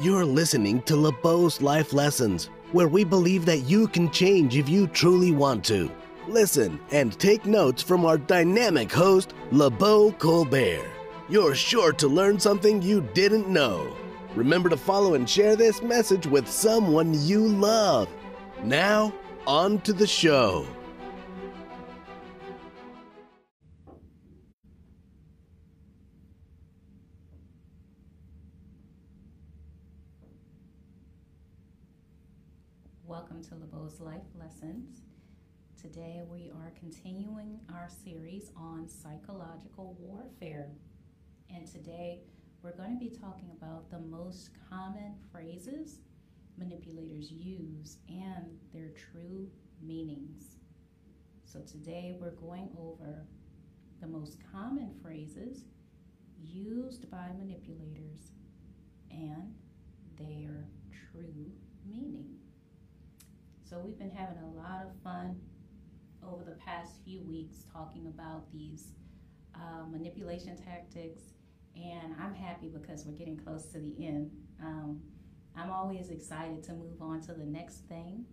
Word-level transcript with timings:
You're 0.00 0.24
listening 0.24 0.80
to 0.82 0.94
LaBeaud's 0.94 1.60
Life 1.60 1.92
Lessons, 1.92 2.48
where 2.72 2.88
we 2.88 3.04
believe 3.04 3.44
that 3.44 3.58
you 3.58 3.86
can 3.86 4.10
change 4.10 4.56
if 4.56 4.66
you 4.66 4.86
truly 4.86 5.32
want 5.32 5.62
to. 5.66 5.90
Listen 6.26 6.80
and 6.92 7.18
take 7.18 7.44
notes 7.44 7.82
from 7.82 8.06
our 8.06 8.16
dynamic 8.16 8.90
host, 8.90 9.34
LaBeaud 9.50 10.18
Colbert. 10.18 10.88
You're 11.28 11.54
sure 11.54 11.92
to 11.92 12.08
learn 12.08 12.40
something 12.40 12.80
you 12.80 13.02
didn't 13.12 13.48
know. 13.48 13.94
Remember 14.34 14.70
to 14.70 14.78
follow 14.78 15.12
and 15.12 15.28
share 15.28 15.56
this 15.56 15.82
message 15.82 16.26
with 16.26 16.48
someone 16.48 17.12
you 17.26 17.46
love. 17.46 18.08
Now, 18.64 19.12
on 19.46 19.82
to 19.82 19.92
the 19.92 20.06
show. 20.06 20.66
Welcome 33.42 33.58
to 33.58 33.76
LaBeaud's 33.76 34.00
Life 34.00 34.22
Lessons. 34.38 35.00
Today 35.80 36.22
we 36.30 36.52
are 36.54 36.72
continuing 36.78 37.58
our 37.72 37.88
series 38.04 38.52
on 38.56 38.88
psychological 38.88 39.96
warfare. 39.98 40.68
And 41.52 41.66
today 41.66 42.20
we're 42.62 42.76
going 42.76 42.92
to 42.92 43.04
be 43.04 43.10
talking 43.10 43.50
about 43.50 43.90
the 43.90 43.98
most 43.98 44.50
common 44.70 45.16
phrases 45.32 45.98
manipulators 46.56 47.32
use 47.32 47.96
and 48.08 48.60
their 48.72 48.90
true 48.90 49.48
meanings. 49.82 50.58
So 51.44 51.60
today 51.60 52.14
we're 52.20 52.36
going 52.36 52.68
over 52.78 53.26
the 54.00 54.06
most 54.06 54.36
common 54.52 54.94
phrases 55.02 55.64
used 56.40 57.10
by 57.10 57.26
manipulators 57.36 58.30
and 59.10 59.52
their 60.16 60.68
true 61.10 61.50
meaning. 61.84 62.36
So 63.72 63.78
we've 63.78 63.98
been 63.98 64.10
having 64.10 64.36
a 64.36 64.50
lot 64.54 64.84
of 64.84 64.92
fun 65.02 65.40
over 66.22 66.44
the 66.44 66.56
past 66.56 66.92
few 67.06 67.22
weeks 67.22 67.64
talking 67.72 68.06
about 68.06 68.52
these 68.52 68.88
uh, 69.54 69.86
manipulation 69.90 70.58
tactics, 70.58 71.22
and 71.74 72.14
I'm 72.22 72.34
happy 72.34 72.68
because 72.68 73.06
we're 73.06 73.16
getting 73.16 73.38
close 73.38 73.64
to 73.72 73.78
the 73.78 73.94
end. 73.98 74.30
Um, 74.62 75.00
I'm 75.56 75.70
always 75.70 76.10
excited 76.10 76.62
to 76.64 76.74
move 76.74 77.00
on 77.00 77.22
to 77.22 77.32
the 77.32 77.46
next 77.46 77.88
thing, 77.88 78.26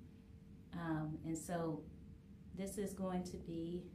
um, 0.74 1.18
and 1.26 1.38
so 1.38 1.84
this 2.58 2.78
is 2.78 2.92
going 2.92 3.24
to 3.24 3.38
be 3.38 3.86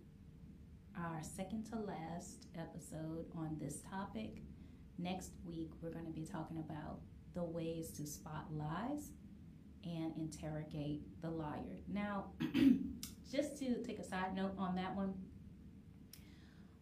our 0.97 1.21
second 1.23 1.67
to 1.73 1.77
last 1.77 2.47
episode 2.59 3.27
on 3.37 3.59
this 3.61 3.83
topic. 3.91 4.39
Next 4.97 5.33
week, 5.45 5.73
we're 5.83 5.93
going 5.93 6.07
to 6.07 6.11
be 6.11 6.25
talking 6.25 6.57
about 6.57 7.01
the 7.35 7.45
ways 7.45 7.91
to 7.99 8.07
spot 8.07 8.47
lies 8.51 9.11
and 9.85 10.13
interrogate 10.17 11.03
the 11.21 11.31
liar. 11.31 11.81
Now, 11.89 12.27
just 13.33 13.57
to 13.59 13.83
take 13.83 13.99
a 13.99 14.05
side 14.05 14.35
note 14.35 14.53
on 14.59 14.75
that 14.77 14.95
one, 14.95 15.15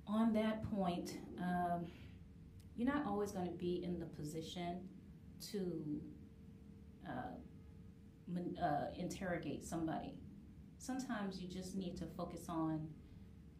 on 0.07 0.33
that 0.35 0.63
point, 0.71 1.19
um, 1.41 1.87
you're 2.77 2.93
not 2.93 3.07
always 3.07 3.33
going 3.33 3.47
to 3.47 3.53
be 3.53 3.83
in 3.85 3.99
the 3.99 4.07
position 4.07 4.81
to 5.53 6.01
uh, 7.07 8.63
uh, 8.63 8.87
interrogate 8.97 9.65
somebody. 9.65 10.15
Sometimes 10.79 11.41
you 11.41 11.49
just 11.49 11.77
need 11.77 11.97
to 11.99 12.07
focus 12.07 12.47
on 12.49 12.89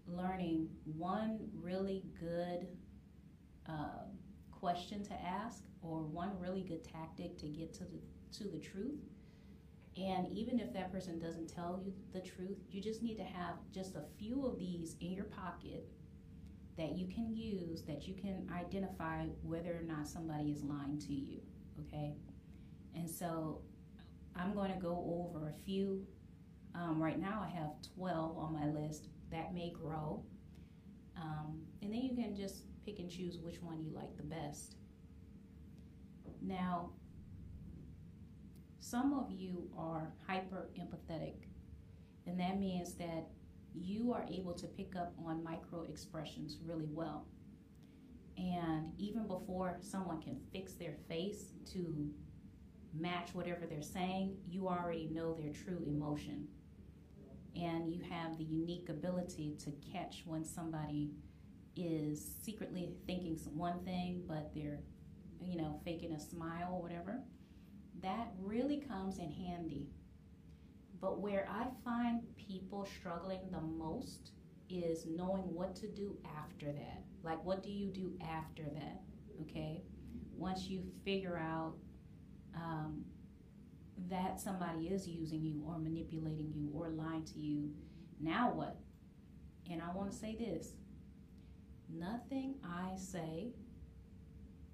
learning 0.07 0.69
one 0.85 1.39
really 1.61 2.05
good 2.19 2.67
uh, 3.69 4.07
question 4.51 5.05
to 5.05 5.15
ask 5.23 5.63
or 5.83 6.03
one 6.03 6.31
really 6.39 6.63
good 6.63 6.85
tactic 6.85 7.37
to 7.39 7.47
get 7.47 7.73
to 7.75 7.85
the 7.85 8.01
to 8.33 8.45
the 8.45 8.59
truth 8.59 9.12
and 9.97 10.29
even 10.29 10.59
if 10.59 10.73
that 10.73 10.91
person 10.91 11.19
doesn't 11.19 11.55
tell 11.55 11.81
you 11.85 11.93
the 12.13 12.21
truth, 12.21 12.59
you 12.71 12.81
just 12.81 13.03
need 13.03 13.17
to 13.17 13.25
have 13.25 13.57
just 13.73 13.95
a 13.95 14.05
few 14.19 14.47
of 14.47 14.59
these 14.59 14.97
in 15.01 15.13
your 15.13 15.25
pocket 15.25 15.87
that 16.79 16.97
you 16.97 17.07
can 17.07 17.37
use 17.37 17.83
that 17.83 18.09
you 18.09 18.15
can 18.15 18.49
identify 18.51 19.27
whether 19.43 19.73
or 19.73 19.83
not 19.83 20.09
somebody 20.09 20.51
is 20.51 20.63
lying 20.63 20.99
to 20.99 21.13
you. 21.13 21.41
Okay? 21.81 22.15
And 22.95 23.09
so 23.09 23.61
I'm 24.35 24.55
going 24.55 24.73
to 24.73 24.79
go 24.79 25.29
over 25.31 25.49
a 25.49 25.65
few. 25.65 26.07
Um, 26.75 27.03
right 27.03 27.21
now, 27.21 27.47
I 27.47 27.55
have 27.59 27.73
12 27.97 28.39
on 28.39 28.53
my 28.55 28.67
list. 28.67 29.09
That 29.31 29.53
may 29.53 29.71
grow. 29.71 30.25
Um, 31.17 31.61
and 31.83 31.93
then 31.93 32.01
you 32.01 32.15
can 32.15 32.35
just 32.35 32.63
pick 32.85 32.99
and 32.99 33.11
choose 33.11 33.39
which 33.39 33.61
one 33.61 33.83
you 33.83 33.93
like 33.95 34.17
the 34.17 34.23
best. 34.23 34.77
Now, 36.41 36.91
some 38.83 39.15
of 39.15 39.31
you 39.31 39.71
are 39.79 40.13
hyper 40.27 40.69
empathetic, 40.77 41.35
and 42.27 42.39
that 42.41 42.59
means 42.59 42.95
that 42.95 43.29
you 43.75 44.13
are 44.13 44.27
able 44.29 44.53
to 44.55 44.67
pick 44.67 44.97
up 44.97 45.15
on 45.25 45.43
micro 45.43 45.85
expressions 45.85 46.59
really 46.67 46.89
well. 46.91 47.27
And 48.37 48.93
even 48.99 49.29
before 49.29 49.79
someone 49.81 50.21
can 50.21 50.37
fix 50.53 50.75
their 50.75 50.97
face 51.09 51.53
to 51.73 52.11
match 52.93 53.31
whatever 53.35 53.67
they're 53.67 53.83
saying, 53.83 54.37
you 54.51 54.67
already 54.67 55.09
know 55.13 55.33
their 55.33 55.53
true 55.53 55.85
emotion. 55.87 56.49
And 57.55 57.89
you 57.89 58.03
have 58.11 58.37
the 58.37 58.45
unique 58.45 58.89
ability 58.89 59.57
to 59.61 59.71
catch 59.93 60.25
when 60.27 60.45
somebody 60.45 61.13
is 61.77 62.35
secretly 62.43 62.91
thinking 63.07 63.39
one 63.55 63.85
thing, 63.85 64.25
but 64.27 64.51
they're, 64.55 64.81
you 65.41 65.57
know, 65.57 65.81
faking 65.85 66.13
a 66.13 66.21
smile 66.21 66.71
or 66.73 66.83
whatever 66.83 67.21
that 68.03 68.33
really 68.41 68.79
comes 68.79 69.19
in 69.19 69.31
handy. 69.31 69.87
But 71.01 71.21
where 71.21 71.49
I 71.51 71.67
find 71.85 72.23
people 72.37 72.87
struggling 72.99 73.41
the 73.51 73.61
most 73.61 74.33
is 74.69 75.07
knowing 75.07 75.43
what 75.55 75.75
to 75.77 75.89
do 75.89 76.17
after 76.39 76.67
that. 76.67 77.03
Like, 77.23 77.45
what 77.45 77.63
do 77.63 77.71
you 77.71 77.89
do 77.89 78.13
after 78.23 78.63
that? 78.63 79.01
Okay? 79.43 79.83
Once 80.37 80.69
you 80.69 80.83
figure 81.05 81.39
out 81.39 81.75
um, 82.55 83.05
that 84.09 84.41
somebody 84.41 84.89
is 84.89 85.07
using 85.07 85.43
you 85.43 85.63
or 85.67 85.79
manipulating 85.79 86.53
you 86.55 86.71
or 86.75 86.89
lying 86.91 87.25
to 87.25 87.39
you, 87.39 87.71
now 88.21 88.53
what? 88.53 88.79
And 89.71 89.81
I 89.81 89.95
want 89.95 90.11
to 90.11 90.17
say 90.17 90.37
this 90.37 90.75
nothing 91.95 92.55
I 92.65 92.97
say 92.97 93.53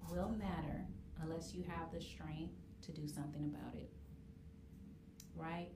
will 0.09 0.29
matter 0.29 0.85
unless 1.21 1.53
you 1.53 1.63
have 1.63 1.91
the 1.91 1.99
strength 1.99 2.53
to 2.81 2.91
do 2.91 3.07
something 3.07 3.45
about 3.45 3.75
it. 3.75 3.91
Right? 5.35 5.69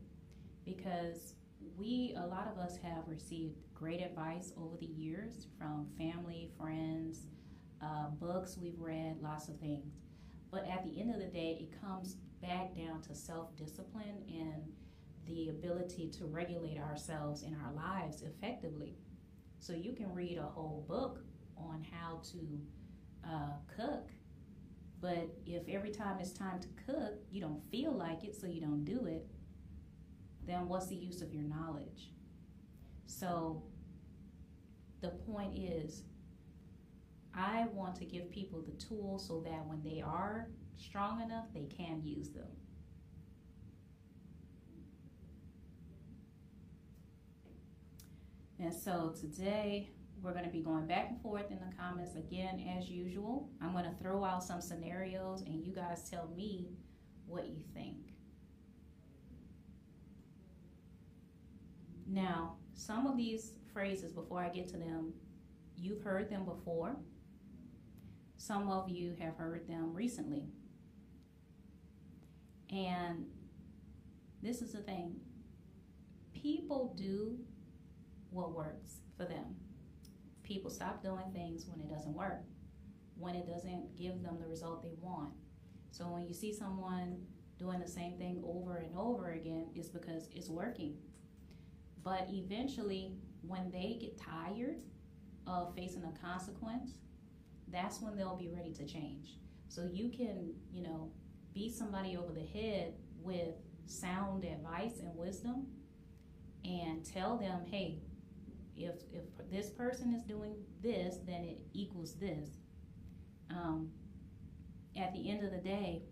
Because 0.65 1.35
we, 1.77 2.15
a 2.17 2.25
lot 2.25 2.47
of 2.51 2.57
us 2.57 2.77
have 2.83 3.07
received 3.07 3.55
great 3.73 4.01
advice 4.01 4.53
over 4.57 4.77
the 4.77 4.85
years 4.85 5.47
from 5.57 5.87
family, 5.97 6.51
friends, 6.57 7.27
uh, 7.81 8.07
books 8.19 8.57
we've 8.61 8.79
read, 8.79 9.17
lots 9.21 9.49
of 9.49 9.59
things. 9.59 9.93
But 10.51 10.65
at 10.67 10.83
the 10.83 10.99
end 10.99 11.13
of 11.13 11.19
the 11.19 11.27
day, 11.27 11.57
it 11.59 11.81
comes 11.81 12.17
back 12.41 12.75
down 12.75 13.01
to 13.01 13.15
self 13.15 13.55
discipline 13.55 14.23
and 14.27 14.63
the 15.25 15.49
ability 15.49 16.09
to 16.09 16.25
regulate 16.25 16.77
ourselves 16.77 17.43
in 17.43 17.55
our 17.55 17.73
lives 17.73 18.21
effectively. 18.21 18.95
So 19.59 19.73
you 19.73 19.93
can 19.93 20.13
read 20.13 20.37
a 20.37 20.43
whole 20.43 20.85
book 20.87 21.19
on 21.57 21.85
how 21.91 22.19
to 22.31 22.39
uh, 23.25 23.53
cook 23.75 24.09
but 25.03 25.27
if 25.45 25.67
every 25.67 25.91
time 25.91 26.17
it's 26.21 26.31
time 26.31 26.61
to 26.61 26.67
cook, 26.87 27.15
you 27.29 27.41
don't 27.41 27.61
feel 27.69 27.91
like 27.91 28.23
it, 28.23 28.39
so 28.39 28.47
you 28.47 28.61
don't 28.61 28.85
do 28.85 29.05
it, 29.05 29.27
then 30.47 30.69
what's 30.69 30.87
the 30.87 30.95
use 30.95 31.21
of 31.21 31.33
your 31.33 31.43
knowledge? 31.43 32.13
So 33.05 33.63
the 35.01 35.09
point 35.09 35.57
is, 35.57 36.03
I 37.35 37.65
want 37.73 37.97
to 37.97 38.05
give 38.05 38.31
people 38.31 38.61
the 38.61 38.71
tools 38.81 39.27
so 39.27 39.41
that 39.41 39.65
when 39.67 39.83
they 39.83 40.01
are 40.01 40.47
strong 40.77 41.21
enough, 41.21 41.47
they 41.53 41.65
can 41.65 42.01
use 42.01 42.29
them. 42.29 42.47
And 48.57 48.73
so 48.73 49.13
today, 49.19 49.89
we're 50.23 50.31
going 50.31 50.45
to 50.45 50.49
be 50.51 50.61
going 50.61 50.87
back 50.87 51.09
and 51.09 51.21
forth 51.21 51.51
in 51.51 51.59
the 51.59 51.75
comments 51.77 52.15
again, 52.15 52.65
as 52.77 52.89
usual. 52.89 53.49
I'm 53.61 53.73
going 53.73 53.83
to 53.83 53.95
throw 54.01 54.23
out 54.23 54.41
some 54.41 54.61
scenarios 54.61 55.41
and 55.41 55.61
you 55.61 55.73
guys 55.73 56.09
tell 56.09 56.29
me 56.33 56.69
what 57.27 57.47
you 57.47 57.57
think. 57.73 57.97
Now, 62.07 62.55
some 62.73 63.05
of 63.05 63.17
these 63.17 63.53
phrases, 63.73 64.13
before 64.13 64.39
I 64.39 64.47
get 64.47 64.69
to 64.69 64.77
them, 64.77 65.13
you've 65.75 66.01
heard 66.01 66.29
them 66.29 66.45
before. 66.45 66.95
Some 68.37 68.69
of 68.69 68.89
you 68.89 69.15
have 69.19 69.35
heard 69.35 69.67
them 69.67 69.93
recently. 69.93 70.45
And 72.71 73.25
this 74.41 74.61
is 74.61 74.71
the 74.71 74.79
thing 74.79 75.17
people 76.33 76.93
do 76.97 77.37
what 78.31 78.53
works 78.53 79.01
for 79.15 79.25
them 79.25 79.55
people 80.43 80.69
stop 80.69 81.01
doing 81.01 81.31
things 81.33 81.65
when 81.67 81.79
it 81.79 81.89
doesn't 81.89 82.13
work, 82.13 82.41
when 83.17 83.35
it 83.35 83.47
doesn't 83.47 83.95
give 83.97 84.21
them 84.21 84.37
the 84.39 84.47
result 84.47 84.83
they 84.83 84.93
want. 85.01 85.31
So 85.91 86.05
when 86.05 86.27
you 86.27 86.33
see 86.33 86.53
someone 86.53 87.17
doing 87.57 87.79
the 87.79 87.87
same 87.87 88.17
thing 88.17 88.41
over 88.45 88.77
and 88.77 88.95
over 88.97 89.31
again, 89.31 89.67
it's 89.75 89.89
because 89.89 90.27
it's 90.33 90.49
working. 90.49 90.95
But 92.03 92.27
eventually, 92.29 93.13
when 93.41 93.71
they 93.71 93.97
get 93.99 94.19
tired 94.19 94.77
of 95.47 95.73
facing 95.75 96.03
a 96.03 96.25
consequence, 96.25 96.95
that's 97.71 98.01
when 98.01 98.15
they'll 98.15 98.37
be 98.37 98.49
ready 98.49 98.73
to 98.73 98.85
change. 98.85 99.37
So 99.67 99.87
you 99.91 100.09
can, 100.09 100.53
you 100.71 100.83
know, 100.83 101.11
beat 101.53 101.73
somebody 101.73 102.17
over 102.17 102.33
the 102.33 102.45
head 102.45 102.93
with 103.21 103.55
sound 103.85 104.43
advice 104.43 104.99
and 104.99 105.15
wisdom 105.15 105.67
and 106.63 107.05
tell 107.05 107.37
them, 107.37 107.61
hey, 107.69 107.99
if 108.75 108.95
if 109.11 109.23
this 109.51 109.69
person 109.69 110.13
is 110.13 110.23
doing 110.23 110.55
this, 110.81 111.17
then 111.25 111.43
it 111.43 111.59
equals 111.73 112.15
this. 112.15 112.49
Um, 113.49 113.89
at 114.97 115.13
the 115.13 115.29
end 115.29 115.43
of 115.43 115.51
the 115.51 115.57
day, 115.57 116.03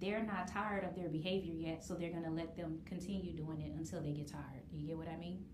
they're 0.00 0.22
not 0.22 0.48
tired 0.48 0.84
of 0.84 0.94
their 0.94 1.08
behavior 1.08 1.54
yet, 1.54 1.84
so 1.84 1.94
they're 1.94 2.12
gonna 2.12 2.30
let 2.30 2.56
them 2.56 2.80
continue 2.84 3.36
doing 3.36 3.60
it 3.60 3.72
until 3.72 4.00
they 4.00 4.12
get 4.12 4.28
tired. 4.28 4.62
You 4.72 4.86
get 4.86 4.96
what 4.96 5.08
I 5.08 5.16
mean? 5.16 5.44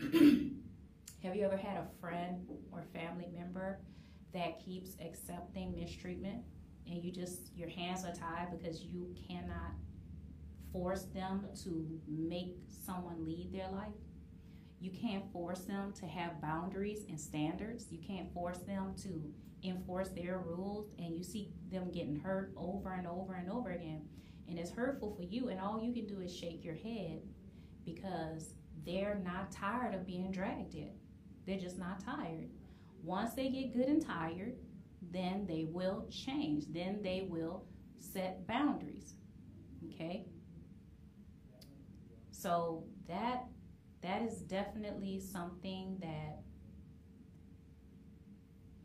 Have 1.22 1.36
you 1.36 1.44
ever 1.44 1.56
had 1.56 1.76
a 1.76 1.86
friend 2.00 2.46
or 2.72 2.82
family 2.92 3.28
member 3.32 3.78
that 4.32 4.58
keeps 4.64 4.96
accepting 5.04 5.74
mistreatment 5.74 6.42
and 6.86 7.02
you 7.02 7.12
just 7.12 7.54
your 7.54 7.68
hands 7.68 8.04
are 8.04 8.12
tied 8.12 8.48
because 8.50 8.82
you 8.82 9.14
cannot 9.28 9.72
force 10.72 11.04
them 11.14 11.46
to 11.62 11.86
make 12.08 12.56
someone 12.68 13.24
lead 13.24 13.52
their 13.52 13.68
life? 13.70 13.92
You 14.82 14.90
can't 14.90 15.32
force 15.32 15.60
them 15.60 15.92
to 16.00 16.06
have 16.06 16.40
boundaries 16.42 17.04
and 17.08 17.18
standards. 17.18 17.86
You 17.92 18.00
can't 18.04 18.34
force 18.34 18.58
them 18.58 18.94
to 19.04 19.32
enforce 19.62 20.08
their 20.08 20.38
rules 20.38 20.90
and 20.98 21.16
you 21.16 21.22
see 21.22 21.52
them 21.70 21.92
getting 21.92 22.18
hurt 22.18 22.52
over 22.56 22.92
and 22.92 23.06
over 23.06 23.34
and 23.34 23.48
over 23.48 23.70
again. 23.70 24.02
And 24.48 24.58
it's 24.58 24.72
hurtful 24.72 25.14
for 25.14 25.22
you, 25.22 25.50
and 25.50 25.60
all 25.60 25.80
you 25.80 25.92
can 25.92 26.06
do 26.08 26.20
is 26.20 26.34
shake 26.36 26.64
your 26.64 26.74
head 26.74 27.20
because 27.84 28.54
they're 28.84 29.22
not 29.24 29.52
tired 29.52 29.94
of 29.94 30.04
being 30.04 30.32
dragged 30.32 30.74
yet. 30.74 30.96
They're 31.46 31.60
just 31.60 31.78
not 31.78 32.04
tired. 32.04 32.50
Once 33.04 33.34
they 33.34 33.50
get 33.50 33.72
good 33.72 33.86
and 33.86 34.04
tired, 34.04 34.56
then 35.12 35.46
they 35.46 35.68
will 35.70 36.06
change. 36.10 36.64
Then 36.72 36.98
they 37.02 37.28
will 37.30 37.66
set 38.00 38.48
boundaries. 38.48 39.14
Okay? 39.86 40.26
So 42.32 42.82
that 43.06 43.44
that 44.02 44.22
is 44.22 44.38
definitely 44.40 45.20
something 45.20 45.96
that 46.00 46.42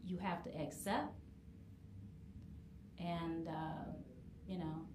you 0.06 0.18
have 0.18 0.44
to 0.44 0.50
accept. 0.62 1.14
And 3.00 3.48
uh, 3.48 3.92
you 4.48 4.58
know 4.58 4.86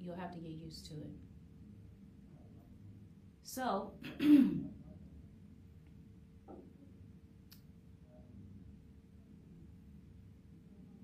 you'll 0.00 0.16
have 0.16 0.32
to 0.32 0.38
get 0.38 0.50
used 0.50 0.86
to 0.86 0.94
it. 0.94 1.10
So 3.42 3.92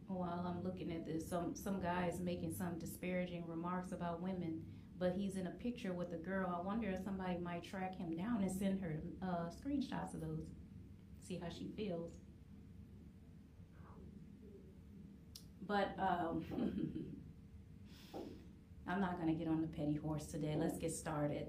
while 0.06 0.44
i'm 0.46 0.62
looking 0.62 0.92
at 0.92 1.04
this 1.04 1.28
some 1.28 1.54
some 1.54 1.80
guy 1.80 2.08
is 2.12 2.20
making 2.20 2.52
some 2.54 2.78
disparaging 2.78 3.44
remarks 3.46 3.92
about 3.92 4.22
women 4.22 4.62
but 4.98 5.12
he's 5.12 5.36
in 5.36 5.46
a 5.46 5.50
picture 5.50 5.92
with 5.92 6.12
a 6.12 6.16
girl 6.16 6.54
i 6.56 6.64
wonder 6.64 6.88
if 6.88 7.02
somebody 7.04 7.38
might 7.38 7.62
track 7.62 7.96
him 7.96 8.16
down 8.16 8.42
and 8.42 8.50
send 8.50 8.80
her 8.80 9.00
uh, 9.22 9.48
screenshots 9.50 10.14
of 10.14 10.20
those 10.20 10.46
see 11.26 11.38
how 11.42 11.48
she 11.48 11.68
feels 11.76 12.12
But 15.66 15.94
um, 15.98 16.44
I'm 18.86 19.00
not 19.00 19.18
going 19.20 19.28
to 19.28 19.34
get 19.34 19.48
on 19.48 19.62
the 19.62 19.68
petty 19.68 19.94
horse 19.96 20.26
today. 20.26 20.56
Let's 20.58 20.78
get 20.78 20.92
started. 20.92 21.46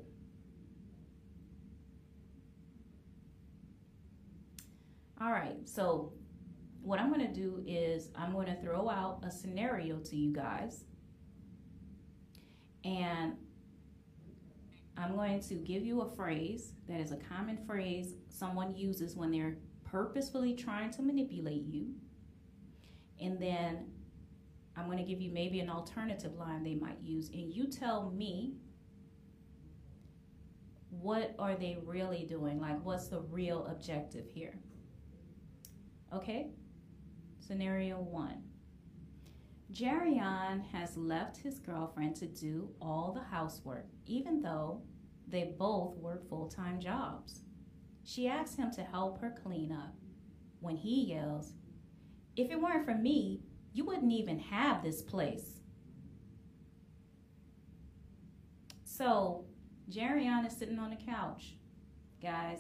All 5.19 5.31
right, 5.31 5.57
so 5.65 6.13
what 6.81 7.00
I'm 7.00 7.12
going 7.12 7.25
to 7.25 7.33
do 7.33 7.63
is 7.65 8.09
I'm 8.15 8.33
going 8.33 8.48
to 8.48 8.56
throw 8.62 8.89
out 8.89 9.24
a 9.25 9.31
scenario 9.31 9.98
to 10.00 10.15
you 10.15 10.33
guys. 10.33 10.83
And 12.85 13.33
I'm 14.95 15.15
going 15.15 15.41
to 15.41 15.55
give 15.55 15.83
you 15.83 16.01
a 16.01 16.15
phrase 16.15 16.73
that 16.87 17.01
is 17.01 17.11
a 17.11 17.17
common 17.17 17.57
phrase 17.65 18.13
someone 18.29 18.75
uses 18.75 19.15
when 19.15 19.31
they're 19.31 19.57
purposefully 19.83 20.53
trying 20.53 20.91
to 20.91 21.01
manipulate 21.01 21.65
you. 21.65 21.95
And 23.19 23.41
then 23.41 23.87
I'm 24.77 24.85
going 24.85 24.99
to 24.99 25.03
give 25.03 25.19
you 25.19 25.31
maybe 25.31 25.59
an 25.59 25.69
alternative 25.69 26.35
line 26.35 26.63
they 26.63 26.75
might 26.75 27.01
use, 27.01 27.29
and 27.29 27.51
you 27.53 27.67
tell 27.67 28.11
me 28.11 28.53
what 30.89 31.35
are 31.39 31.55
they 31.55 31.77
really 31.85 32.25
doing? 32.25 32.59
Like, 32.59 32.83
what's 32.83 33.07
the 33.07 33.19
real 33.19 33.65
objective 33.67 34.25
here? 34.33 34.57
Okay? 36.13 36.51
Scenario 37.39 37.97
one 37.97 38.43
Jerion 39.75 40.63
has 40.72 40.95
left 40.95 41.36
his 41.36 41.60
girlfriend 41.60 42.16
to 42.16 42.27
do 42.27 42.69
all 42.81 43.12
the 43.12 43.36
housework, 43.36 43.88
even 44.06 44.42
though 44.42 44.81
they 45.27 45.54
both 45.60 45.98
work 45.98 46.30
full 46.30 46.48
time 46.48 46.80
jobs. 46.80 47.42
She 48.06 48.30
asks 48.30 48.56
him 48.56 48.72
to 48.72 48.83
help 48.83 49.19
her 49.19 49.36
clean 49.44 49.74
up 49.74 49.94
when 50.62 50.77
he 50.77 51.07
yells, 51.07 51.56
If 52.38 52.51
it 52.51 52.62
weren't 52.62 52.86
for 52.86 52.95
me, 52.95 53.42
you 53.74 53.83
wouldn't 53.83 54.13
even 54.13 54.39
have 54.39 54.81
this 54.81 55.01
place. 55.01 55.60
So, 58.86 59.44
Jerion 59.92 60.48
is 60.48 60.56
sitting 60.56 60.80
on 60.80 60.89
the 60.89 61.12
couch, 61.12 61.57
guys. 62.22 62.60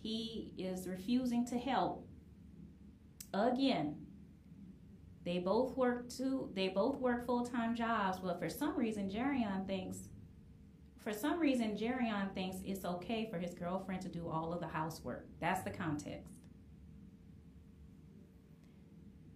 He 0.00 0.54
is 0.56 0.88
refusing 0.88 1.46
to 1.48 1.58
help. 1.58 2.08
Again, 3.34 4.03
they 5.24 5.38
both 5.38 5.76
work 5.76 6.10
two. 6.10 6.50
They 6.54 6.68
both 6.68 6.96
work 6.96 7.26
full 7.26 7.46
time 7.46 7.74
jobs, 7.74 8.18
but 8.22 8.38
for 8.38 8.48
some 8.48 8.76
reason, 8.76 9.08
Jerion 9.10 9.66
thinks. 9.66 10.08
For 10.98 11.12
some 11.12 11.38
reason, 11.38 11.76
Jerion 11.76 12.32
thinks 12.34 12.58
it's 12.64 12.84
okay 12.84 13.28
for 13.30 13.38
his 13.38 13.52
girlfriend 13.54 14.02
to 14.02 14.08
do 14.08 14.28
all 14.28 14.52
of 14.52 14.60
the 14.60 14.68
housework. 14.68 15.26
That's 15.38 15.62
the 15.62 15.70
context. 15.70 16.34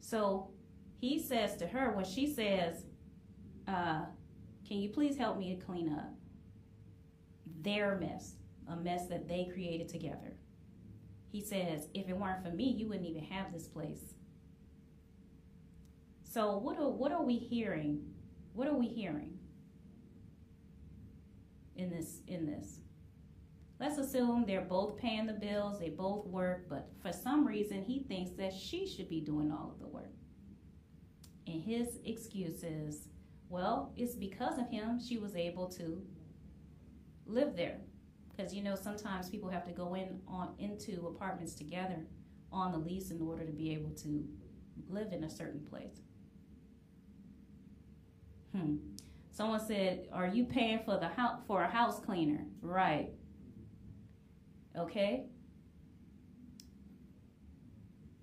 So 0.00 0.50
he 0.98 1.18
says 1.18 1.56
to 1.56 1.66
her 1.66 1.92
when 1.92 2.06
she 2.06 2.32
says, 2.32 2.86
uh, 3.66 4.04
Can 4.66 4.78
you 4.78 4.88
please 4.88 5.16
help 5.16 5.38
me 5.38 5.54
to 5.54 5.62
clean 5.62 5.92
up 5.92 6.10
their 7.60 7.98
mess, 7.98 8.36
a 8.70 8.76
mess 8.76 9.06
that 9.08 9.28
they 9.28 9.50
created 9.52 9.88
together? 9.88 10.36
He 11.30 11.42
says, 11.42 11.88
If 11.92 12.08
it 12.08 12.16
weren't 12.16 12.42
for 12.42 12.50
me, 12.50 12.64
you 12.64 12.88
wouldn't 12.88 13.06
even 13.06 13.24
have 13.24 13.52
this 13.52 13.68
place. 13.68 14.14
So 16.38 16.56
what 16.56 16.78
are 16.78 16.88
what 16.88 17.10
are 17.10 17.24
we 17.24 17.36
hearing? 17.36 18.00
What 18.52 18.68
are 18.68 18.76
we 18.76 18.86
hearing 18.86 19.36
in 21.74 21.90
this 21.90 22.20
in 22.28 22.46
this? 22.46 22.78
Let's 23.80 23.98
assume 23.98 24.44
they're 24.46 24.60
both 24.60 24.96
paying 24.96 25.26
the 25.26 25.32
bills, 25.32 25.80
they 25.80 25.88
both 25.88 26.28
work, 26.28 26.68
but 26.68 26.90
for 27.02 27.12
some 27.12 27.44
reason 27.44 27.82
he 27.82 28.04
thinks 28.04 28.30
that 28.36 28.52
she 28.52 28.86
should 28.86 29.08
be 29.08 29.20
doing 29.20 29.50
all 29.50 29.72
of 29.72 29.80
the 29.80 29.88
work. 29.88 30.12
And 31.48 31.60
his 31.60 31.98
excuse 32.04 32.62
is, 32.62 33.08
well, 33.48 33.92
it's 33.96 34.14
because 34.14 34.60
of 34.60 34.70
him 34.70 35.00
she 35.00 35.18
was 35.18 35.34
able 35.34 35.66
to 35.70 36.00
live 37.26 37.56
there. 37.56 37.80
Because 38.30 38.54
you 38.54 38.62
know 38.62 38.76
sometimes 38.76 39.28
people 39.28 39.48
have 39.48 39.64
to 39.64 39.72
go 39.72 39.94
in 39.94 40.20
on 40.28 40.54
into 40.60 41.08
apartments 41.08 41.54
together 41.54 42.06
on 42.52 42.70
the 42.70 42.78
lease 42.78 43.10
in 43.10 43.20
order 43.20 43.44
to 43.44 43.52
be 43.52 43.74
able 43.74 43.90
to 43.90 44.24
live 44.88 45.12
in 45.12 45.24
a 45.24 45.30
certain 45.30 45.66
place. 45.68 46.02
Hmm. 48.58 48.76
Someone 49.30 49.60
said, 49.60 50.08
"Are 50.12 50.26
you 50.26 50.44
paying 50.44 50.80
for 50.84 50.96
the 50.98 51.08
house 51.08 51.40
for 51.46 51.62
a 51.62 51.68
house 51.68 52.00
cleaner?" 52.00 52.44
Right. 52.60 53.10
Okay. 54.76 55.26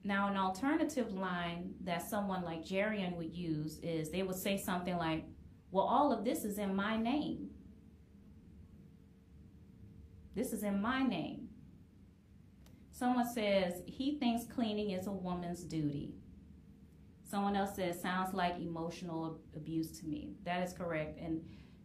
Now, 0.05 0.27
an 0.27 0.37
alternative 0.37 1.13
line 1.13 1.73
that 1.83 2.07
someone 2.07 2.43
like 2.43 2.63
Jerion 2.63 3.15
would 3.17 3.35
use 3.35 3.79
is 3.79 4.11
they 4.11 4.21
would 4.21 4.35
say 4.35 4.55
something 4.55 4.97
like, 4.97 5.25
Well, 5.71 5.85
all 5.85 6.13
of 6.13 6.23
this 6.23 6.45
is 6.45 6.59
in 6.59 6.75
my 6.75 6.95
name. 6.95 7.49
This 10.35 10.53
is 10.53 10.61
in 10.63 10.79
my 10.79 11.01
name. 11.01 11.49
Someone 12.91 13.27
says 13.27 13.81
he 13.87 14.19
thinks 14.19 14.45
cleaning 14.45 14.91
is 14.91 15.07
a 15.07 15.11
woman's 15.11 15.63
duty. 15.63 16.13
Someone 17.35 17.57
else 17.57 17.75
says 17.75 18.01
sounds 18.01 18.33
like 18.33 18.61
emotional 18.61 19.41
abuse 19.57 19.99
to 19.99 20.07
me. 20.07 20.35
That 20.45 20.65
is 20.65 20.71
correct. 20.71 21.19
And 21.19 21.41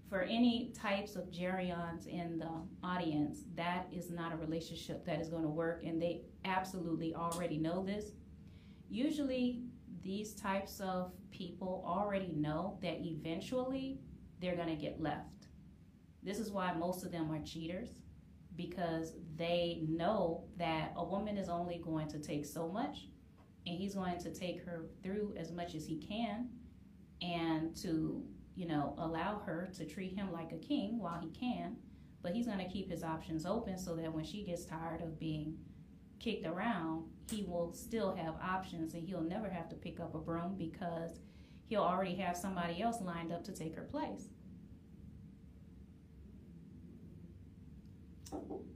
for 0.09 0.23
any 0.23 0.73
types 0.81 1.17
of 1.17 1.29
Jerions 1.33 2.07
in 2.07 2.39
the 2.39 2.53
audience, 2.85 3.41
that 3.57 3.89
is 3.93 4.13
not 4.13 4.33
a 4.33 4.37
relationship 4.37 5.05
that 5.07 5.21
is 5.21 5.29
going 5.29 5.43
to 5.43 5.49
work, 5.49 5.83
and 5.85 6.01
they 6.01 6.23
absolutely 6.45 7.17
already 7.17 7.59
know 7.59 7.85
this. 7.85 8.13
Usually, 8.89 9.65
these 10.05 10.35
types 10.35 10.79
of 10.79 11.11
people 11.33 11.83
already 11.85 12.31
know 12.37 12.79
that 12.81 13.01
eventually 13.01 13.99
they're 14.41 14.55
going 14.55 14.69
to 14.69 14.81
get 14.81 15.03
left. 15.03 15.49
This 16.23 16.39
is 16.39 16.53
why 16.53 16.73
most 16.75 17.05
of 17.05 17.11
them 17.11 17.29
are 17.33 17.43
cheaters 17.43 17.89
because 18.55 19.15
they 19.35 19.83
know 19.89 20.45
that 20.59 20.93
a 20.97 21.05
woman 21.05 21.37
is 21.37 21.49
only 21.49 21.83
going 21.85 22.07
to 22.11 22.21
take 22.21 22.47
so 22.47 22.69
much 22.69 23.09
and 23.67 23.77
he's 23.77 23.95
going 23.95 24.19
to 24.19 24.33
take 24.33 24.65
her 24.65 24.87
through 25.03 25.35
as 25.37 25.53
much 25.53 25.75
as 25.75 25.87
he 25.87 25.97
can 25.97 26.49
and 27.23 27.77
to, 27.77 28.23
you 28.57 28.67
know, 28.67 28.95
allow 28.99 29.41
her 29.41 29.71
to 29.77 29.85
treat 29.85 30.15
him 30.15 30.33
like 30.33 30.53
a 30.53 30.59
king 30.59 30.99
while 30.99 31.21
he 31.21 31.31
can. 31.31 31.77
But 32.23 32.33
he's 32.33 32.47
going 32.47 32.59
to 32.59 32.69
keep 32.69 32.91
his 32.91 33.03
options 33.03 33.47
open 33.47 33.79
so 33.79 33.95
that 33.97 34.13
when 34.13 34.25
she 34.25 34.45
gets 34.45 34.65
tired 34.65 35.01
of 35.01 35.19
being 35.19 35.57
kicked 36.19 36.47
around, 36.47 37.05
he 37.31 37.45
will 37.45 37.73
still 37.73 38.15
have 38.15 38.35
options 38.43 38.95
and 38.95 39.07
he'll 39.07 39.23
never 39.23 39.49
have 39.49 39.69
to 39.71 39.77
pick 39.77 40.01
up 40.01 40.15
a 40.15 40.19
broom 40.19 40.55
because 40.59 41.21
he'll 41.67 41.83
already 41.83 42.15
have 42.17 42.37
somebody 42.37 42.83
else 42.83 43.01
lined 43.01 43.33
up 43.33 43.45
to 43.45 43.53
take 43.53 43.75
her 43.75 43.83
place. 43.83 44.29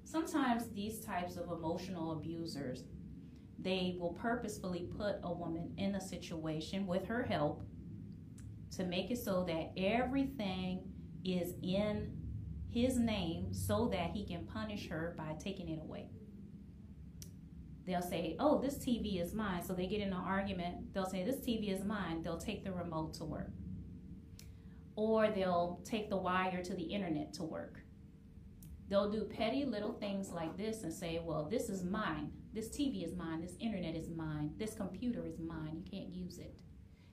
Sometimes 0.05 0.69
these 0.71 1.00
types 1.00 1.37
of 1.37 1.50
emotional 1.50 2.12
abusers, 2.12 2.85
they 3.59 3.97
will 3.99 4.13
purposefully 4.13 4.89
put 4.97 5.17
a 5.23 5.33
woman 5.33 5.73
in 5.77 5.95
a 5.95 6.01
situation 6.01 6.87
with 6.87 7.07
her 7.07 7.23
help 7.23 7.63
to 8.77 8.85
make 8.85 9.11
it 9.11 9.19
so 9.19 9.45
that 9.45 9.73
everything 9.77 10.81
is 11.25 11.55
in 11.63 12.13
his 12.71 12.99
name 12.99 13.53
so 13.53 13.89
that 13.89 14.11
he 14.11 14.27
can 14.27 14.45
punish 14.47 14.89
her 14.89 15.15
by 15.17 15.33
taking 15.39 15.69
it 15.69 15.81
away 15.81 16.09
they'll 17.87 18.03
say, 18.03 18.37
oh, 18.39 18.59
this 18.61 18.77
TV 18.77 19.21
is 19.23 19.35
mine. 19.35 19.63
So 19.63 19.75
they 19.75 19.87
get 19.87 20.01
in 20.01 20.09
an 20.09 20.15
argument. 20.15 20.93
They'll 20.95 21.07
say, 21.07 21.25
this 21.25 21.37
TV 21.37 21.73
is 21.73 21.85
mine. 21.85 22.23
They'll 22.23 22.39
take 22.39 22.65
the 22.65 22.73
remote 22.73 23.15
to 23.15 23.25
work. 23.25 23.51
Or 24.97 25.29
they'll 25.29 25.81
take 25.85 26.09
the 26.09 26.17
wire 26.17 26.63
to 26.63 26.75
the 26.75 26.83
internet 26.83 27.33
to 27.35 27.43
work. 27.43 27.81
They'll 28.89 29.11
do 29.11 29.25
petty 29.25 29.65
little 29.65 29.93
things 29.93 30.31
like 30.31 30.57
this 30.57 30.83
and 30.83 30.93
say, 30.93 31.21
well, 31.23 31.49
this 31.51 31.69
is 31.69 31.83
mine. 31.83 32.33
This 32.55 32.69
TV 32.69 33.05
is 33.05 33.17
mine. 33.17 33.41
This 33.41 33.57
internet 33.59 33.97
is 33.97 34.09
mine. 34.11 34.53
This 34.57 34.75
computer 34.75 35.27
is 35.27 35.41
mine. 35.41 35.73
You 35.75 35.91
can't 35.91 36.15
use 36.15 36.39
it. 36.39 36.55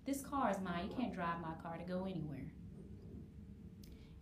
This 0.06 0.22
car 0.22 0.52
is 0.52 0.60
mine. 0.60 0.88
You 0.88 0.96
can't 0.96 1.16
drive 1.16 1.42
my 1.42 1.54
car 1.64 1.78
to 1.78 1.84
go 1.84 2.06
anywhere. 2.06 2.52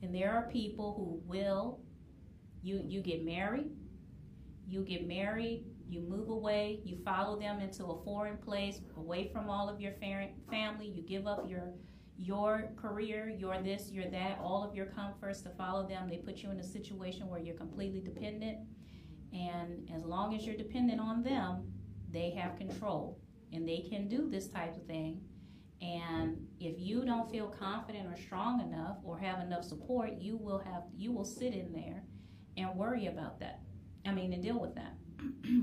And 0.02 0.16
there 0.16 0.34
are 0.34 0.44
people 0.50 0.94
who 0.96 1.30
will, 1.30 1.82
you, 2.62 2.82
you 2.86 3.02
get 3.02 3.26
married, 3.26 3.70
you 4.66 4.86
get 4.86 5.06
married, 5.06 5.66
you 5.90 6.00
move 6.00 6.30
away, 6.30 6.80
you 6.86 6.98
follow 7.04 7.38
them 7.38 7.60
into 7.60 7.84
a 7.84 8.02
foreign 8.06 8.38
place, 8.38 8.80
away 8.96 9.30
from 9.34 9.50
all 9.50 9.68
of 9.68 9.82
your 9.82 9.92
family, 10.50 10.88
you 10.88 11.02
give 11.02 11.28
up 11.28 11.50
your 11.50 11.74
your 12.22 12.70
career, 12.76 13.30
your 13.30 13.62
this, 13.62 13.92
your 13.92 14.10
that, 14.10 14.38
all 14.44 14.62
of 14.62 14.76
your 14.76 14.88
comforts 14.88 15.42
to 15.42 15.50
follow 15.52 15.88
them. 15.88 16.10
They 16.10 16.18
put 16.18 16.40
you 16.40 16.52
in 16.52 16.60
a 16.60 16.64
situation 16.64 17.30
where 17.30 17.40
you're 17.40 17.56
completely 17.56 18.02
dependent. 18.02 18.58
And 19.34 19.90
as 19.96 20.04
long 20.04 20.36
as 20.36 20.46
you're 20.46 20.58
dependent 20.58 21.00
on 21.00 21.24
them, 21.24 21.72
they 22.12 22.32
have 22.32 22.58
control 22.58 23.20
and 23.52 23.68
they 23.68 23.86
can 23.90 24.08
do 24.08 24.30
this 24.30 24.48
type 24.48 24.76
of 24.76 24.84
thing. 24.86 25.22
And 25.82 26.48
if 26.60 26.76
you 26.78 27.06
don't 27.06 27.32
feel 27.32 27.48
confident 27.48 28.08
or 28.08 28.18
strong 28.18 28.62
enough 28.62 28.98
or 29.04 29.18
have 29.18 29.40
enough 29.40 29.64
support, 29.64 30.14
you 30.20 30.36
will 30.36 30.60
have 30.60 30.84
you 30.98 31.12
will 31.12 31.26
sit 31.26 31.54
in 31.54 31.72
there 31.72 32.04
and 32.58 32.76
worry 32.76 33.08
about 33.08 33.40
that. 33.40 33.62
I 34.06 34.12
mean, 34.12 34.34
and 34.34 34.44
deal 34.44 34.60
with 34.60 34.76
that. 34.76 34.96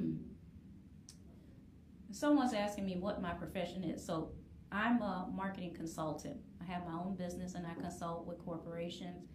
Someone's 2.13 2.55
asking 2.55 2.87
me 2.87 2.97
what 2.97 3.21
my 3.21 3.35
profession 3.35 3.85
is. 3.85 4.05
So 4.05 4.31
I'm 4.73 5.03
a 5.03 5.29
marketing 5.35 5.75
consultant. 5.75 6.37
I 6.61 6.65
have 6.73 6.87
my 6.87 6.95
own 6.95 7.15
business 7.17 7.55
and 7.55 7.67
I 7.67 7.75
consult 7.75 8.27
with 8.27 8.39
corporations. 8.39 9.29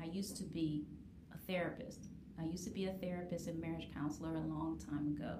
I 0.00 0.06
used 0.06 0.36
to 0.38 0.44
be 0.44 0.86
a 1.34 1.38
therapist. 1.46 2.08
I 2.42 2.46
used 2.46 2.64
to 2.64 2.70
be 2.70 2.86
a 2.86 2.92
therapist 2.92 3.46
and 3.46 3.60
marriage 3.60 3.88
counselor 3.94 4.34
a 4.34 4.40
long 4.40 4.78
time 4.78 5.14
ago. 5.16 5.38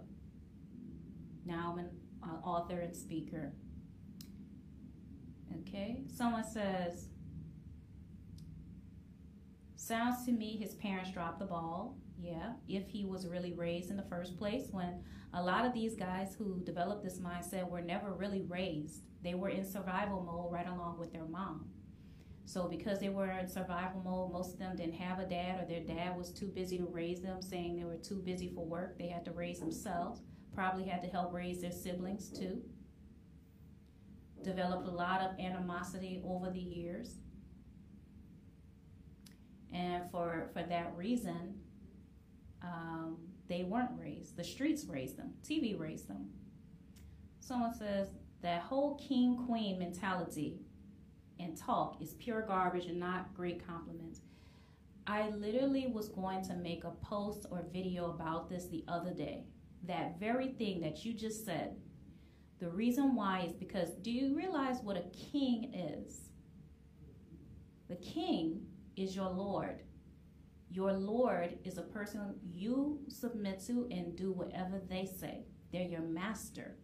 Now 1.45 1.73
I'm 1.73 1.79
an 1.81 1.91
uh, 2.23 2.47
author 2.47 2.81
and 2.81 2.95
speaker. 2.95 3.53
Okay, 5.61 6.03
someone 6.07 6.45
says, 6.45 7.09
sounds 9.77 10.25
to 10.27 10.33
me 10.33 10.57
his 10.57 10.75
parents 10.75 11.11
dropped 11.11 11.41
the 11.41 11.45
ball. 11.45 11.97
Yeah, 12.19 12.53
if 12.69 12.89
he 12.89 13.05
was 13.05 13.27
really 13.27 13.53
raised 13.53 13.91
in 13.91 13.97
the 13.97 14.05
first 14.05 14.39
place, 14.39 14.69
when 14.71 15.03
a 15.35 15.43
lot 15.43 15.65
of 15.65 15.73
these 15.73 15.95
guys 15.95 16.35
who 16.37 16.61
developed 16.65 17.03
this 17.03 17.19
mindset 17.19 17.69
were 17.69 17.81
never 17.81 18.13
really 18.13 18.43
raised. 18.43 19.03
They 19.23 19.35
were 19.35 19.49
in 19.49 19.65
survival 19.65 20.23
mode 20.23 20.53
right 20.53 20.69
along 20.69 20.99
with 20.99 21.13
their 21.13 21.25
mom. 21.25 21.67
So 22.45 22.69
because 22.69 22.99
they 22.99 23.09
were 23.09 23.31
in 23.31 23.49
survival 23.49 24.03
mode, 24.05 24.33
most 24.33 24.53
of 24.53 24.59
them 24.59 24.77
didn't 24.77 24.95
have 24.95 25.19
a 25.19 25.27
dad 25.27 25.61
or 25.61 25.67
their 25.67 25.81
dad 25.81 26.17
was 26.17 26.31
too 26.31 26.49
busy 26.49 26.79
to 26.79 26.85
raise 26.85 27.21
them, 27.21 27.41
saying 27.41 27.77
they 27.77 27.85
were 27.85 27.97
too 27.97 28.17
busy 28.17 28.51
for 28.55 28.65
work. 28.65 28.99
They 28.99 29.09
had 29.09 29.25
to 29.27 29.33
raise 29.33 29.61
themselves. 29.61 30.21
Probably 30.55 30.85
had 30.85 31.03
to 31.03 31.09
help 31.09 31.33
raise 31.33 31.63
their 31.63 31.73
siblings 31.73 32.29
too. 32.29 32.61
Developed 34.43 34.87
a 34.87 34.91
lot 34.91 35.21
of 35.23 35.39
animosity 35.39 36.21
over 36.27 36.51
the 36.51 36.61
years. 36.61 37.17
And 39.73 40.11
for, 40.11 40.51
for 40.53 40.63
that 40.65 40.93
reason, 40.97 41.55
um, 42.63 43.17
they 43.49 43.63
weren't 43.63 43.93
raised. 43.99 44.37
The 44.37 44.45
streets 44.45 44.85
raised 44.87 45.17
them. 45.17 45.33
TV 45.43 45.79
raised 45.79 46.09
them. 46.09 46.29
Someone 47.41 47.73
says 47.73 48.09
that 48.43 48.63
whole 48.63 48.97
king 48.97 49.45
queen 49.47 49.79
mentality 49.79 50.59
and 51.43 51.57
talk 51.57 52.01
is 52.01 52.15
pure 52.15 52.43
garbage 52.43 52.87
and 52.87 52.99
not 52.99 53.35
great 53.35 53.67
compliments. 53.67 54.21
I 55.07 55.31
literally 55.31 55.89
was 55.89 56.09
going 56.09 56.45
to 56.45 56.55
make 56.55 56.85
a 56.85 56.91
post 56.91 57.47
or 57.51 57.65
video 57.73 58.11
about 58.11 58.49
this 58.49 58.67
the 58.67 58.85
other 58.87 59.13
day. 59.13 59.45
That 59.87 60.21
very 60.21 60.49
thing 60.49 60.81
that 60.83 61.05
you 61.05 61.13
just 61.13 61.45
said. 61.45 61.77
The 62.61 62.69
reason 62.69 63.17
why 63.17 63.41
is 63.41 63.53
because 63.53 63.91
do 64.03 64.13
you 64.13 64.37
realize 64.37 64.79
what 64.83 64.97
a 64.97 65.33
king 65.33 65.75
is? 65.75 66.29
The 67.89 67.97
king 67.97 68.63
is 68.97 69.17
your 69.17 69.29
Lord. 69.29 69.83
Your 70.71 70.93
Lord 70.93 71.59
is 71.65 71.77
a 71.77 71.83
person 71.83 72.37
you 72.51 73.01
submit 73.09 73.61
to 73.67 73.89
and 73.91 74.17
do 74.17 74.33
whatever 74.33 74.81
they 74.89 75.05
say. 75.05 75.45
They're 75.73 75.83
your 75.83 76.03
master. 76.03 76.77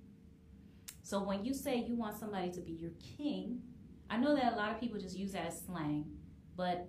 So 1.02 1.22
when 1.22 1.44
you 1.44 1.54
say 1.54 1.76
you 1.76 1.94
want 1.94 2.18
somebody 2.18 2.50
to 2.50 2.60
be 2.60 2.72
your 2.72 2.90
king, 3.16 3.62
I 4.10 4.16
know 4.16 4.34
that 4.34 4.52
a 4.52 4.56
lot 4.56 4.72
of 4.72 4.80
people 4.80 4.98
just 4.98 5.16
use 5.16 5.32
that 5.32 5.46
as 5.46 5.62
slang, 5.64 6.06
but 6.56 6.88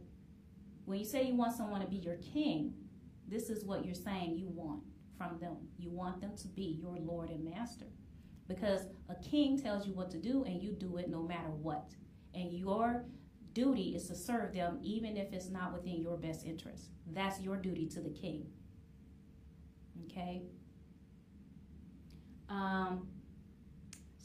when 0.86 1.00
you 1.00 1.06
say 1.06 1.24
you 1.24 1.36
want 1.36 1.56
someone 1.56 1.82
to 1.82 1.88
be 1.88 1.98
your 1.98 2.18
king, 2.18 2.74
this 3.28 3.50
is 3.50 3.64
what 3.64 3.86
you're 3.86 3.94
saying 3.94 4.38
you 4.38 4.48
want 4.48 4.82
from 5.18 5.38
them. 5.40 5.58
You 5.78 5.92
want 5.92 6.22
them 6.22 6.32
to 6.38 6.48
be 6.48 6.80
your 6.82 6.98
Lord 6.98 7.30
and 7.30 7.44
master. 7.44 7.86
Because 8.48 8.88
a 9.10 9.16
king 9.16 9.62
tells 9.62 9.86
you 9.86 9.94
what 9.94 10.10
to 10.12 10.18
do 10.18 10.44
and 10.46 10.64
you 10.64 10.72
do 10.72 10.98
it 10.98 11.10
no 11.10 11.22
matter 11.22 11.50
what. 11.50 11.92
And 12.34 12.52
your 12.52 13.06
duty 13.54 13.96
is 13.96 14.08
to 14.08 14.16
serve 14.16 14.54
them 14.54 14.80
even 14.82 15.18
if 15.18 15.32
it's 15.32 15.50
not 15.50 15.74
within 15.74 16.02
your 16.02 16.18
best 16.18 16.46
interest. 16.46 16.90
That's 17.14 17.40
your 17.40 17.58
duty 17.58 17.86
to 17.88 18.02
the 18.02 18.10
king. 18.10 18.48
Okay? 20.06 20.42
Um, 22.50 23.08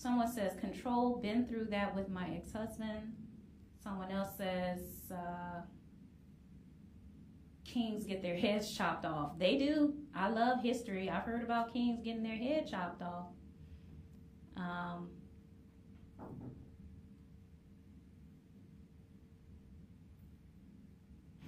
someone 0.04 0.30
says, 0.30 0.52
control, 0.61 1.16
been 1.16 1.46
through 1.46 1.64
that 1.64 1.96
with 1.96 2.11
my 2.11 2.28
ex 2.37 2.52
husband. 2.52 3.14
Someone 3.82 4.11
else 4.11 4.37
says, 4.37 4.82
uh, 5.11 5.62
kings 7.64 8.04
get 8.04 8.20
their 8.20 8.37
heads 8.37 8.70
chopped 8.70 9.06
off. 9.06 9.38
They 9.38 9.56
do. 9.56 9.94
I 10.14 10.28
love 10.28 10.62
history. 10.62 11.08
I've 11.08 11.23
heard 11.23 11.42
about 11.42 11.73
kings 11.73 12.02
getting 12.04 12.23
their 12.23 12.37
head 12.37 12.68
chopped 12.70 13.00
off. 13.00 13.28
Um, 14.58 15.08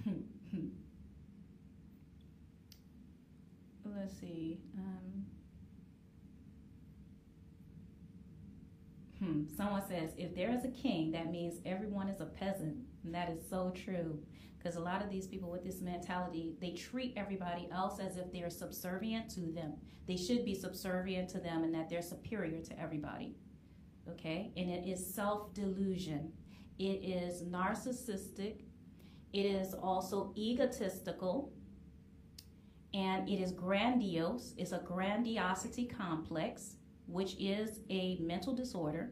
let's 3.85 4.19
see. 4.19 4.57
Um, 4.79 5.16
hmm. 9.27 9.55
Someone 9.55 9.87
says, 9.87 10.11
if 10.17 10.35
there 10.35 10.51
is 10.53 10.65
a 10.65 10.69
king, 10.69 11.11
that 11.11 11.31
means 11.31 11.59
everyone 11.65 12.07
is 12.07 12.21
a 12.21 12.25
peasant. 12.25 12.77
And 13.03 13.13
that 13.13 13.29
is 13.29 13.39
so 13.49 13.71
true. 13.75 14.19
Because 14.57 14.75
a 14.75 14.81
lot 14.81 15.03
of 15.03 15.09
these 15.09 15.27
people 15.27 15.51
with 15.51 15.63
this 15.63 15.81
mentality, 15.81 16.55
they 16.59 16.71
treat 16.71 17.13
everybody 17.15 17.69
else 17.71 17.99
as 17.99 18.17
if 18.17 18.31
they're 18.31 18.49
subservient 18.49 19.29
to 19.31 19.51
them. 19.51 19.73
They 20.07 20.17
should 20.17 20.43
be 20.43 20.55
subservient 20.55 21.29
to 21.29 21.39
them 21.39 21.63
and 21.63 21.73
that 21.73 21.89
they're 21.89 22.01
superior 22.01 22.61
to 22.61 22.79
everybody. 22.79 23.35
Okay? 24.09 24.51
And 24.57 24.69
it 24.69 24.87
is 24.87 25.13
self 25.13 25.53
delusion, 25.53 26.31
it 26.79 26.83
is 27.03 27.43
narcissistic, 27.43 28.61
it 29.33 29.45
is 29.45 29.73
also 29.73 30.33
egotistical 30.37 31.51
and 32.93 33.27
it 33.29 33.39
is 33.39 33.51
grandiose. 33.51 34.53
It's 34.57 34.71
a 34.71 34.79
grandiosity 34.79 35.85
complex, 35.85 36.75
which 37.07 37.35
is 37.39 37.81
a 37.89 38.17
mental 38.19 38.53
disorder. 38.53 39.11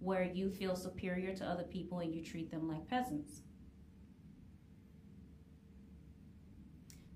where 0.00 0.24
you 0.24 0.50
feel 0.50 0.76
superior 0.76 1.34
to 1.34 1.44
other 1.44 1.64
people 1.64 2.00
and 2.00 2.14
you 2.14 2.22
treat 2.22 2.50
them 2.50 2.68
like 2.68 2.86
peasants. 2.88 3.42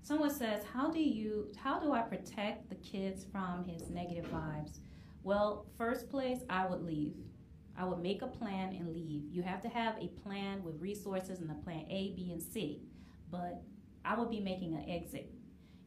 Someone 0.01 0.29
says, 0.31 0.63
"How 0.65 0.89
do 0.91 0.99
you 1.01 1.51
how 1.57 1.79
do 1.79 1.91
I 1.93 2.01
protect 2.01 2.69
the 2.69 2.75
kids 2.75 3.23
from 3.23 3.63
his 3.63 3.89
negative 3.89 4.25
vibes?" 4.31 4.79
Well, 5.23 5.67
first 5.77 6.09
place, 6.09 6.43
I 6.49 6.65
would 6.67 6.83
leave. 6.83 7.15
I 7.75 7.85
would 7.85 7.99
make 7.99 8.21
a 8.21 8.27
plan 8.27 8.73
and 8.75 8.93
leave. 8.93 9.29
You 9.31 9.43
have 9.43 9.61
to 9.61 9.69
have 9.69 9.97
a 9.97 10.07
plan 10.07 10.63
with 10.63 10.81
resources 10.81 11.39
and 11.39 11.51
a 11.51 11.55
plan 11.55 11.85
A, 11.89 12.13
B, 12.15 12.31
and 12.31 12.41
C. 12.41 12.81
But 13.29 13.63
I 14.03 14.17
would 14.19 14.29
be 14.29 14.39
making 14.41 14.73
an 14.75 14.89
exit. 14.89 15.31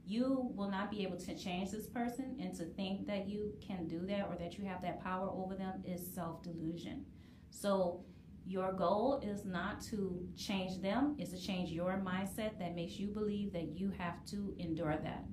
You 0.07 0.51
will 0.55 0.71
not 0.71 0.91
be 0.91 1.03
able 1.03 1.17
to 1.19 1.35
change 1.37 1.71
this 1.71 1.87
person, 1.87 2.37
and 2.41 2.55
to 2.57 2.65
think 2.67 3.07
that 3.07 3.27
you 3.29 3.55
can 3.67 3.87
do 3.89 4.01
that 4.07 4.29
or 4.29 4.37
that 4.39 4.59
you 4.59 4.65
have 4.67 4.83
that 4.83 5.03
power 5.03 5.29
over 5.31 5.55
them 5.55 5.83
is 5.85 6.07
self 6.15 6.43
delusion. 6.43 7.07
So, 7.51 8.05
your 8.47 8.73
goal 8.73 9.21
is 9.25 9.45
not 9.47 9.81
to 9.91 10.29
change 10.37 10.81
them, 10.83 11.17
it's 11.19 11.31
to 11.33 11.41
change 11.41 11.71
your 11.71 12.03
mindset 12.05 12.59
that 12.59 12.75
makes 12.75 12.99
you 12.99 13.09
believe 13.09 13.53
that 13.55 13.79
you 13.79 13.91
have 13.99 14.25
to 14.27 14.55
endure 14.59 14.97
that. 15.03 15.25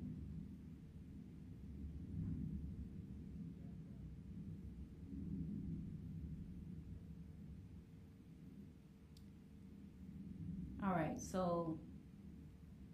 All 10.84 10.90
right, 10.92 11.18
so 11.20 11.78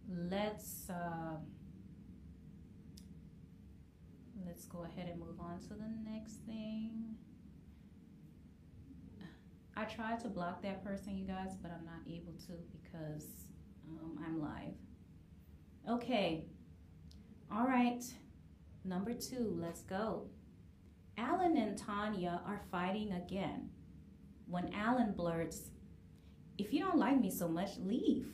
let's 0.09 0.89
uh, 0.91 1.37
let's 4.47 4.65
go 4.65 4.85
ahead 4.85 5.09
and 5.09 5.19
move 5.21 5.41
on 5.41 5.59
to 5.61 5.69
the 5.71 6.11
next 6.11 6.37
thing. 6.47 7.17
I 9.77 9.85
tried 9.85 10.21
to 10.21 10.29
block 10.29 10.63
that 10.63 10.83
person, 10.85 11.17
you 11.17 11.27
guys, 11.27 11.55
but 11.63 11.71
I'm 11.71 11.85
not 11.85 12.01
able 12.09 12.33
to 12.47 12.53
because 12.73 13.27
um, 13.89 14.19
I'm 14.25 14.41
live. 14.41 14.75
Okay. 15.89 16.45
All 17.53 17.67
right. 17.67 18.03
Number 18.85 19.15
two, 19.15 19.57
let's 19.61 19.83
go. 19.83 20.29
Alan 21.17 21.57
and 21.57 21.77
Tanya 21.79 22.41
are 22.47 22.61
fighting 22.71 23.13
again. 23.13 23.71
When 24.47 24.73
Alan 24.75 25.13
blurts, 25.13 25.71
If 26.59 26.73
you 26.73 26.81
don't 26.81 26.99
like 26.99 27.21
me 27.21 27.31
so 27.31 27.49
much, 27.49 27.71
leave. 27.79 28.27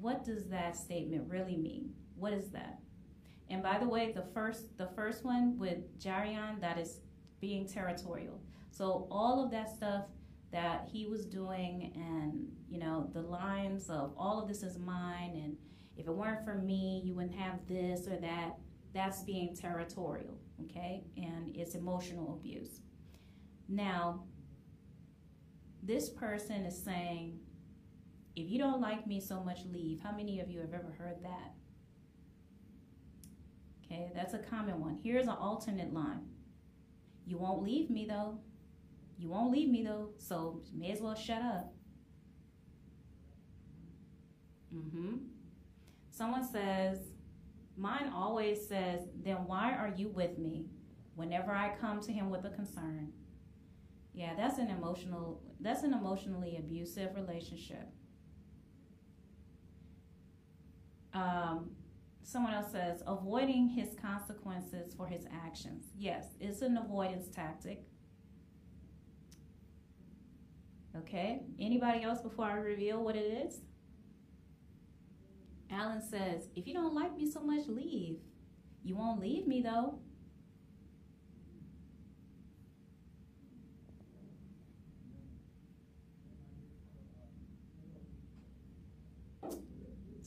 What 0.00 0.24
does 0.24 0.46
that 0.48 0.76
statement 0.76 1.28
really 1.28 1.56
mean? 1.56 1.94
What 2.16 2.32
is 2.32 2.50
that? 2.50 2.80
And 3.50 3.62
by 3.62 3.78
the 3.78 3.88
way, 3.88 4.12
the 4.12 4.24
first 4.32 4.76
the 4.78 4.88
first 4.94 5.24
one 5.24 5.58
with 5.58 5.98
Jerion, 5.98 6.60
that 6.60 6.78
is 6.78 7.00
being 7.40 7.66
territorial. 7.66 8.40
So 8.70 9.08
all 9.10 9.44
of 9.44 9.50
that 9.50 9.68
stuff 9.68 10.04
that 10.52 10.88
he 10.90 11.06
was 11.06 11.26
doing 11.26 11.92
and 11.94 12.48
you 12.68 12.78
know 12.78 13.08
the 13.12 13.20
lines 13.20 13.88
of 13.88 14.12
all 14.16 14.40
of 14.40 14.48
this 14.48 14.62
is 14.62 14.78
mine 14.78 15.32
and 15.34 15.56
if 15.96 16.06
it 16.06 16.12
weren't 16.12 16.44
for 16.44 16.54
me 16.54 17.02
you 17.04 17.14
wouldn't 17.14 17.34
have 17.34 17.58
this 17.68 18.08
or 18.08 18.16
that 18.16 18.56
that's 18.92 19.22
being 19.22 19.54
territorial 19.54 20.36
okay? 20.64 21.04
And 21.16 21.54
it's 21.54 21.74
emotional 21.74 22.34
abuse. 22.34 22.80
Now 23.68 24.24
this 25.82 26.10
person 26.10 26.66
is 26.66 26.82
saying 26.82 27.38
if 28.36 28.48
you 28.48 28.58
don't 28.58 28.80
like 28.80 29.06
me 29.06 29.20
so 29.20 29.42
much 29.42 29.60
leave. 29.72 30.00
How 30.00 30.12
many 30.12 30.40
of 30.40 30.50
you 30.50 30.60
have 30.60 30.74
ever 30.74 30.94
heard 30.98 31.22
that 31.22 31.52
okay 33.90 34.10
that's 34.14 34.34
a 34.34 34.38
common 34.38 34.80
one 34.80 34.98
here's 35.02 35.26
an 35.26 35.36
alternate 35.40 35.92
line 35.92 36.20
you 37.26 37.38
won't 37.38 37.62
leave 37.62 37.90
me 37.90 38.06
though 38.08 38.38
you 39.20 39.28
won't 39.28 39.52
leave 39.52 39.68
me 39.68 39.84
though, 39.84 40.08
so 40.16 40.62
may 40.74 40.92
as 40.92 41.02
well 41.02 41.14
shut 41.14 41.42
up. 41.42 41.74
Mm-hmm. 44.74 45.16
Someone 46.10 46.42
says, 46.42 46.98
mine 47.76 48.10
always 48.14 48.66
says, 48.66 49.00
then 49.22 49.44
why 49.46 49.72
are 49.72 49.92
you 49.94 50.08
with 50.08 50.38
me 50.38 50.64
whenever 51.16 51.52
I 51.52 51.74
come 51.78 52.00
to 52.00 52.12
him 52.12 52.30
with 52.30 52.46
a 52.46 52.50
concern? 52.50 53.12
Yeah, 54.14 54.32
that's 54.34 54.58
an 54.58 54.70
emotional 54.70 55.42
that's 55.60 55.82
an 55.82 55.92
emotionally 55.92 56.56
abusive 56.56 57.14
relationship. 57.14 57.88
Um, 61.12 61.72
someone 62.22 62.54
else 62.54 62.72
says 62.72 63.02
avoiding 63.06 63.68
his 63.68 63.88
consequences 64.00 64.94
for 64.94 65.06
his 65.06 65.24
actions. 65.44 65.86
Yes, 65.96 66.26
it's 66.40 66.62
an 66.62 66.76
avoidance 66.76 67.28
tactic. 67.28 67.82
Okay, 70.96 71.42
anybody 71.58 72.02
else 72.02 72.20
before 72.20 72.46
I 72.46 72.54
reveal 72.54 73.02
what 73.02 73.16
it 73.16 73.46
is? 73.46 73.60
Alan 75.70 76.02
says, 76.02 76.48
if 76.56 76.66
you 76.66 76.74
don't 76.74 76.94
like 76.94 77.16
me 77.16 77.30
so 77.30 77.40
much, 77.40 77.68
leave. 77.68 78.18
You 78.82 78.96
won't 78.96 79.20
leave 79.20 79.46
me 79.46 79.62
though. 79.62 80.00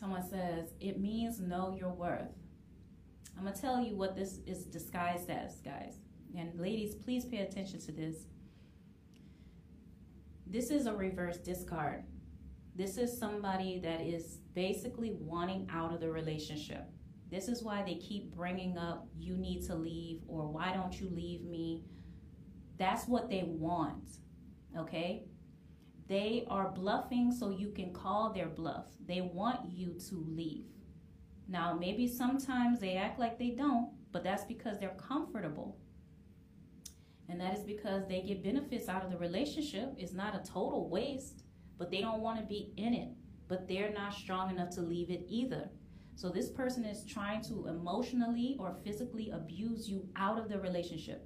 Someone 0.03 0.29
says, 0.29 0.73
it 0.81 0.99
means 0.99 1.39
know 1.39 1.73
your 1.79 1.93
worth. 1.93 2.27
I'm 3.37 3.43
going 3.43 3.55
to 3.55 3.61
tell 3.61 3.81
you 3.81 3.95
what 3.95 4.17
this 4.17 4.39
is 4.45 4.65
disguised 4.65 5.29
as, 5.29 5.61
guys. 5.61 5.93
And 6.37 6.59
ladies, 6.59 6.93
please 6.93 7.23
pay 7.23 7.37
attention 7.37 7.79
to 7.79 7.93
this. 7.93 8.25
This 10.45 10.71
is 10.71 10.87
a 10.87 10.93
reverse 10.93 11.37
discard. 11.37 12.03
This 12.75 12.97
is 12.97 13.17
somebody 13.17 13.79
that 13.79 14.01
is 14.01 14.39
basically 14.53 15.13
wanting 15.21 15.69
out 15.71 15.93
of 15.93 16.01
the 16.01 16.11
relationship. 16.11 16.83
This 17.31 17.47
is 17.47 17.63
why 17.63 17.81
they 17.81 17.95
keep 17.95 18.35
bringing 18.35 18.77
up, 18.77 19.07
you 19.17 19.37
need 19.37 19.65
to 19.67 19.75
leave, 19.75 20.19
or 20.27 20.49
why 20.49 20.73
don't 20.73 20.99
you 20.99 21.09
leave 21.11 21.45
me? 21.45 21.85
That's 22.77 23.07
what 23.07 23.29
they 23.29 23.45
want, 23.45 24.17
okay? 24.77 25.23
They 26.13 26.45
are 26.47 26.69
bluffing 26.69 27.31
so 27.31 27.49
you 27.49 27.69
can 27.69 27.91
call 27.91 28.31
their 28.31 28.45
bluff. 28.45 28.85
They 29.03 29.21
want 29.21 29.61
you 29.65 29.95
to 30.09 30.23
leave. 30.29 30.67
Now, 31.47 31.73
maybe 31.73 32.07
sometimes 32.07 32.79
they 32.79 32.97
act 32.97 33.17
like 33.19 33.39
they 33.39 33.49
don't, 33.49 33.89
but 34.11 34.23
that's 34.23 34.43
because 34.43 34.79
they're 34.79 34.99
comfortable. 35.09 35.75
And 37.27 37.41
that 37.41 37.57
is 37.57 37.63
because 37.63 38.07
they 38.07 38.21
get 38.21 38.43
benefits 38.43 38.89
out 38.89 39.03
of 39.03 39.09
the 39.09 39.17
relationship. 39.17 39.95
It's 39.97 40.13
not 40.13 40.35
a 40.35 40.47
total 40.47 40.87
waste, 40.87 41.45
but 41.79 41.89
they 41.89 42.01
don't 42.01 42.21
want 42.21 42.39
to 42.39 42.45
be 42.45 42.73
in 42.77 42.93
it. 42.93 43.09
But 43.47 43.67
they're 43.67 43.91
not 43.91 44.13
strong 44.13 44.51
enough 44.51 44.69
to 44.75 44.81
leave 44.81 45.09
it 45.09 45.25
either. 45.27 45.71
So 46.13 46.29
this 46.29 46.51
person 46.51 46.85
is 46.85 47.05
trying 47.05 47.41
to 47.45 47.65
emotionally 47.65 48.55
or 48.59 48.77
physically 48.83 49.31
abuse 49.31 49.89
you 49.89 50.07
out 50.15 50.37
of 50.37 50.47
the 50.47 50.59
relationship. 50.59 51.25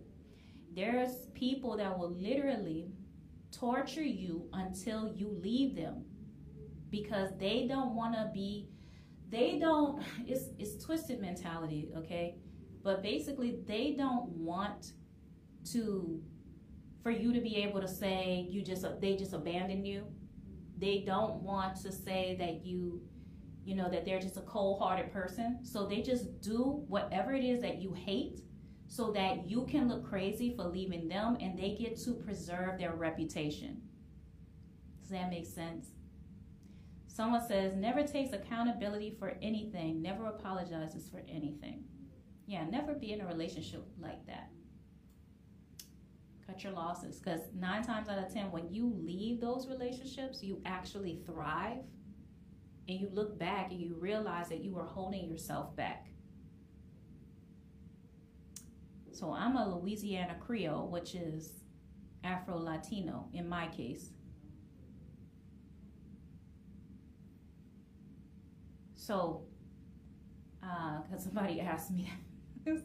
There's 0.74 1.28
people 1.34 1.76
that 1.76 2.00
will 2.00 2.12
literally 2.12 2.94
torture 3.52 4.04
you 4.04 4.50
until 4.54 5.14
you 5.16 5.30
leave 5.42 5.76
them. 5.76 6.06
Because 6.90 7.30
they 7.38 7.68
don't 7.68 7.96
want 7.96 8.14
to 8.14 8.32
be 8.34 8.70
they 9.30 9.60
don't 9.60 10.02
it's 10.28 10.46
it's 10.58 10.84
twisted 10.84 11.20
mentality, 11.20 11.90
okay? 11.98 12.36
But 12.84 13.04
basically 13.04 13.60
they 13.66 13.96
don't 13.98 14.30
want 14.30 14.94
to 15.72 16.22
for 17.04 17.12
you 17.12 17.34
to 17.34 17.42
be 17.42 17.58
able 17.58 17.82
to 17.82 17.88
say 17.88 18.48
you 18.50 18.62
just 18.62 18.86
they 19.02 19.16
just 19.16 19.34
abandoned 19.34 19.88
you. 19.88 20.06
They 20.78 21.04
don't 21.06 21.42
want 21.42 21.76
to 21.82 21.92
say 21.92 22.36
that 22.40 22.66
you 22.66 23.02
you 23.66 23.76
know 23.76 23.90
that 23.90 24.06
they're 24.06 24.20
just 24.20 24.38
a 24.38 24.42
cold-hearted 24.42 25.12
person. 25.12 25.60
So 25.64 25.86
they 25.86 26.02
just 26.02 26.42
do 26.42 26.84
whatever 26.88 27.34
it 27.34 27.44
is 27.44 27.62
that 27.62 27.82
you 27.82 27.94
hate 27.94 28.42
so 28.88 29.12
that 29.12 29.50
you 29.50 29.66
can 29.70 29.88
look 29.88 30.08
crazy 30.08 30.54
for 30.56 30.64
leaving 30.64 31.08
them 31.08 31.38
and 31.42 31.58
they 31.58 31.76
get 31.78 31.98
to 32.04 32.14
preserve 32.14 32.78
their 32.80 32.94
reputation. 32.94 33.82
Does 35.02 35.12
that 35.12 35.30
make 35.30 35.46
sense? 35.46 35.88
Someone 37.08 37.46
says 37.46 37.76
never 37.76 38.04
takes 38.04 38.34
accountability 38.34 39.16
for 39.18 39.38
anything 39.42 40.02
never 40.02 40.28
apologizes 40.28 41.10
for 41.10 41.22
anything. 41.28 41.84
Yeah 42.46 42.66
never 42.70 42.94
be 42.94 43.12
in 43.12 43.22
a 43.22 43.28
relationship 43.28 43.86
like 44.00 44.26
that. 44.28 44.50
Cut 46.46 46.64
your 46.64 46.74
losses 46.74 47.20
because 47.20 47.42
nine 47.54 47.84
times 47.84 48.08
out 48.08 48.20
of 48.20 48.34
ten 48.34 48.52
when 48.52 48.72
you 48.72 48.94
leave 49.04 49.42
those 49.42 49.68
relationships 49.68 50.42
you 50.42 50.62
actually 50.66 51.22
thrive 51.26 51.80
and 52.88 53.00
you 53.02 53.10
look 53.12 53.38
back 53.38 53.72
and 53.72 53.82
you 53.82 53.96
realize 54.00 54.48
that 54.48 54.64
you 54.64 54.72
were 54.72 54.86
holding 54.86 55.28
yourself 55.28 55.76
back 55.76 56.08
so 59.18 59.34
i'm 59.34 59.56
a 59.56 59.76
louisiana 59.78 60.36
creole 60.40 60.88
which 60.90 61.16
is 61.16 61.64
afro 62.24 62.58
latino 62.58 63.28
in 63.34 63.48
my 63.48 63.68
case 63.68 64.12
so 68.96 69.44
because 70.60 71.22
uh, 71.22 71.30
somebody 71.30 71.62
asked 71.74 71.92
me 71.92 72.12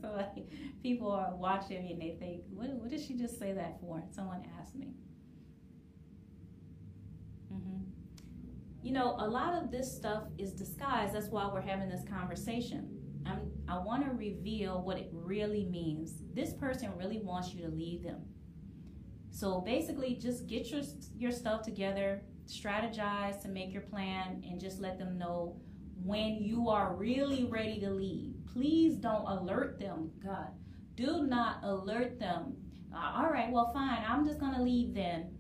so 0.01 0.13
like, 0.13 0.47
people 0.83 1.11
are 1.11 1.35
watching 1.35 1.83
me 1.83 1.93
and 1.93 2.01
they 2.01 2.17
think, 2.19 2.43
what, 2.51 2.69
what 2.71 2.91
did 2.91 3.01
she 3.01 3.15
just 3.15 3.39
say 3.39 3.53
that 3.53 3.81
for? 3.81 4.03
Someone 4.11 4.45
asked 4.61 4.75
me. 4.75 4.95
Mm-hmm. 7.53 7.83
You 8.83 8.93
know, 8.93 9.17
a 9.19 9.29
lot 9.29 9.55
of 9.55 9.71
this 9.71 9.93
stuff 9.93 10.25
is 10.39 10.53
disguised. 10.53 11.15
That's 11.15 11.29
why 11.29 11.49
we're 11.53 11.61
having 11.61 11.89
this 11.89 12.05
conversation. 12.09 12.89
I'm, 13.27 13.52
I 13.69 13.79
want 13.79 14.05
to 14.05 14.11
reveal 14.13 14.83
what 14.83 14.99
it 14.99 15.09
really 15.13 15.65
means. 15.65 16.15
This 16.35 16.53
person 16.53 16.91
really 16.97 17.19
wants 17.19 17.55
you 17.55 17.63
to 17.63 17.69
leave 17.69 18.03
them. 18.03 18.21
So 19.31 19.61
basically, 19.61 20.15
just 20.15 20.47
get 20.47 20.71
your 20.71 20.83
your 21.17 21.33
stuff 21.33 21.63
together, 21.63 22.23
strategize 22.47 23.41
to 23.43 23.49
make 23.49 23.73
your 23.73 23.83
plan, 23.83 24.45
and 24.49 24.61
just 24.61 24.81
let 24.81 24.99
them 24.99 25.19
know 25.19 25.57
when 26.05 26.37
you 26.43 26.69
are 26.69 26.95
really 26.95 27.45
ready 27.45 27.81
to 27.81 27.91
leave. 27.91 28.35
Please 28.53 28.97
don't 28.97 29.27
alert 29.27 29.79
them, 29.79 30.11
God. 30.23 30.49
Do 30.97 31.25
not 31.25 31.63
alert 31.63 32.19
them. 32.19 32.57
Uh, 32.95 33.13
all 33.17 33.31
right, 33.31 33.51
well, 33.51 33.73
fine. 33.73 34.05
I'm 34.07 34.27
just 34.27 34.39
gonna 34.39 34.63
leave 34.63 34.93
then. 34.95 35.31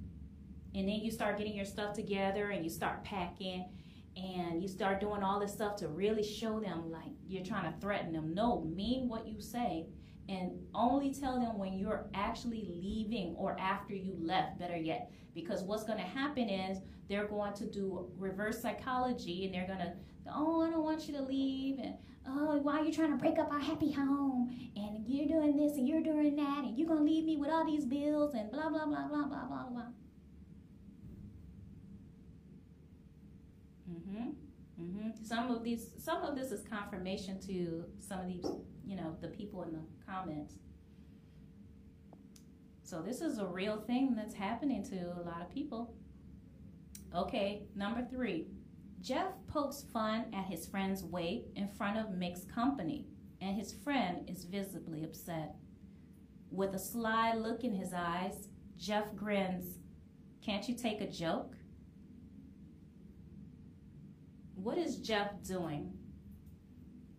And 0.75 0.89
then 0.89 1.01
you 1.01 1.11
start 1.11 1.37
getting 1.37 1.55
your 1.55 1.67
stuff 1.67 1.95
together 1.95 2.51
and 2.51 2.65
you 2.65 2.71
start 2.71 3.05
packing 3.05 3.67
and 4.16 4.62
you 4.62 4.68
start 4.68 5.01
doing 5.01 5.22
all 5.22 5.40
this 5.40 5.53
stuff 5.53 5.77
to 5.77 5.88
really 5.88 6.22
show 6.22 6.61
them 6.61 6.90
like 6.90 7.12
you're 7.27 7.44
trying 7.44 7.72
to 7.72 7.81
threaten 7.81 8.12
them. 8.12 8.35
No, 8.35 8.62
mean 8.62 9.09
what 9.09 9.27
you 9.27 9.40
say 9.40 9.87
and 10.29 10.53
only 10.75 11.12
tell 11.12 11.38
them 11.38 11.59
when 11.59 11.79
you're 11.79 12.07
actually 12.14 12.68
leaving 12.81 13.35
or 13.37 13.59
after 13.59 13.94
you 13.94 14.16
left, 14.20 14.59
better 14.59 14.77
yet. 14.77 15.11
Because 15.35 15.62
what's 15.62 15.85
going 15.85 15.98
to 15.98 16.05
happen 16.05 16.48
is 16.48 16.79
they're 17.09 17.27
going 17.27 17.55
to 17.55 17.66
do 17.66 18.07
reverse 18.18 18.61
psychology 18.61 19.46
and 19.46 19.55
they're 19.55 19.66
going 19.66 19.79
to, 19.79 19.92
oh, 20.33 20.62
I 20.62 20.70
don't 20.70 20.85
want 20.85 21.09
you 21.09 21.14
to 21.16 21.22
leave. 21.22 21.79
And 21.79 21.94
oh, 22.27 22.59
why 22.59 22.81
are 22.81 22.85
you 22.85 22.92
trying 22.92 23.11
to 23.11 23.16
break 23.16 23.38
up 23.38 23.51
our 23.51 23.61
happy 23.61 23.90
home? 23.90 24.55
And 24.77 25.05
you're 25.07 25.27
doing 25.27 25.57
this 25.57 25.77
and 25.77 25.88
you're 25.88 26.03
doing 26.03 26.37
that. 26.37 26.64
And 26.64 26.79
you're 26.79 26.88
going 26.88 27.01
to 27.01 27.05
leave 27.05 27.25
me 27.25 27.37
with 27.37 27.51
all 27.51 27.66
these 27.66 27.85
bills 27.85 28.35
and 28.35 28.51
blah, 28.51 28.68
blah, 28.68 28.87
blah, 28.87 29.09
blah, 29.09 29.25
blah, 29.25 29.46
blah, 29.46 29.68
blah. 29.68 29.87
Mm-hmm. 33.93 34.31
Mm-hmm. 34.81 35.25
Some 35.25 35.51
of 35.51 35.63
these, 35.63 35.91
some 35.99 36.23
of 36.23 36.35
this 36.37 36.51
is 36.51 36.63
confirmation 36.67 37.39
to 37.47 37.85
some 37.99 38.21
of 38.21 38.27
these, 38.27 38.45
you 38.85 38.97
know, 38.97 39.17
the 39.21 39.29
people 39.29 39.63
in 39.63 39.73
the 39.73 39.81
comments. 40.07 40.55
So 42.83 43.01
this 43.01 43.21
is 43.21 43.39
a 43.39 43.47
real 43.47 43.81
thing 43.81 44.15
that's 44.15 44.35
happening 44.35 44.83
to 44.85 44.97
a 44.97 45.23
lot 45.25 45.41
of 45.41 45.51
people. 45.51 45.95
Okay, 47.15 47.63
number 47.75 48.07
three. 48.11 48.49
Jeff 49.01 49.29
pokes 49.49 49.85
fun 49.93 50.27
at 50.33 50.47
his 50.47 50.67
friend's 50.67 51.03
weight 51.03 51.47
in 51.57 51.69
front 51.69 51.99
of 51.99 52.15
mixed 52.15 52.53
company, 52.53 53.07
and 53.41 53.57
his 53.57 53.73
friend 53.73 54.29
is 54.29 54.45
visibly 54.45 55.05
upset. 55.05 55.57
With 56.51 56.75
a 56.75 56.79
sly 56.79 57.35
look 57.35 57.65
in 57.65 57.75
his 57.75 57.93
eyes, 57.93 58.49
Jeff 58.79 59.15
grins. 59.17 59.79
Can't 60.45 60.69
you 60.69 60.75
take 60.75 61.01
a 61.01 61.11
joke? 61.11 61.55
What 64.62 64.79
is 64.79 64.96
Jeff 64.98 65.31
doing? 65.42 65.92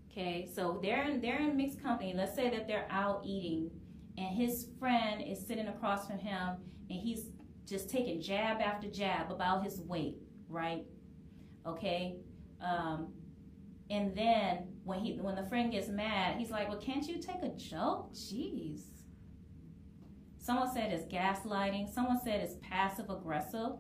Okay, 0.10 0.50
so 0.54 0.80
they're 0.82 1.04
in, 1.04 1.22
they're 1.22 1.40
in 1.40 1.58
mixed 1.58 1.82
company. 1.82 2.14
Let's 2.16 2.36
say 2.36 2.50
that 2.50 2.68
they're 2.68 2.88
out 2.90 3.22
eating, 3.26 3.70
and 4.18 4.36
his 4.36 4.68
friend 4.80 5.22
is 5.22 5.46
sitting 5.46 5.68
across 5.68 6.08
from 6.08 6.20
him, 6.20 6.58
and 6.90 7.00
he's 7.00 7.32
just 7.68 7.90
taking 7.90 8.22
jab 8.22 8.62
after 8.62 8.88
jab 8.88 9.32
about 9.32 9.64
his 9.64 9.82
weight, 9.82 10.18
right? 10.48 10.86
Okay, 11.66 12.18
um, 12.62 13.12
and 13.90 14.16
then 14.16 14.68
when 14.84 15.00
he 15.00 15.14
when 15.14 15.36
the 15.36 15.44
friend 15.44 15.72
gets 15.72 15.90
mad, 15.90 16.38
he's 16.38 16.52
like, 16.52 16.70
"Well, 16.70 16.80
can't 16.80 17.06
you 17.08 17.20
take 17.20 17.42
a 17.42 17.50
joke? 17.50 18.14
Jeez." 18.14 18.84
Someone 20.38 20.72
said 20.74 20.92
it's 20.92 21.12
gaslighting. 21.12 21.92
Someone 21.94 22.20
said 22.24 22.42
it's 22.42 22.56
passive 22.62 23.10
aggressive. 23.10 23.72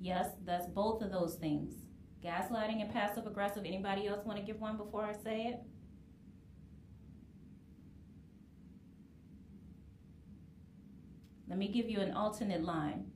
Yes, 0.00 0.28
that's 0.44 0.66
both 0.66 1.02
of 1.02 1.10
those 1.10 1.34
things. 1.34 1.83
Gaslighting 2.24 2.80
and 2.80 2.90
passive 2.90 3.26
aggressive. 3.26 3.64
Anybody 3.66 4.06
else 4.08 4.24
want 4.24 4.38
to 4.38 4.44
give 4.44 4.58
one 4.58 4.78
before 4.78 5.04
I 5.04 5.12
say 5.12 5.42
it? 5.48 5.60
Let 11.46 11.58
me 11.58 11.68
give 11.68 11.90
you 11.90 12.00
an 12.00 12.12
alternate 12.12 12.64
line. 12.64 13.10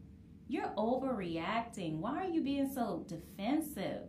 You're 0.47 0.69
overreacting. 0.77 1.99
Why 1.99 2.25
are 2.25 2.29
you 2.29 2.43
being 2.43 2.71
so 2.73 3.07
defensive? 3.09 4.03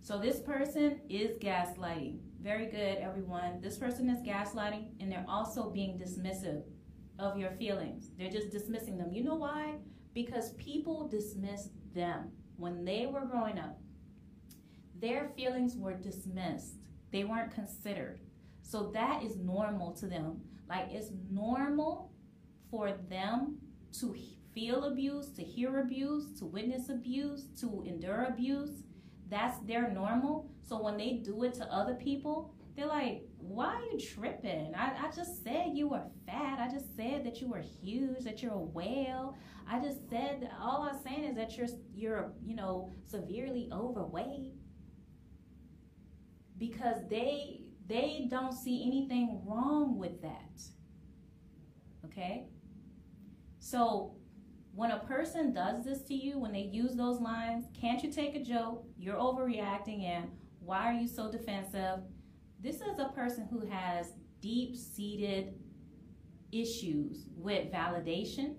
So 0.00 0.18
this 0.18 0.40
person 0.40 1.00
is 1.08 1.36
gaslighting. 1.38 2.29
Very 2.42 2.66
good, 2.66 2.96
everyone. 2.98 3.60
This 3.60 3.76
person 3.76 4.08
is 4.08 4.22
gaslighting 4.26 4.92
and 4.98 5.12
they're 5.12 5.26
also 5.28 5.68
being 5.68 5.98
dismissive 5.98 6.62
of 7.18 7.36
your 7.36 7.50
feelings. 7.50 8.08
They're 8.16 8.30
just 8.30 8.50
dismissing 8.50 8.96
them. 8.96 9.12
You 9.12 9.24
know 9.24 9.34
why? 9.34 9.74
Because 10.14 10.54
people 10.54 11.06
dismiss 11.06 11.68
them. 11.94 12.30
When 12.56 12.82
they 12.82 13.04
were 13.04 13.26
growing 13.26 13.58
up, 13.58 13.78
their 14.98 15.30
feelings 15.36 15.76
were 15.76 15.92
dismissed, 15.92 16.76
they 17.12 17.24
weren't 17.24 17.54
considered. 17.54 18.20
So 18.62 18.90
that 18.94 19.22
is 19.22 19.36
normal 19.36 19.92
to 19.96 20.06
them. 20.06 20.40
Like 20.66 20.88
it's 20.90 21.10
normal 21.30 22.10
for 22.70 22.92
them 23.10 23.58
to 24.00 24.16
feel 24.54 24.84
abuse, 24.84 25.28
to 25.32 25.42
hear 25.42 25.80
abuse, 25.80 26.38
to 26.38 26.46
witness 26.46 26.88
abuse, 26.88 27.48
to 27.60 27.84
endure 27.86 28.24
abuse. 28.24 28.82
That's 29.30 29.58
their 29.60 29.90
normal. 29.90 30.50
So 30.62 30.82
when 30.82 30.96
they 30.96 31.22
do 31.24 31.44
it 31.44 31.54
to 31.54 31.64
other 31.72 31.94
people, 31.94 32.52
they're 32.76 32.86
like, 32.86 33.22
why 33.38 33.74
are 33.74 33.82
you 33.92 33.98
tripping? 33.98 34.72
I, 34.76 35.06
I 35.06 35.10
just 35.14 35.44
said 35.44 35.70
you 35.74 35.88
were 35.88 36.02
fat. 36.26 36.58
I 36.58 36.68
just 36.68 36.96
said 36.96 37.24
that 37.24 37.40
you 37.40 37.48
were 37.48 37.60
huge, 37.60 38.24
that 38.24 38.42
you're 38.42 38.52
a 38.52 38.58
whale. 38.58 39.36
I 39.68 39.80
just 39.80 40.08
said 40.10 40.50
all 40.60 40.82
I'm 40.82 41.00
saying 41.02 41.24
is 41.24 41.36
that 41.36 41.56
you're 41.56 41.68
you're, 41.94 42.32
you 42.44 42.56
know, 42.56 42.92
severely 43.06 43.68
overweight. 43.72 44.54
Because 46.58 46.96
they 47.08 47.62
they 47.86 48.26
don't 48.30 48.52
see 48.52 48.84
anything 48.86 49.42
wrong 49.44 49.96
with 49.98 50.20
that. 50.22 50.60
Okay? 52.04 52.46
So 53.58 54.16
when 54.74 54.92
a 54.92 55.00
person 55.00 55.52
does 55.52 55.84
this 55.84 56.02
to 56.02 56.14
you, 56.14 56.38
when 56.38 56.52
they 56.52 56.60
use 56.60 56.94
those 56.94 57.20
lines, 57.20 57.66
can't 57.78 58.02
you 58.02 58.12
take 58.12 58.34
a 58.36 58.42
joke? 58.42 58.84
You're 58.96 59.16
overreacting 59.16 60.04
and 60.04 60.30
why 60.60 60.86
are 60.86 60.92
you 60.92 61.08
so 61.08 61.30
defensive? 61.30 62.00
This 62.62 62.76
is 62.76 62.98
a 62.98 63.12
person 63.14 63.48
who 63.50 63.66
has 63.66 64.12
deep 64.40 64.76
seated 64.76 65.54
issues 66.52 67.26
with 67.36 67.72
validation. 67.72 68.54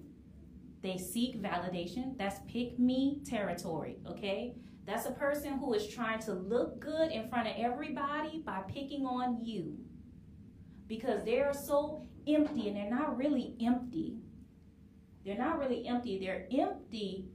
They 0.81 0.97
seek 0.97 1.41
validation. 1.41 2.17
That's 2.17 2.39
pick 2.47 2.79
me 2.79 3.21
territory, 3.25 3.97
okay? 4.07 4.55
That's 4.85 5.05
a 5.05 5.11
person 5.11 5.59
who 5.59 5.73
is 5.73 5.87
trying 5.87 6.19
to 6.21 6.33
look 6.33 6.79
good 6.79 7.11
in 7.11 7.29
front 7.29 7.47
of 7.47 7.53
everybody 7.57 8.41
by 8.45 8.61
picking 8.67 9.05
on 9.05 9.39
you 9.45 9.77
because 10.87 11.23
they're 11.23 11.53
so 11.53 12.07
empty 12.27 12.67
and 12.67 12.75
they're 12.75 12.89
not 12.89 13.17
really 13.17 13.55
empty. 13.61 14.17
They're 15.25 15.37
not 15.37 15.59
really 15.59 15.87
empty. 15.87 16.19
They're 16.19 16.47
empty 16.51 17.25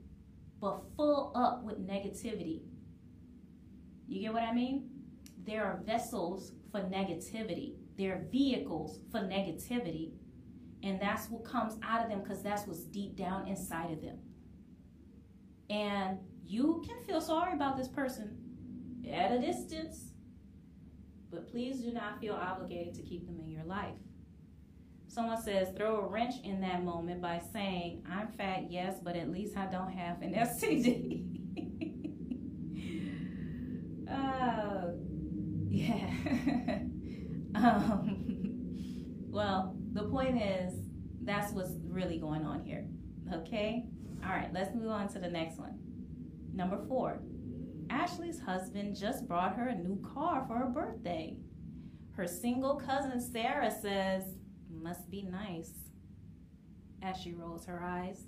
but 0.61 0.83
full 0.96 1.33
up 1.35 1.62
with 1.64 1.87
negativity. 1.87 2.62
You 4.09 4.20
get 4.20 4.33
what 4.33 4.42
I 4.42 4.53
mean? 4.53 4.88
There 5.44 5.64
are 5.64 5.81
vessels 5.85 6.53
for 6.72 6.81
negativity. 6.81 7.75
They're 7.96 8.27
vehicles 8.31 9.01
for 9.11 9.20
negativity. 9.20 10.12
And 10.83 11.01
that's 11.01 11.29
what 11.29 11.44
comes 11.44 11.79
out 11.83 12.03
of 12.03 12.11
them 12.11 12.22
because 12.22 12.42
that's 12.42 12.66
what's 12.66 12.85
deep 12.85 13.16
down 13.16 13.49
inside 13.49 13.90
of 13.90 14.01
them. 14.03 14.18
And 15.68 16.18
you 16.44 16.83
can 16.87 17.01
feel 17.07 17.20
sorry 17.20 17.53
about 17.53 17.77
this 17.77 17.88
person 17.88 18.37
at 19.11 19.33
a 19.33 19.40
distance, 19.40 20.12
but 21.31 21.49
please 21.49 21.81
do 21.81 21.92
not 21.92 22.20
feel 22.20 22.35
obligated 22.35 22.94
to 22.94 23.03
keep 23.03 23.27
them 23.27 23.40
in 23.40 23.51
your 23.51 23.64
life. 23.64 23.94
Someone 25.16 25.40
says, 25.40 25.68
throw 25.74 26.00
a 26.00 26.07
wrench 26.07 26.35
in 26.44 26.61
that 26.61 26.85
moment 26.85 27.22
by 27.22 27.40
saying, 27.50 28.05
I'm 28.07 28.29
fat, 28.37 28.70
yes, 28.70 28.98
but 29.02 29.16
at 29.16 29.31
least 29.31 29.57
I 29.57 29.64
don't 29.64 29.90
have 29.90 30.20
an 30.20 30.35
STD. 30.35 31.22
Oh, 34.09 34.94
yeah. 35.68 36.11
um, 37.57 38.24
well, 39.31 39.74
the 39.94 40.05
point 40.05 40.40
is, 40.40 40.74
that's 41.22 41.52
what's 41.52 41.72
really 41.88 42.18
going 42.18 42.44
on 42.44 42.62
here. 42.62 42.87
Okay? 43.35 43.87
All 44.22 44.31
right, 44.31 44.52
let's 44.52 44.72
move 44.76 44.90
on 44.90 45.09
to 45.09 45.18
the 45.18 45.29
next 45.29 45.59
one. 45.59 45.76
Number 46.55 46.79
four 46.87 47.18
Ashley's 47.90 48.38
husband 48.38 48.94
just 48.94 49.26
brought 49.26 49.57
her 49.57 49.68
a 49.68 49.74
new 49.74 50.00
car 50.02 50.44
for 50.46 50.57
her 50.59 50.68
birthday. 50.68 51.37
Her 52.12 52.29
single 52.29 52.76
cousin 52.76 53.20
Sarah 53.20 53.72
says, 53.72 54.36
Must 54.87 55.11
be 55.11 55.22
nice, 55.22 55.72
as 57.03 57.16
she 57.16 57.33
rolls 57.33 57.66
her 57.66 57.83
eyes. 57.83 58.22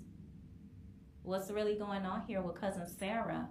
what's 1.23 1.49
really 1.49 1.75
going 1.75 2.05
on 2.05 2.23
here 2.27 2.41
with 2.41 2.59
cousin 2.59 2.85
Sarah? 2.85 3.47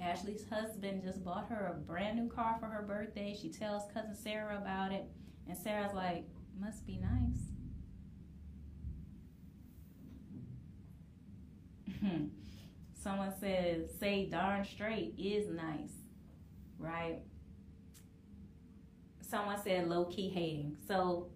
Ashley's 0.00 0.48
husband 0.48 1.02
just 1.02 1.24
bought 1.24 1.48
her 1.48 1.74
a 1.74 1.80
brand 1.80 2.16
new 2.16 2.28
car 2.28 2.56
for 2.60 2.66
her 2.66 2.82
birthday. 2.82 3.36
She 3.36 3.48
tells 3.48 3.90
cousin 3.92 4.14
Sarah 4.14 4.58
about 4.58 4.92
it, 4.92 5.06
and 5.48 5.58
Sarah's 5.58 5.92
like, 5.92 6.24
"Must 6.60 6.86
be 6.86 6.98
nice." 6.98 7.48
Someone 12.94 13.34
says, 13.40 13.90
"Say 13.98 14.26
darn 14.26 14.64
straight 14.64 15.18
is 15.18 15.48
nice." 15.50 15.99
Right? 16.80 17.20
Someone 19.20 19.62
said 19.62 19.88
low 19.88 20.06
key 20.06 20.28
hating. 20.28 20.76
So, 20.88 21.28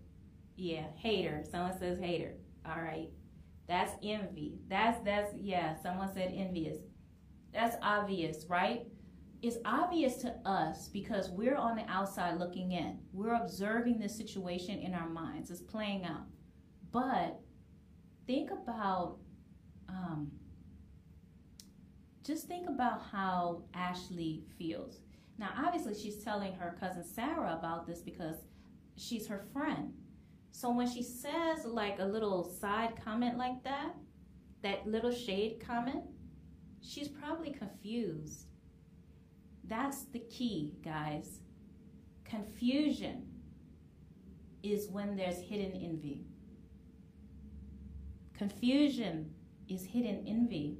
yeah, 0.56 0.86
hater. 0.96 1.44
Someone 1.48 1.78
says 1.78 2.00
hater. 2.00 2.34
All 2.66 2.82
right. 2.82 3.10
That's 3.68 3.92
envy. 4.02 4.58
That's 4.68 4.98
that's 5.04 5.32
yeah, 5.36 5.74
someone 5.80 6.12
said 6.12 6.32
envious 6.34 6.78
that's 7.54 7.76
obvious, 7.82 8.46
right? 8.48 8.84
It's 9.40 9.58
obvious 9.64 10.16
to 10.16 10.34
us 10.44 10.88
because 10.88 11.30
we're 11.30 11.56
on 11.56 11.76
the 11.76 11.88
outside 11.88 12.38
looking 12.38 12.72
in. 12.72 12.98
We're 13.12 13.34
observing 13.34 14.00
this 14.00 14.16
situation 14.16 14.80
in 14.80 14.92
our 14.92 15.08
minds. 15.08 15.50
It's 15.50 15.60
playing 15.60 16.04
out. 16.04 16.26
But 16.90 17.40
think 18.26 18.50
about, 18.50 19.18
um, 19.88 20.32
just 22.24 22.48
think 22.48 22.68
about 22.68 23.02
how 23.12 23.62
Ashley 23.74 24.42
feels. 24.58 24.98
Now, 25.38 25.50
obviously, 25.58 25.94
she's 25.94 26.22
telling 26.22 26.52
her 26.54 26.76
cousin 26.78 27.04
Sarah 27.04 27.56
about 27.58 27.86
this 27.86 28.00
because 28.00 28.36
she's 28.96 29.26
her 29.26 29.44
friend. 29.52 29.92
So 30.52 30.70
when 30.70 30.88
she 30.88 31.02
says 31.02 31.64
like 31.64 31.98
a 31.98 32.04
little 32.04 32.44
side 32.44 32.94
comment 33.04 33.36
like 33.36 33.64
that, 33.64 33.94
that 34.62 34.86
little 34.86 35.10
shade 35.10 35.62
comment, 35.66 36.04
she's 36.80 37.08
probably 37.08 37.50
confused. 37.50 38.46
That's 39.64 40.04
the 40.04 40.20
key, 40.20 40.74
guys. 40.84 41.40
Confusion 42.24 43.26
is 44.62 44.88
when 44.88 45.16
there's 45.16 45.38
hidden 45.38 45.72
envy. 45.72 46.24
Confusion 48.34 49.34
is 49.68 49.84
hidden 49.84 50.24
envy. 50.26 50.78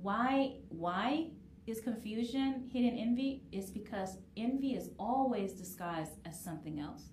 Why 0.00 0.56
why 0.68 1.28
is 1.66 1.80
confusion 1.80 2.68
hidden 2.72 2.98
envy? 2.98 3.44
Is 3.52 3.70
because 3.70 4.18
envy 4.36 4.74
is 4.74 4.90
always 4.98 5.52
disguised 5.52 6.12
as 6.26 6.42
something 6.42 6.80
else. 6.80 7.04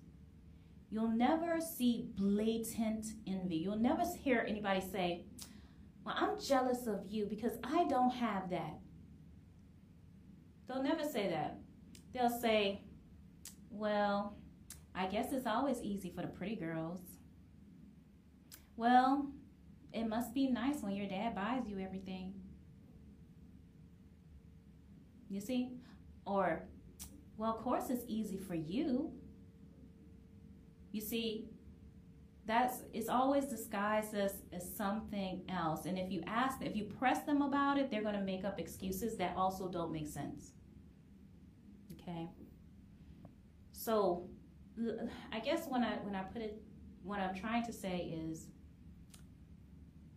You'll 0.90 1.12
never 1.12 1.60
see 1.60 2.08
blatant 2.16 3.06
envy. 3.26 3.56
You'll 3.56 3.78
never 3.78 4.02
hear 4.22 4.44
anybody 4.48 4.80
say, 4.80 5.24
well, 6.04 6.16
I'm 6.18 6.40
jealous 6.40 6.86
of 6.88 7.06
you 7.08 7.26
because 7.26 7.52
I 7.62 7.84
don't 7.84 8.10
have 8.10 8.50
that. 8.50 8.78
They'll 10.66 10.82
never 10.82 11.04
say 11.04 11.28
that. 11.30 11.58
They'll 12.12 12.40
say, 12.40 12.82
well, 13.70 14.36
I 14.94 15.06
guess 15.06 15.32
it's 15.32 15.46
always 15.46 15.80
easy 15.82 16.10
for 16.10 16.22
the 16.22 16.28
pretty 16.28 16.56
girls. 16.56 17.00
Well, 18.76 19.30
it 19.92 20.08
must 20.08 20.34
be 20.34 20.48
nice 20.48 20.80
when 20.80 20.96
your 20.96 21.08
dad 21.08 21.34
buys 21.34 21.68
you 21.68 21.78
everything. 21.78 22.34
You 25.30 25.40
see? 25.40 25.70
Or, 26.26 26.64
well, 27.38 27.50
of 27.56 27.62
course 27.62 27.84
it's 27.88 28.04
easy 28.08 28.36
for 28.36 28.54
you. 28.54 29.12
You 30.92 31.00
see, 31.00 31.46
that's 32.46 32.82
it's 32.92 33.08
always 33.08 33.44
disguised 33.44 34.14
as, 34.14 34.42
as 34.52 34.76
something 34.76 35.42
else. 35.48 35.86
And 35.86 35.96
if 35.96 36.10
you 36.10 36.22
ask, 36.26 36.58
if 36.60 36.74
you 36.74 36.84
press 36.84 37.20
them 37.20 37.42
about 37.42 37.78
it, 37.78 37.90
they're 37.90 38.02
going 38.02 38.16
to 38.16 38.22
make 38.22 38.44
up 38.44 38.58
excuses 38.58 39.16
that 39.18 39.34
also 39.36 39.68
don't 39.68 39.92
make 39.92 40.08
sense. 40.08 40.50
Okay. 42.00 42.28
So, 43.72 44.28
I 45.32 45.38
guess 45.38 45.66
when 45.68 45.84
I 45.84 45.92
when 46.02 46.16
I 46.16 46.22
put 46.22 46.42
it, 46.42 46.60
what 47.04 47.20
I'm 47.20 47.34
trying 47.34 47.64
to 47.66 47.72
say 47.72 48.14
is, 48.28 48.46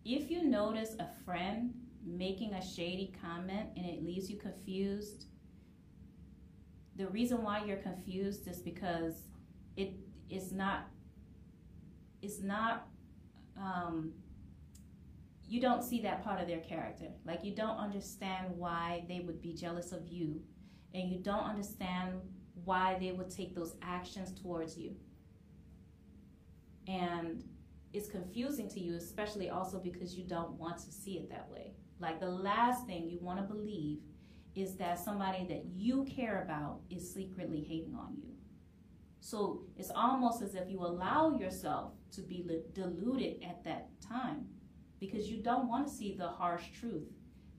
if 0.04 0.30
you 0.30 0.44
notice 0.44 0.96
a 0.98 1.08
friend 1.24 1.72
making 2.06 2.54
a 2.54 2.64
shady 2.64 3.12
comment 3.20 3.68
and 3.76 3.86
it 3.86 4.04
leaves 4.04 4.30
you 4.30 4.36
confused, 4.36 5.26
the 6.96 7.08
reason 7.08 7.42
why 7.42 7.64
you're 7.64 7.78
confused 7.78 8.46
is 8.48 8.58
because 8.58 9.14
it 9.76 9.94
is 10.30 10.52
not 10.52 10.86
it's 12.22 12.40
not 12.40 12.86
um, 13.60 14.12
you 15.46 15.60
don't 15.60 15.82
see 15.82 16.00
that 16.02 16.24
part 16.24 16.40
of 16.40 16.48
their 16.48 16.60
character. 16.60 17.08
Like 17.24 17.44
you 17.44 17.54
don't 17.54 17.76
understand 17.76 18.56
why 18.56 19.04
they 19.08 19.20
would 19.20 19.42
be 19.42 19.52
jealous 19.52 19.92
of 19.92 20.08
you, 20.08 20.40
and 20.94 21.10
you 21.10 21.18
don't 21.18 21.44
understand 21.44 22.20
why 22.64 22.96
they 22.98 23.12
would 23.12 23.30
take 23.30 23.54
those 23.54 23.74
actions 23.82 24.32
towards 24.40 24.78
you. 24.78 24.94
And 26.86 27.44
it's 27.92 28.08
confusing 28.08 28.68
to 28.70 28.80
you, 28.80 28.96
especially 28.96 29.50
also 29.50 29.78
because 29.78 30.14
you 30.14 30.24
don't 30.24 30.52
want 30.52 30.78
to 30.78 30.92
see 30.92 31.12
it 31.18 31.30
that 31.30 31.48
way. 31.50 31.74
Like 32.04 32.20
the 32.20 32.28
last 32.28 32.86
thing 32.86 33.08
you 33.08 33.18
want 33.22 33.38
to 33.38 33.54
believe 33.54 34.00
is 34.54 34.76
that 34.76 35.02
somebody 35.02 35.46
that 35.48 35.64
you 35.74 36.04
care 36.04 36.42
about 36.42 36.80
is 36.90 37.14
secretly 37.14 37.64
hating 37.66 37.94
on 37.94 38.14
you. 38.22 38.34
So 39.20 39.62
it's 39.78 39.90
almost 39.90 40.42
as 40.42 40.54
if 40.54 40.68
you 40.68 40.80
allow 40.80 41.38
yourself 41.38 41.92
to 42.12 42.20
be 42.20 42.46
deluded 42.74 43.42
at 43.42 43.64
that 43.64 43.88
time 44.06 44.44
because 45.00 45.30
you 45.30 45.42
don't 45.42 45.66
want 45.66 45.88
to 45.88 45.92
see 45.94 46.14
the 46.14 46.28
harsh 46.28 46.64
truth 46.78 47.08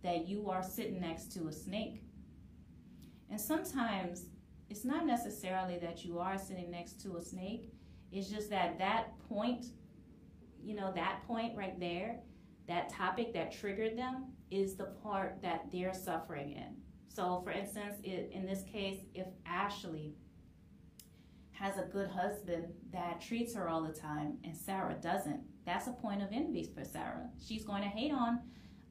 that 0.03 0.27
you 0.27 0.47
are 0.47 0.61
sitting 0.61 1.01
next 1.01 1.31
to 1.33 1.47
a 1.47 1.51
snake. 1.51 2.03
And 3.31 3.41
sometimes 3.41 4.27
it's 4.69 4.85
not 4.85 5.07
necessarily 5.07 5.79
that 5.79 6.05
you 6.05 6.19
are 6.19 6.37
sitting 6.37 6.69
next 6.69 7.01
to 7.01 7.17
a 7.17 7.21
snake, 7.21 7.73
it's 8.11 8.29
just 8.29 8.51
that 8.51 8.77
that 8.77 9.17
point, 9.27 9.65
you 10.63 10.75
know, 10.75 10.91
that 10.93 11.23
point 11.25 11.57
right 11.57 11.79
there, 11.79 12.19
that 12.67 12.89
topic 12.89 13.33
that 13.33 13.51
triggered 13.51 13.97
them 13.97 14.34
is 14.51 14.75
the 14.75 14.85
part 15.03 15.41
that 15.41 15.65
they're 15.71 15.93
suffering 15.93 16.51
in. 16.51 16.75
So, 17.07 17.41
for 17.43 17.51
instance, 17.51 17.95
it, 18.03 18.29
in 18.33 18.45
this 18.45 18.63
case, 18.63 18.99
if 19.13 19.27
Ashley 19.45 20.15
has 21.51 21.77
a 21.77 21.83
good 21.83 22.09
husband 22.09 22.65
that 22.91 23.21
treats 23.21 23.55
her 23.55 23.69
all 23.69 23.81
the 23.81 23.93
time 23.93 24.37
and 24.43 24.55
Sarah 24.55 24.95
doesn't, 25.01 25.39
that's 25.65 25.87
a 25.87 25.93
point 25.93 26.21
of 26.21 26.29
envy 26.31 26.69
for 26.75 26.83
Sarah. 26.83 27.29
She's 27.41 27.63
going 27.63 27.83
to 27.83 27.89
hate 27.89 28.11
on 28.11 28.41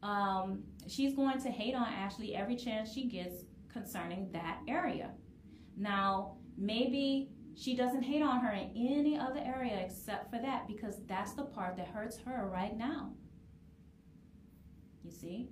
um, 0.05 0.63
she's 0.87 1.15
going 1.15 1.41
to 1.41 1.51
hate 1.51 1.75
on 1.75 1.87
Ashley 1.87 2.37
every 2.37 2.57
chance 2.57 2.93
she 2.93 3.07
gets 3.07 3.37
concerning 3.73 4.31
that 4.33 4.59
area. 4.69 5.11
Now, 5.77 6.37
maybe 6.59 7.31
she 7.57 7.75
doesn't 7.75 8.03
hate 8.03 8.23
on 8.23 8.41
her 8.41 8.53
in 8.53 8.71
any 8.77 9.19
other 9.19 9.41
area 9.41 9.79
except 9.79 10.31
for 10.31 10.39
that 10.43 10.69
because 10.69 10.97
that's 11.07 11.33
the 11.33 11.45
part 11.45 11.79
that 11.79 11.89
hurts 11.89 12.19
her 12.19 12.51
right 12.53 12.77
now. 12.77 13.13
You 15.05 15.11
see? 15.11 15.51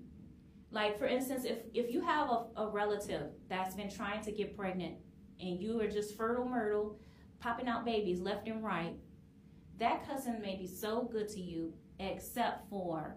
Like, 0.71 0.99
for 0.99 1.07
instance, 1.07 1.45
if, 1.45 1.59
if 1.75 1.93
you 1.93 2.01
have 2.01 2.31
a, 2.31 2.62
a 2.62 2.69
relative 2.69 3.31
that's 3.49 3.75
been 3.75 3.91
trying 3.91 4.23
to 4.23 4.33
get 4.33 4.57
pregnant 4.57 4.95
and 5.38 5.61
you 5.61 5.79
are 5.81 5.88
just 5.88 6.17
fertile 6.17 6.49
myrtle, 6.49 6.99
popping 7.41 7.69
out 7.69 7.85
babies 7.85 8.21
left 8.21 8.49
and 8.49 8.65
right, 8.65 8.97
that 9.79 10.07
cousin 10.09 10.41
may 10.41 10.57
be 10.57 10.67
so 10.67 11.09
good 11.12 11.29
to 11.29 11.41
you, 11.41 11.75
except 11.99 12.69
for 12.71 13.17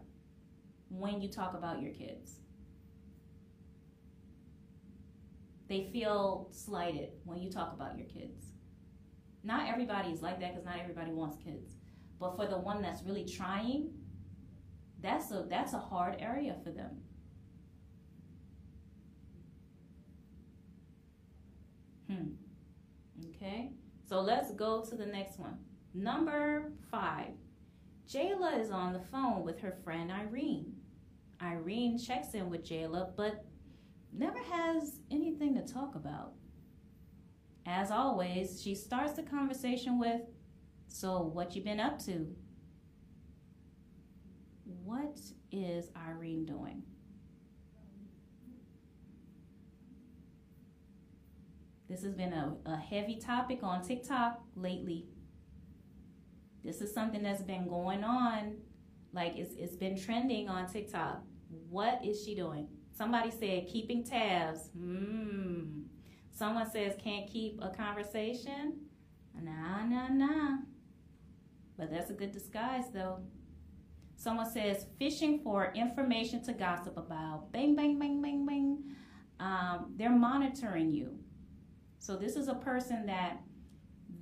when 0.90 1.22
you 1.22 1.30
talk 1.30 1.54
about 1.54 1.82
your 1.82 1.94
kids. 1.94 2.40
They 5.68 5.90
feel 5.92 6.50
slighted 6.52 7.10
when 7.24 7.42
you 7.42 7.50
talk 7.50 7.74
about 7.74 7.98
your 7.98 8.08
kids. 8.08 8.44
Not 9.44 9.70
everybody 9.70 10.10
is 10.10 10.22
like 10.22 10.40
that 10.42 10.52
because 10.52 10.66
not 10.66 10.80
everybody 10.80 11.12
wants 11.12 11.38
kids. 11.44 11.74
But 12.20 12.36
for 12.36 12.48
the 12.48 12.58
one 12.58 12.82
that's 12.82 13.04
really 13.04 13.26
trying, 13.26 13.90
that's 15.06 15.30
a 15.32 15.46
that's 15.48 15.74
a 15.74 15.80
hard 15.80 16.16
area 16.20 16.56
for 16.64 16.72
them. 16.72 16.98
Hmm. 22.10 22.30
Okay. 23.30 23.70
So 24.10 24.22
let's 24.22 24.52
go 24.52 24.84
to 24.84 24.96
the 24.96 25.06
next 25.06 25.40
one. 25.40 25.60
Number 25.94 26.72
five. 26.90 27.34
Jayla 28.10 28.60
is 28.60 28.72
on 28.72 28.94
the 28.94 29.00
phone 29.00 29.44
with 29.44 29.60
her 29.60 29.78
friend 29.84 30.12
Irene. 30.12 30.74
Irene 31.42 32.00
checks 32.00 32.34
in 32.34 32.50
with 32.50 32.64
Jayla, 32.68 33.16
but 33.16 33.46
never 34.12 34.40
has 34.40 35.02
anything 35.12 35.54
to 35.56 35.62
talk 35.62 35.96
about. 35.96 36.34
As 37.68 37.92
always, 37.92 38.62
she 38.62 38.74
starts 38.74 39.14
the 39.14 39.24
conversation 39.24 40.00
with, 40.00 40.22
So, 40.88 41.22
what 41.22 41.56
you 41.56 41.64
been 41.64 41.80
up 41.80 42.00
to? 42.06 42.36
What 44.86 45.20
is 45.52 45.90
Irene 45.98 46.46
doing? 46.46 46.84
This 51.90 52.04
has 52.04 52.14
been 52.14 52.34
a, 52.34 52.56
a 52.68 52.78
heavy 52.78 53.16
topic 53.16 53.64
on 53.64 53.84
TikTok 53.84 54.44
lately. 54.56 55.08
This 56.64 56.82
is 56.82 56.94
something 56.94 57.24
that's 57.24 57.42
been 57.42 57.68
going 57.68 58.04
on, 58.04 58.58
like 59.12 59.34
it's, 59.38 59.56
it's 59.58 59.76
been 59.76 60.00
trending 60.00 60.50
on 60.50 60.68
TikTok. 60.68 61.24
What 61.70 62.06
is 62.06 62.24
she 62.24 62.36
doing? 62.36 62.68
Somebody 62.96 63.32
said 63.32 63.68
keeping 63.68 64.04
tabs. 64.04 64.70
Hmm. 64.78 65.82
Someone 66.32 66.70
says 66.70 66.94
can't 67.04 67.28
keep 67.28 67.60
a 67.60 67.70
conversation. 67.70 68.82
Nah, 69.42 69.84
nah, 69.86 70.10
nah. 70.10 70.58
But 71.76 71.90
that's 71.92 72.12
a 72.12 72.14
good 72.14 72.32
disguise, 72.32 72.86
though. 72.94 73.22
Someone 74.16 74.50
says 74.50 74.88
fishing 74.98 75.40
for 75.44 75.74
information 75.76 76.44
to 76.46 76.54
gossip 76.54 76.98
about. 76.98 77.52
Bang, 77.52 77.76
bang, 77.76 78.00
bang, 78.00 78.22
bang, 78.22 78.46
bang. 78.46 78.84
Um, 79.40 79.94
they're 79.98 80.10
monitoring 80.10 80.92
you. 80.92 81.20
So 82.00 82.16
this 82.16 82.36
is 82.36 82.48
a 82.48 82.56
person 82.56 83.06
that 83.08 83.42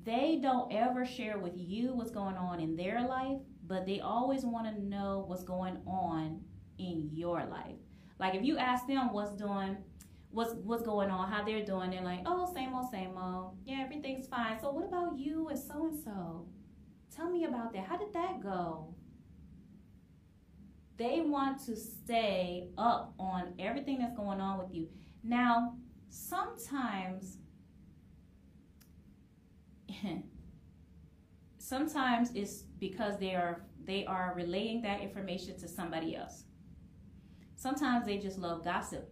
they 0.04 0.40
don't 0.42 0.74
ever 0.74 1.06
share 1.06 1.38
with 1.38 1.54
you 1.56 1.94
what's 1.94 2.12
going 2.12 2.36
on 2.36 2.60
in 2.60 2.76
their 2.76 3.08
life, 3.08 3.38
but 3.68 3.86
they 3.86 4.00
always 4.00 4.44
want 4.44 4.66
to 4.68 4.84
know 4.84 5.24
what's 5.28 5.44
going 5.44 5.78
on 5.86 6.42
in 6.78 7.10
your 7.12 7.46
life. 7.46 7.78
Like 8.20 8.36
if 8.36 8.44
you 8.44 8.58
ask 8.58 8.88
them 8.88 9.14
what's 9.14 9.36
doing, 9.36 9.78
what's 10.32 10.54
what's 10.64 10.84
going 10.84 11.10
on, 11.10 11.32
how 11.32 11.44
they're 11.44 11.66
doing, 11.66 11.92
they're 11.92 12.02
like, 12.02 12.22
oh, 12.26 12.52
same 12.54 12.74
old, 12.74 12.90
same 12.92 13.18
old. 13.18 13.58
Yeah, 13.66 13.82
everything's 13.84 14.28
fine. 14.28 14.60
So 14.60 14.72
what 14.72 14.86
about 14.86 15.18
you 15.18 15.50
and 15.50 15.60
so 15.60 15.86
and 15.86 16.04
so? 16.04 16.48
Tell 17.16 17.30
me 17.30 17.46
about 17.46 17.74
that. 17.74 17.86
How 17.86 17.98
did 17.98 18.12
that 18.14 18.42
go? 18.42 18.96
They 20.98 21.22
want 21.22 21.64
to 21.66 21.76
stay 21.76 22.70
up 22.78 23.14
on 23.18 23.54
everything 23.60 24.00
that's 24.00 24.16
going 24.16 24.40
on 24.40 24.60
with 24.60 24.74
you. 24.74 24.88
Now, 25.24 25.76
sometimes 26.10 27.38
sometimes 31.58 32.32
it's 32.36 32.64
because 32.80 33.18
they 33.20 33.34
are 33.36 33.66
they 33.86 34.06
are 34.06 34.34
relaying 34.36 34.82
that 34.84 35.02
information 35.02 35.58
to 35.60 35.68
somebody 35.68 36.16
else. 36.16 36.44
Sometimes 37.56 38.06
they 38.06 38.18
just 38.18 38.38
love 38.38 38.64
gossip. 38.64 39.10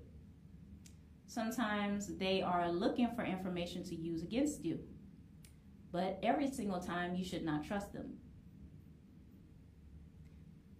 Sometimes 1.28 2.18
they 2.18 2.42
are 2.42 2.72
looking 2.72 3.10
for 3.16 3.24
information 3.24 3.84
to 3.86 3.96
use 3.96 4.22
against 4.22 4.64
you. 4.66 4.80
But 5.92 6.20
every 6.24 6.50
single 6.50 6.80
time 6.80 7.16
you 7.16 7.24
should 7.24 7.44
not 7.44 7.64
trust 7.64 7.94
them. 7.94 8.18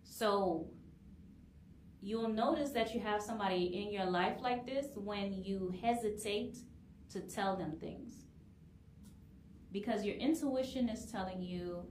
So 0.04 0.68
you'll 2.02 2.30
notice 2.30 2.72
that 2.72 2.94
you 2.94 3.00
have 3.00 3.22
somebody 3.22 3.82
in 3.82 3.92
your 3.94 4.06
life 4.06 4.38
like 4.42 4.66
this 4.66 4.88
when 4.96 5.34
you 5.34 5.74
hesitate 5.82 6.58
to 7.12 7.22
tell 7.22 7.56
them 7.56 7.78
things 7.80 8.26
because 9.72 10.04
your 10.04 10.16
intuition 10.16 10.90
is 10.90 11.06
telling 11.12 11.42
you 11.42 11.86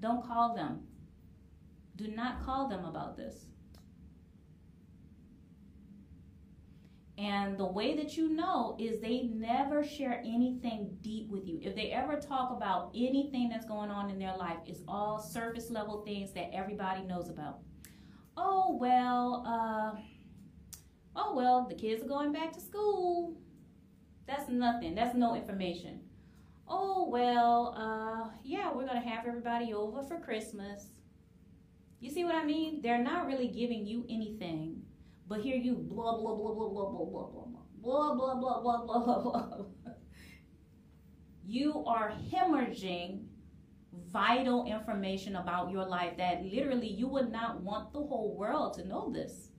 don't 0.00 0.24
call 0.24 0.54
them. 0.54 0.80
Do 1.96 2.08
not 2.08 2.44
call 2.44 2.68
them 2.68 2.84
about 2.84 3.16
this. 3.16 3.46
And 7.18 7.56
the 7.56 7.64
way 7.64 7.96
that 7.96 8.18
you 8.18 8.28
know 8.28 8.76
is 8.78 9.00
they 9.00 9.22
never 9.22 9.82
share 9.82 10.20
anything 10.20 10.98
deep 11.00 11.30
with 11.30 11.46
you. 11.46 11.58
If 11.62 11.74
they 11.74 11.90
ever 11.90 12.16
talk 12.20 12.50
about 12.50 12.90
anything 12.94 13.48
that's 13.48 13.64
going 13.64 13.90
on 13.90 14.10
in 14.10 14.18
their 14.18 14.36
life, 14.36 14.58
it's 14.66 14.82
all 14.86 15.18
surface 15.18 15.70
level 15.70 16.04
things 16.04 16.32
that 16.34 16.50
everybody 16.52 17.04
knows 17.04 17.30
about. 17.30 17.60
Oh, 18.36 18.76
well, 18.78 19.44
uh, 19.46 19.98
oh, 21.16 21.34
well, 21.34 21.66
the 21.68 21.74
kids 21.74 22.02
are 22.02 22.08
going 22.08 22.32
back 22.32 22.52
to 22.52 22.60
school. 22.60 23.36
That's 24.26 24.48
nothing. 24.48 24.94
That's 24.94 25.14
no 25.14 25.34
information 25.34 26.00
oh, 26.68 27.08
well, 27.10 27.74
uh, 27.76 28.28
yeah, 28.44 28.72
we're 28.72 28.86
going 28.86 29.00
to 29.00 29.08
have 29.08 29.26
everybody 29.26 29.72
over 29.72 30.02
for 30.02 30.18
Christmas. 30.18 30.86
You 32.00 32.10
see 32.10 32.24
what 32.24 32.34
I 32.34 32.44
mean? 32.44 32.80
They're 32.82 33.02
not 33.02 33.26
really 33.26 33.48
giving 33.48 33.86
you 33.86 34.04
anything, 34.08 34.82
but 35.28 35.40
here 35.40 35.56
you 35.56 35.74
blah, 35.74 36.16
blah, 36.16 36.34
blah, 36.34 36.52
blah, 36.54 36.68
blah, 36.68 36.88
blah, 36.88 37.04
blah, 37.04 37.26
blah, 37.26 37.46
blah, 37.82 38.14
blah, 38.14 38.34
blah, 38.34 38.60
blah, 38.60 38.84
blah, 38.84 39.18
blah, 39.22 39.40
blah. 39.40 39.66
You 41.48 41.84
are 41.86 42.12
hemorrhaging 42.32 43.24
vital 44.10 44.66
information 44.66 45.36
about 45.36 45.70
your 45.70 45.84
life 45.84 46.16
that 46.16 46.42
literally 46.42 46.88
you 46.88 47.08
would 47.08 47.30
not 47.30 47.60
want 47.60 47.92
the 47.92 47.98
whole 47.98 48.36
world 48.36 48.74
to 48.74 48.86
know 48.86 49.10
this. 49.12 49.50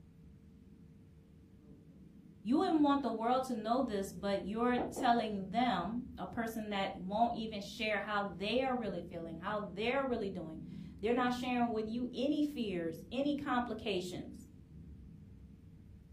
You 2.43 2.59
wouldn't 2.59 2.81
want 2.81 3.03
the 3.03 3.11
world 3.11 3.45
to 3.49 3.57
know 3.57 3.85
this, 3.85 4.13
but 4.13 4.47
you're 4.47 4.87
telling 4.97 5.51
them, 5.51 6.03
a 6.17 6.27
person 6.27 6.69
that 6.69 6.95
won't 7.01 7.37
even 7.37 7.61
share 7.61 8.05
how 8.07 8.31
they 8.39 8.61
are 8.63 8.79
really 8.79 9.03
feeling, 9.11 9.41
how 9.41 9.69
they're 9.75 10.07
really 10.09 10.29
doing. 10.29 10.61
They're 11.01 11.13
not 11.13 11.39
sharing 11.39 11.73
with 11.73 11.89
you 11.89 12.09
any 12.15 12.53
fears, 12.55 13.03
any 13.11 13.41
complications. 13.41 14.47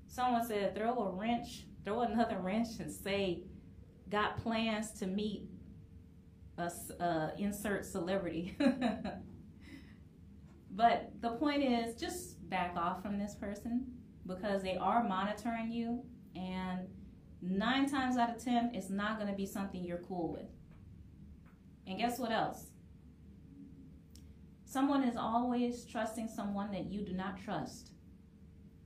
Someone 0.08 0.44
said, 0.44 0.76
throw 0.76 0.98
a 0.98 1.10
wrench, 1.12 1.66
throw 1.84 2.00
another 2.00 2.38
wrench 2.42 2.80
and 2.80 2.90
say, 2.90 3.44
got 4.10 4.37
plans 4.42 4.90
to 4.98 5.06
meet 5.06 5.48
a 6.58 6.70
uh, 7.00 7.30
insert 7.38 7.84
celebrity. 7.84 8.56
but 10.70 11.10
the 11.20 11.30
point 11.30 11.62
is, 11.62 11.96
just 11.96 12.48
back 12.48 12.76
off 12.76 13.02
from 13.02 13.18
this 13.18 13.34
person 13.34 13.86
because 14.26 14.62
they 14.62 14.76
are 14.76 15.02
monitoring 15.02 15.70
you 15.70 16.02
and 16.34 16.86
nine 17.42 17.88
times 17.88 18.16
out 18.16 18.34
of 18.34 18.42
ten, 18.42 18.70
it's 18.74 18.90
not 18.90 19.18
going 19.18 19.30
to 19.30 19.36
be 19.36 19.46
something 19.46 19.84
you're 19.84 19.98
cool 19.98 20.32
with. 20.32 20.48
And 21.86 21.98
guess 21.98 22.18
what 22.18 22.32
else? 22.32 22.66
Someone 24.64 25.04
is 25.04 25.16
always 25.16 25.84
trusting 25.84 26.28
someone 26.28 26.70
that 26.72 26.86
you 26.86 27.02
do 27.02 27.12
not 27.12 27.40
trust. 27.42 27.90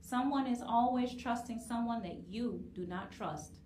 Someone 0.01 0.47
is 0.47 0.61
always 0.61 1.15
trusting 1.15 1.59
someone 1.59 2.01
that 2.03 2.27
you 2.27 2.63
do 2.73 2.85
not 2.85 3.11
trust. 3.11 3.58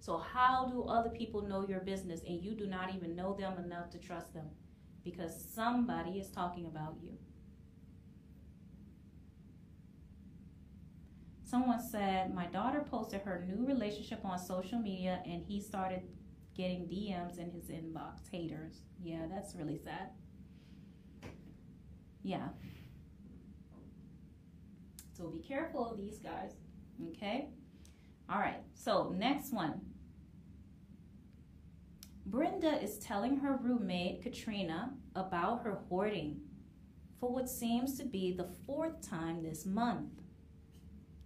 So, 0.00 0.18
how 0.18 0.66
do 0.66 0.82
other 0.82 1.10
people 1.10 1.42
know 1.42 1.66
your 1.68 1.80
business 1.80 2.22
and 2.26 2.42
you 2.42 2.54
do 2.54 2.66
not 2.66 2.94
even 2.94 3.14
know 3.14 3.34
them 3.34 3.58
enough 3.58 3.90
to 3.90 3.98
trust 3.98 4.34
them? 4.34 4.46
Because 5.04 5.32
somebody 5.54 6.18
is 6.18 6.30
talking 6.30 6.66
about 6.66 6.96
you. 7.02 7.16
someone 11.50 11.80
said 11.80 12.32
my 12.32 12.46
daughter 12.46 12.84
posted 12.88 13.20
her 13.22 13.44
new 13.44 13.66
relationship 13.66 14.24
on 14.24 14.38
social 14.38 14.78
media 14.78 15.20
and 15.26 15.42
he 15.42 15.60
started 15.60 16.02
getting 16.56 16.82
DMs 16.82 17.38
in 17.38 17.50
his 17.50 17.64
inbox. 17.64 18.30
Haters. 18.30 18.82
Yeah, 19.02 19.26
that's 19.28 19.56
really 19.56 19.78
sad. 19.78 20.10
Yeah. 22.22 22.48
So 25.16 25.28
be 25.28 25.40
careful 25.40 25.90
of 25.90 25.96
these 25.96 26.18
guys. 26.18 26.52
Okay? 27.10 27.48
All 28.28 28.38
right. 28.38 28.62
So, 28.74 29.12
next 29.16 29.52
one. 29.52 29.80
Brenda 32.26 32.80
is 32.82 32.98
telling 32.98 33.38
her 33.38 33.56
roommate, 33.56 34.22
Katrina, 34.22 34.94
about 35.14 35.62
her 35.64 35.80
hoarding 35.88 36.40
for 37.18 37.32
what 37.32 37.48
seems 37.48 37.98
to 37.98 38.04
be 38.04 38.32
the 38.32 38.48
fourth 38.66 39.06
time 39.06 39.42
this 39.42 39.66
month. 39.66 40.22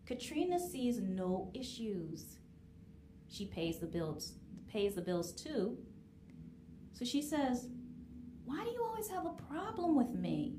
Katrina 0.07 0.59
sees 0.59 0.99
no 0.99 1.51
issues. 1.55 2.39
She 3.29 3.47
pays 3.47 3.79
the 3.79 3.87
bills, 3.87 4.35
pays 4.71 4.95
the 4.95 5.03
bills 5.03 5.33
too. 5.33 5.79
So 6.93 7.05
she 7.05 7.23
says, 7.23 7.69
Why 8.45 8.63
do 8.65 8.71
you 8.71 8.85
always 8.85 9.09
have 9.09 9.27
a 9.27 9.43
problem 9.49 9.97
with 9.97 10.11
me? 10.11 10.57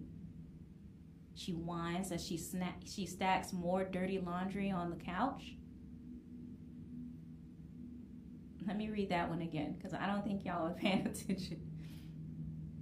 She 1.36 1.52
whines 1.52 2.12
as 2.12 2.26
she, 2.26 2.38
sna- 2.38 2.74
she 2.86 3.06
stacks 3.06 3.54
more 3.54 3.84
dirty 3.84 4.20
laundry 4.20 4.72
on 4.72 4.90
the 4.90 4.96
couch. 4.96 5.56
Let 8.68 8.78
me 8.78 8.90
read 8.90 9.10
that 9.10 9.30
one 9.30 9.42
again 9.42 9.76
because 9.78 9.94
I 9.94 10.08
don't 10.08 10.24
think 10.24 10.44
y'all 10.44 10.68
are 10.68 10.74
paying 10.74 11.06
attention. 11.08 11.62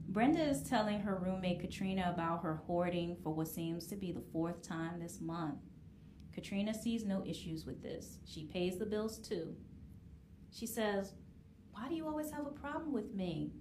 Brenda 0.07 0.43
is 0.43 0.61
telling 0.61 0.99
her 0.99 1.15
roommate 1.15 1.59
Katrina 1.59 2.11
about 2.13 2.43
her 2.43 2.61
hoarding 2.67 3.17
for 3.23 3.33
what 3.33 3.47
seems 3.47 3.87
to 3.87 3.95
be 3.95 4.11
the 4.11 4.23
fourth 4.31 4.61
time 4.61 4.99
this 4.99 5.19
month. 5.19 5.57
Katrina 6.33 6.73
sees 6.73 7.03
no 7.03 7.23
issues 7.25 7.65
with 7.65 7.81
this. 7.81 8.19
She 8.25 8.45
pays 8.45 8.77
the 8.77 8.85
bills 8.85 9.17
too. 9.17 9.55
She 10.51 10.67
says, 10.67 11.13
Why 11.71 11.89
do 11.89 11.95
you 11.95 12.07
always 12.07 12.31
have 12.31 12.45
a 12.45 12.51
problem 12.51 12.93
with 12.93 13.13
me? 13.13 13.51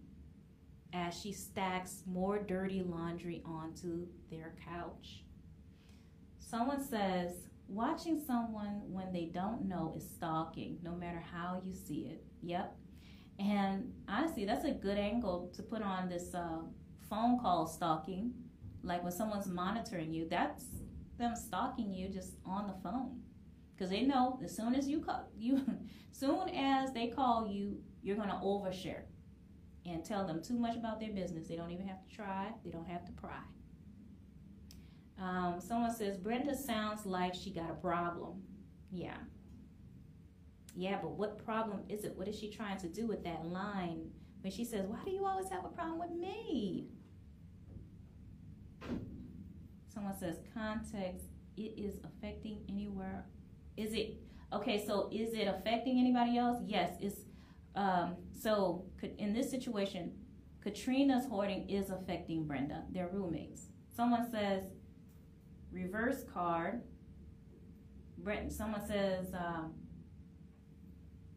As 0.93 1.19
she 1.19 1.33
stacks 1.33 2.03
more 2.07 2.39
dirty 2.39 2.83
laundry 2.83 3.43
onto 3.47 4.07
their 4.31 4.55
couch. 4.63 5.25
Someone 6.39 6.85
says, 6.87 7.33
Watching 7.69 8.21
someone 8.27 8.83
when 8.87 9.13
they 9.13 9.27
don't 9.27 9.67
know 9.67 9.95
is 9.97 10.09
stalking, 10.09 10.79
no 10.83 10.95
matter 10.95 11.23
how 11.33 11.61
you 11.65 11.75
see 11.75 12.11
it. 12.11 12.25
Yep. 12.43 12.77
And 13.39 13.93
honestly, 14.09 14.45
that's 14.45 14.65
a 14.65 14.73
good 14.73 14.99
angle 14.99 15.51
to 15.57 15.63
put 15.63 15.83
on 15.83 16.09
this 16.09 16.35
uh, 16.35 16.59
phone 17.09 17.39
call 17.41 17.67
stalking. 17.67 18.33
Like 18.83 19.03
when 19.03 19.13
someone's 19.13 19.49
monitoring 19.49 20.13
you, 20.13 20.29
that's 20.29 20.65
them 21.19 21.35
stalking 21.37 21.93
you 21.93 22.09
just 22.09 22.33
on 22.45 22.67
the 22.67 22.75
phone 22.83 23.21
because 23.75 23.91
they 23.91 24.03
know 24.03 24.39
as 24.45 24.55
soon 24.55 24.75
as 24.75 24.89
you 24.89 25.01
call 25.01 25.29
you 25.37 25.65
soon 26.13 26.49
as 26.51 26.93
they 26.93 27.07
call 27.07 27.47
you 27.47 27.79
you're 28.03 28.17
to 28.17 28.23
overshare 28.23 29.03
and 29.87 30.05
tell 30.05 30.27
them 30.27 30.43
too 30.43 30.55
much 30.55 30.77
about 30.77 31.01
their 31.01 31.13
business. 31.13 31.49
They 31.49 31.57
don't 31.57 31.71
even 31.71 31.87
have 31.89 32.07
to 32.09 32.15
try, 32.15 32.49
they 32.65 32.71
don't 32.71 32.87
have 32.87 33.05
to 33.07 33.13
pry. 33.13 33.41
Um, 35.23 35.61
someone 35.61 35.95
says, 35.95 36.17
Brenda 36.17 36.57
sounds 36.57 37.07
like 37.07 37.33
she 37.33 37.51
got 37.53 37.71
a 37.71 37.75
problem. 37.75 38.43
Yeah. 38.91 39.15
Yeah, 40.75 40.99
but 41.01 41.13
what 41.13 41.45
problem 41.45 41.83
is 41.89 42.05
it? 42.05 42.17
What 42.17 42.27
is 42.27 42.37
she 42.37 42.51
trying 42.51 42.79
to 42.79 42.89
do 42.89 43.07
with 43.07 43.23
that 43.23 43.47
line 43.47 44.11
when 44.41 44.53
she 44.53 44.65
says, 44.65 44.87
Why 44.87 44.99
do 45.05 45.13
you 45.13 45.25
always 45.25 45.49
have 45.51 45.65
a 45.65 45.69
problem 45.69 46.01
with 46.01 46.11
me? 46.11 46.89
Someone 49.95 50.19
says, 50.19 50.39
Context, 50.55 51.27
it 51.57 51.75
is 51.77 52.01
affecting 52.05 52.65
anywhere. 52.69 53.27
Is 53.77 53.93
it 53.93 54.17
okay? 54.53 54.85
So, 54.85 55.09
is 55.13 55.35
it 55.35 55.47
affecting 55.47 56.01
anybody 56.01 56.39
else? 56.39 56.59
Yes, 56.67 56.97
it's 57.01 57.21
um, 57.77 58.17
so 58.37 58.87
in 59.19 59.33
this 59.33 59.51
situation, 59.51 60.13
Katrina's 60.63 61.27
hoarding 61.27 61.69
is 61.69 61.91
affecting 61.91 62.47
Brenda. 62.47 62.83
They're 62.91 63.09
roommates. 63.13 63.69
Someone 63.95 64.31
says, 64.31 64.65
reverse 65.73 66.25
card. 66.33 66.83
Brent, 68.19 68.53
someone 68.53 68.87
says, 68.87 69.33
um, 69.35 69.75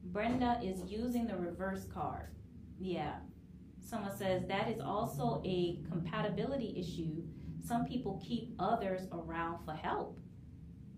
Brenda 0.03 0.59
is 0.63 0.81
using 0.85 1.25
the 1.25 1.35
reverse 1.35 1.85
card. 1.85 2.35
Yeah. 2.79 3.15
Someone 3.81 4.15
says 4.15 4.43
that 4.47 4.69
is 4.69 4.79
also 4.79 5.41
a 5.45 5.79
compatibility 5.89 6.75
issue. 6.77 7.23
Some 7.63 7.85
people 7.85 8.21
keep 8.25 8.53
others 8.59 9.07
around 9.11 9.63
for 9.65 9.73
help. 9.73 10.19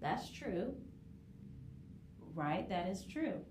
That's 0.02 0.30
true. 0.30 0.74
Right? 2.34 2.68
That 2.70 2.88
is 2.88 3.06
true. 3.06 3.42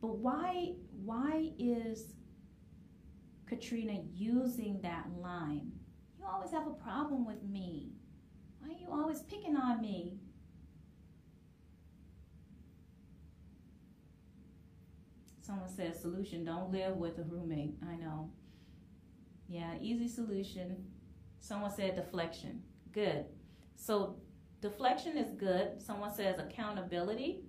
But 0.00 0.18
why 0.18 0.74
why 1.04 1.50
is 1.58 2.14
Katrina 3.46 4.00
using 4.12 4.80
that 4.82 5.06
line? 5.20 5.72
You 6.18 6.26
always 6.26 6.50
have 6.52 6.66
a 6.66 6.74
problem 6.74 7.26
with 7.26 7.42
me. 7.42 7.92
Why 8.62 8.74
are 8.74 8.78
you 8.78 8.86
always 8.90 9.22
picking 9.22 9.56
on 9.56 9.80
me? 9.80 10.18
Someone 15.40 15.68
says 15.68 16.00
solution, 16.00 16.44
don't 16.44 16.70
live 16.70 16.96
with 16.96 17.18
a 17.18 17.24
roommate. 17.24 17.74
I 17.86 17.96
know. 17.96 18.30
Yeah, 19.48 19.74
easy 19.80 20.08
solution. 20.08 20.84
Someone 21.40 21.72
said 21.72 21.96
deflection. 21.96 22.62
Good. 22.92 23.26
So 23.74 24.16
deflection 24.60 25.16
is 25.18 25.32
good. 25.32 25.82
Someone 25.82 26.14
says 26.14 26.38
accountability. 26.38 27.40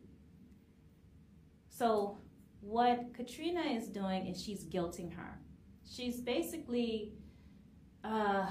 So 1.69 2.17
what 2.59 3.13
Katrina 3.13 3.61
is 3.61 3.87
doing 3.87 4.25
is 4.27 4.41
she's 4.41 4.63
guilting 4.65 5.13
her. 5.13 5.39
She's 5.87 6.19
basically, 6.19 7.13
uh, 8.03 8.47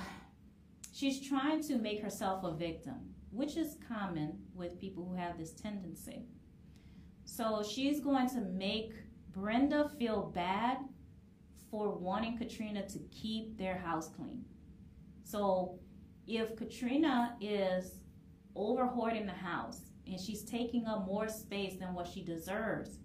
she's 0.93 1.27
trying 1.27 1.63
to 1.65 1.79
make 1.79 2.03
herself 2.03 2.45
a 2.45 2.53
victim, 2.53 2.97
which 3.31 3.57
is 3.57 3.79
common 3.89 4.39
with 4.55 4.79
people 4.79 5.05
who 5.05 5.17
have 5.17 5.39
this 5.39 5.53
tendency. 5.53 6.27
So 7.25 7.63
she's 7.63 8.01
going 8.01 8.29
to 8.31 8.43
make 8.43 8.93
Brenda 9.33 9.91
feel 9.99 10.31
bad 10.35 10.79
for 11.71 11.97
wanting 11.97 12.37
Katrina 12.37 12.87
to 12.89 12.99
keep 13.11 13.57
their 13.57 13.79
house 13.79 14.11
clean. 14.15 14.45
So 15.25 15.79
if 16.27 16.55
Katrina 16.57 17.37
is 17.41 18.03
over 18.55 18.87
hoarding 18.87 19.25
the 19.25 19.33
house 19.33 19.93
and 20.07 20.21
she's 20.21 20.45
taking 20.45 20.87
up 20.87 21.07
more 21.07 21.29
space 21.29 21.77
than 21.81 21.95
what 21.95 22.07
she 22.07 22.23
deserves, 22.23 22.99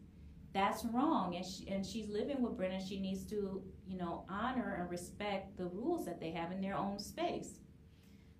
that's 0.54 0.84
wrong 0.86 1.36
and 1.36 1.46
she, 1.46 1.68
and 1.70 1.86
she's 1.86 2.10
living 2.10 2.42
with 2.42 2.58
Brenda 2.58 2.84
she 2.84 3.00
needs 3.00 3.24
to 3.26 3.62
you 3.86 3.98
know 3.98 4.26
honor 4.28 4.78
and 4.80 4.90
respect 4.90 5.56
the 5.56 5.66
rules 5.66 6.06
that 6.06 6.20
they 6.20 6.32
have 6.32 6.52
in 6.52 6.62
their 6.62 6.76
own 6.76 6.98
space 6.98 7.60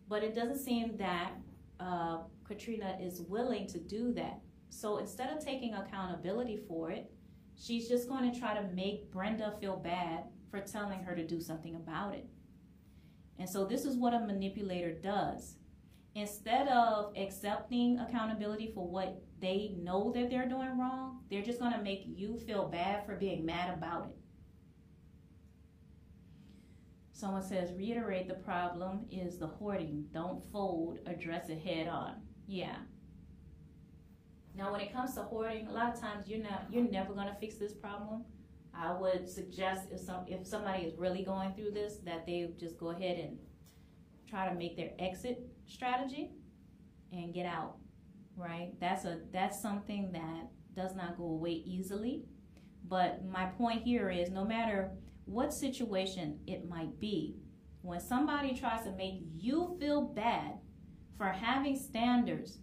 but 0.08 0.24
it 0.24 0.36
doesn't 0.36 0.60
seem 0.60 0.98
that 0.98 1.32
uh, 1.80 2.20
Katrina 2.46 2.98
is 3.02 3.22
willing 3.22 3.68
to 3.68 3.80
do 3.80 4.14
that. 4.14 4.40
So 4.70 4.98
instead 4.98 5.30
of 5.30 5.44
taking 5.44 5.74
accountability 5.74 6.60
for 6.68 6.92
it 6.92 7.12
she's 7.58 7.88
just 7.88 8.08
going 8.08 8.32
to 8.32 8.40
try 8.40 8.54
to 8.54 8.68
make 8.74 9.12
Brenda 9.12 9.54
feel 9.60 9.78
bad 9.78 10.24
for 10.52 10.60
telling 10.62 11.04
her 11.04 11.16
to 11.16 11.26
do 11.26 11.42
something 11.42 11.76
about 11.76 12.14
it. 12.14 12.26
And 13.40 13.50
so 13.50 13.66
this 13.66 13.86
is 13.86 13.98
what 13.98 14.14
a 14.14 14.20
manipulator 14.20 14.94
does. 14.94 15.56
Instead 16.16 16.68
of 16.70 17.14
accepting 17.16 18.00
accountability 18.00 18.72
for 18.74 18.88
what 18.88 19.22
they 19.40 19.76
know 19.78 20.12
that 20.16 20.30
they're 20.30 20.48
doing 20.48 20.78
wrong, 20.78 21.20
they're 21.30 21.44
just 21.44 21.60
going 21.60 21.74
to 21.74 21.82
make 21.82 22.04
you 22.08 22.40
feel 22.40 22.68
bad 22.68 23.06
for 23.06 23.16
being 23.16 23.46
mad 23.46 23.74
about 23.74 24.06
it. 24.06 24.18
Someone 27.18 27.42
says, 27.42 27.72
reiterate 27.74 28.28
the 28.28 28.36
problem 28.36 29.08
is 29.12 29.40
the 29.40 29.48
hoarding. 29.48 30.06
Don't 30.14 30.44
fold, 30.52 31.00
address 31.08 31.50
it 31.50 31.58
head 31.58 31.88
on. 31.88 32.22
Yeah. 32.46 32.76
Now, 34.56 34.72
when 34.72 34.82
it 34.82 34.94
comes 34.94 35.16
to 35.16 35.24
hoarding, 35.24 35.66
a 35.66 35.72
lot 35.72 35.96
of 35.96 36.00
times 36.00 36.28
you're 36.28 36.44
not, 36.44 36.66
you're 36.70 36.84
never 36.84 37.14
going 37.14 37.26
to 37.26 37.36
fix 37.40 37.56
this 37.56 37.74
problem. 37.74 38.24
I 38.72 38.94
would 38.94 39.28
suggest 39.28 39.88
if 39.92 40.00
some, 40.00 40.26
if 40.28 40.46
somebody 40.46 40.84
is 40.84 40.94
really 40.96 41.24
going 41.24 41.56
through 41.56 41.72
this, 41.72 41.98
that 42.06 42.28
they 42.28 42.52
just 42.60 42.78
go 42.78 42.92
ahead 42.92 43.18
and 43.18 43.40
try 44.30 44.48
to 44.48 44.54
make 44.54 44.78
their 44.78 44.92
exit 45.00 45.40
strategy 45.66 46.30
and 47.12 47.34
get 47.34 47.46
out 47.46 47.78
right 48.36 48.74
that's 48.80 49.06
a 49.06 49.20
that's 49.32 49.62
something 49.62 50.12
that 50.12 50.48
does 50.76 50.96
not 50.96 51.18
go 51.18 51.24
away 51.24 51.64
easily 51.66 52.24
but 52.88 53.26
my 53.26 53.46
point 53.46 53.82
here 53.84 54.10
is 54.10 54.30
no 54.30 54.46
matter 54.46 54.92
what 55.28 55.54
situation 55.54 56.40
it 56.48 56.68
might 56.68 57.00
be. 57.00 57.36
When 57.82 58.00
somebody 58.00 58.58
tries 58.58 58.84
to 58.84 58.92
make 58.92 59.22
you 59.36 59.78
feel 59.80 60.02
bad 60.02 60.54
for 61.18 61.28
having 61.28 61.78
standards 61.78 62.58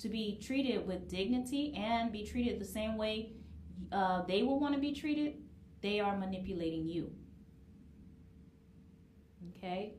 to 0.00 0.08
be 0.08 0.38
treated 0.42 0.86
with 0.86 1.08
dignity 1.08 1.74
and 1.74 2.12
be 2.12 2.24
treated 2.24 2.60
the 2.60 2.64
same 2.64 2.96
way 2.96 3.32
uh, 3.92 4.22
they 4.26 4.42
will 4.42 4.60
want 4.60 4.74
to 4.74 4.80
be 4.80 4.92
treated 4.92 5.34
they 5.80 6.00
are 6.00 6.16
manipulating 6.16 6.88
you. 6.88 7.12
Okay? 9.56 9.94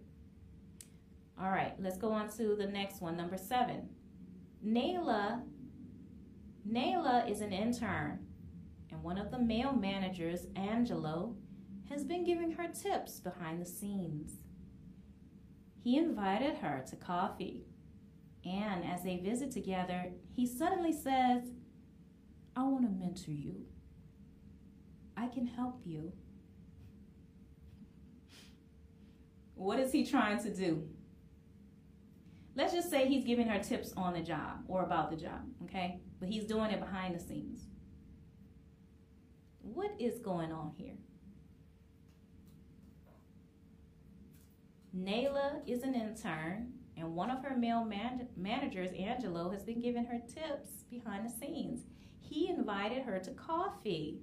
All 1.41 1.49
right, 1.49 1.73
let's 1.79 1.97
go 1.97 2.11
on 2.11 2.29
to 2.31 2.55
the 2.55 2.67
next 2.67 3.01
one, 3.01 3.15
number 3.15 3.37
seven. 3.37 3.89
Nayla, 4.65 5.41
Nayla 6.69 7.29
is 7.29 7.39
an 7.39 7.53
intern, 7.53 8.19
and 8.91 9.01
one 9.01 9.17
of 9.17 9.31
the 9.31 9.39
male 9.39 9.71
managers, 9.71 10.47
Angelo, 10.57 11.35
has 11.89 12.03
been 12.03 12.23
giving 12.23 12.51
her 12.51 12.67
tips 12.67 13.19
behind 13.19 13.61
the 13.61 13.65
scenes. 13.65 14.41
He 15.83 15.97
invited 15.97 16.57
her 16.57 16.83
to 16.89 16.95
coffee, 16.95 17.65
and 18.45 18.85
as 18.85 19.03
they 19.03 19.17
visit 19.17 19.51
together, 19.51 20.11
he 20.35 20.45
suddenly 20.45 20.93
says, 20.93 21.43
I 22.55 22.63
want 22.63 22.83
to 22.83 22.89
mentor 22.91 23.31
you. 23.31 23.65
I 25.15 25.27
can 25.27 25.47
help 25.47 25.81
you. 25.85 26.13
What 29.55 29.79
is 29.79 29.91
he 29.91 30.05
trying 30.05 30.41
to 30.43 30.53
do? 30.53 30.87
let's 32.59 32.73
just 32.73 32.89
say 32.89 33.07
he's 33.07 33.23
giving 33.23 33.47
her 33.47 33.59
tips 33.63 33.93
on 33.95 34.13
the 34.13 34.19
job 34.19 34.59
or 34.67 34.83
about 34.83 35.09
the 35.09 35.15
job, 35.15 35.41
okay? 35.63 36.01
But 36.19 36.27
he's 36.27 36.43
doing 36.43 36.71
it 36.71 36.79
behind 36.81 37.15
the 37.15 37.19
scenes. 37.19 37.61
What 39.61 39.91
is 39.97 40.19
going 40.19 40.51
on 40.51 40.73
here? 40.77 40.97
Nayla 44.95 45.61
is 45.67 45.83
an 45.83 45.95
intern, 45.95 46.73
and 46.97 47.15
one 47.15 47.29
of 47.29 47.43
her 47.43 47.55
male 47.55 47.85
man- 47.85 48.27
managers, 48.35 48.91
Angelo, 48.97 49.49
has 49.51 49.63
been 49.63 49.79
giving 49.79 50.05
her 50.05 50.19
tips 50.19 50.83
behind 50.89 51.25
the 51.25 51.31
scenes. 51.31 51.81
He 52.19 52.49
invited 52.49 53.03
her 53.03 53.19
to 53.19 53.31
coffee, 53.31 54.19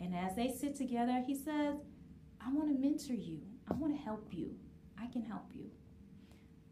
and 0.00 0.14
as 0.14 0.34
they 0.34 0.48
sit 0.50 0.74
together, 0.74 1.22
he 1.26 1.34
says, 1.34 1.76
I 2.40 2.52
want 2.52 2.68
to 2.68 2.78
mentor 2.78 3.14
you. 3.14 3.40
I 3.70 3.74
want 3.74 3.96
to 3.96 4.02
help 4.02 4.28
you. 4.32 4.54
I 5.00 5.06
can 5.06 5.22
help 5.22 5.50
you. 5.52 5.70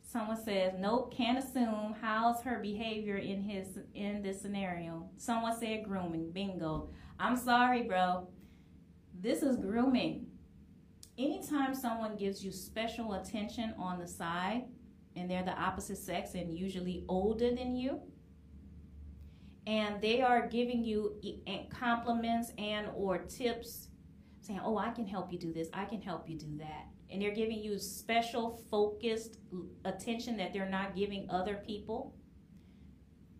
Someone 0.02 0.42
says, 0.42 0.74
nope, 0.78 1.12
can't 1.12 1.38
assume. 1.38 1.96
How's 2.00 2.40
her 2.42 2.60
behavior 2.60 3.16
in 3.16 3.42
his 3.42 3.66
in 3.94 4.22
this 4.22 4.40
scenario? 4.40 5.08
Someone 5.16 5.58
said 5.58 5.84
grooming. 5.84 6.30
Bingo. 6.30 6.90
I'm 7.18 7.36
sorry, 7.36 7.82
bro. 7.82 8.28
This 9.20 9.42
is 9.42 9.56
grooming. 9.56 10.26
Anytime 11.16 11.74
someone 11.74 12.16
gives 12.16 12.44
you 12.44 12.50
special 12.50 13.14
attention 13.14 13.74
on 13.78 13.98
the 13.98 14.08
side, 14.08 14.64
and 15.16 15.30
they're 15.30 15.44
the 15.44 15.52
opposite 15.52 15.98
sex 15.98 16.34
and 16.34 16.52
usually 16.52 17.04
older 17.08 17.54
than 17.54 17.76
you, 17.76 18.00
and 19.66 20.00
they 20.02 20.20
are 20.20 20.48
giving 20.48 20.84
you 20.84 21.20
compliments 21.70 22.52
and 22.58 22.88
or 22.94 23.18
tips 23.18 23.88
saying, 24.40 24.60
"Oh, 24.62 24.76
I 24.76 24.90
can 24.90 25.06
help 25.06 25.32
you 25.32 25.38
do 25.38 25.52
this. 25.52 25.68
I 25.72 25.84
can 25.84 26.02
help 26.02 26.28
you 26.28 26.36
do 26.36 26.58
that." 26.58 26.88
and 27.10 27.22
they're 27.22 27.34
giving 27.34 27.62
you 27.62 27.78
special 27.78 28.60
focused 28.70 29.38
attention 29.84 30.36
that 30.36 30.52
they're 30.52 30.68
not 30.68 30.96
giving 30.96 31.30
other 31.30 31.62
people 31.64 32.14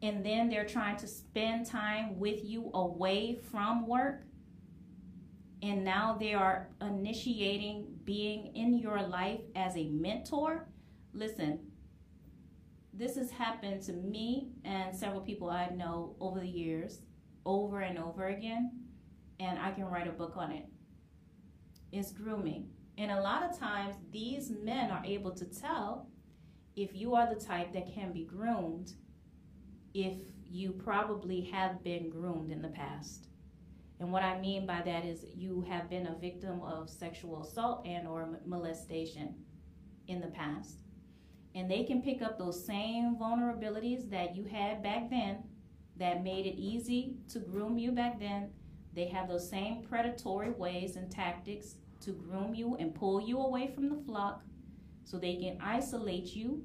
and 0.02 0.24
then 0.24 0.48
they're 0.48 0.66
trying 0.66 0.96
to 0.96 1.06
spend 1.06 1.66
time 1.66 2.18
with 2.18 2.44
you 2.44 2.70
away 2.74 3.38
from 3.50 3.86
work 3.86 4.22
and 5.64 5.82
now 5.82 6.14
they 6.20 6.34
are 6.34 6.68
initiating 6.82 7.86
being 8.04 8.54
in 8.54 8.78
your 8.78 9.00
life 9.00 9.40
as 9.56 9.74
a 9.78 9.88
mentor, 9.88 10.68
listen, 11.14 11.58
this 12.92 13.16
has 13.16 13.30
happened 13.30 13.80
to 13.84 13.94
me 13.94 14.50
and 14.64 14.94
several 14.94 15.22
people 15.22 15.48
I 15.48 15.68
know 15.68 16.16
over 16.20 16.38
the 16.38 16.46
years, 16.46 17.00
over 17.46 17.80
and 17.80 17.98
over 17.98 18.26
again, 18.26 18.72
and 19.40 19.58
I 19.58 19.70
can 19.70 19.86
write 19.86 20.06
a 20.06 20.12
book 20.12 20.34
on 20.36 20.52
it. 20.52 20.66
It's 21.92 22.12
grooming. 22.12 22.68
And 22.98 23.10
a 23.10 23.22
lot 23.22 23.42
of 23.42 23.58
times, 23.58 23.96
these 24.12 24.50
men 24.50 24.90
are 24.90 25.02
able 25.02 25.30
to 25.32 25.46
tell 25.46 26.08
if 26.76 26.94
you 26.94 27.14
are 27.14 27.32
the 27.32 27.40
type 27.40 27.72
that 27.72 27.92
can 27.92 28.12
be 28.12 28.24
groomed, 28.24 28.92
if 29.94 30.14
you 30.44 30.72
probably 30.72 31.40
have 31.40 31.82
been 31.82 32.10
groomed 32.10 32.52
in 32.52 32.60
the 32.60 32.68
past. 32.68 33.28
And 34.01 34.12
what 34.12 34.22
I 34.22 34.40
mean 34.40 34.66
by 34.66 34.82
that 34.82 35.05
is 35.05 35.24
you 35.34 35.64
have 35.68 35.88
been 35.88 36.07
a 36.07 36.18
victim 36.18 36.61
of 36.62 36.90
sexual 36.90 37.42
assault 37.42 37.86
and 37.86 38.07
or 38.07 38.40
molestation 38.45 39.34
in 40.09 40.20
the 40.20 40.28
past. 40.28 40.78
And 41.55 41.70
they 41.70 41.84
can 41.84 42.03
pick 42.03 42.20
up 42.20 42.36
those 42.36 42.66
same 42.66 43.16
vulnerabilities 43.16 44.11
that 44.11 44.34
you 44.34 44.45
had 44.45 44.82
back 44.82 45.09
then 45.11 45.45
that 45.97 46.24
made 46.24 46.47
it 46.47 46.57
easy 46.57 47.14
to 47.28 47.38
groom 47.38 47.78
you 47.78 47.92
back 47.92 48.18
then. 48.18 48.51
They 48.95 49.07
have 49.07 49.28
those 49.28 49.49
same 49.49 49.82
predatory 49.82 50.51
ways 50.51 50.97
and 50.97 51.11
tactics 51.11 51.76
to 52.01 52.12
groom 52.12 52.55
you 52.55 52.76
and 52.76 52.95
pull 52.95 53.20
you 53.20 53.38
away 53.38 53.70
from 53.72 53.88
the 53.88 54.03
flock 54.05 54.42
so 55.05 55.16
they 55.16 55.36
can 55.36 55.59
isolate 55.61 56.34
you 56.34 56.64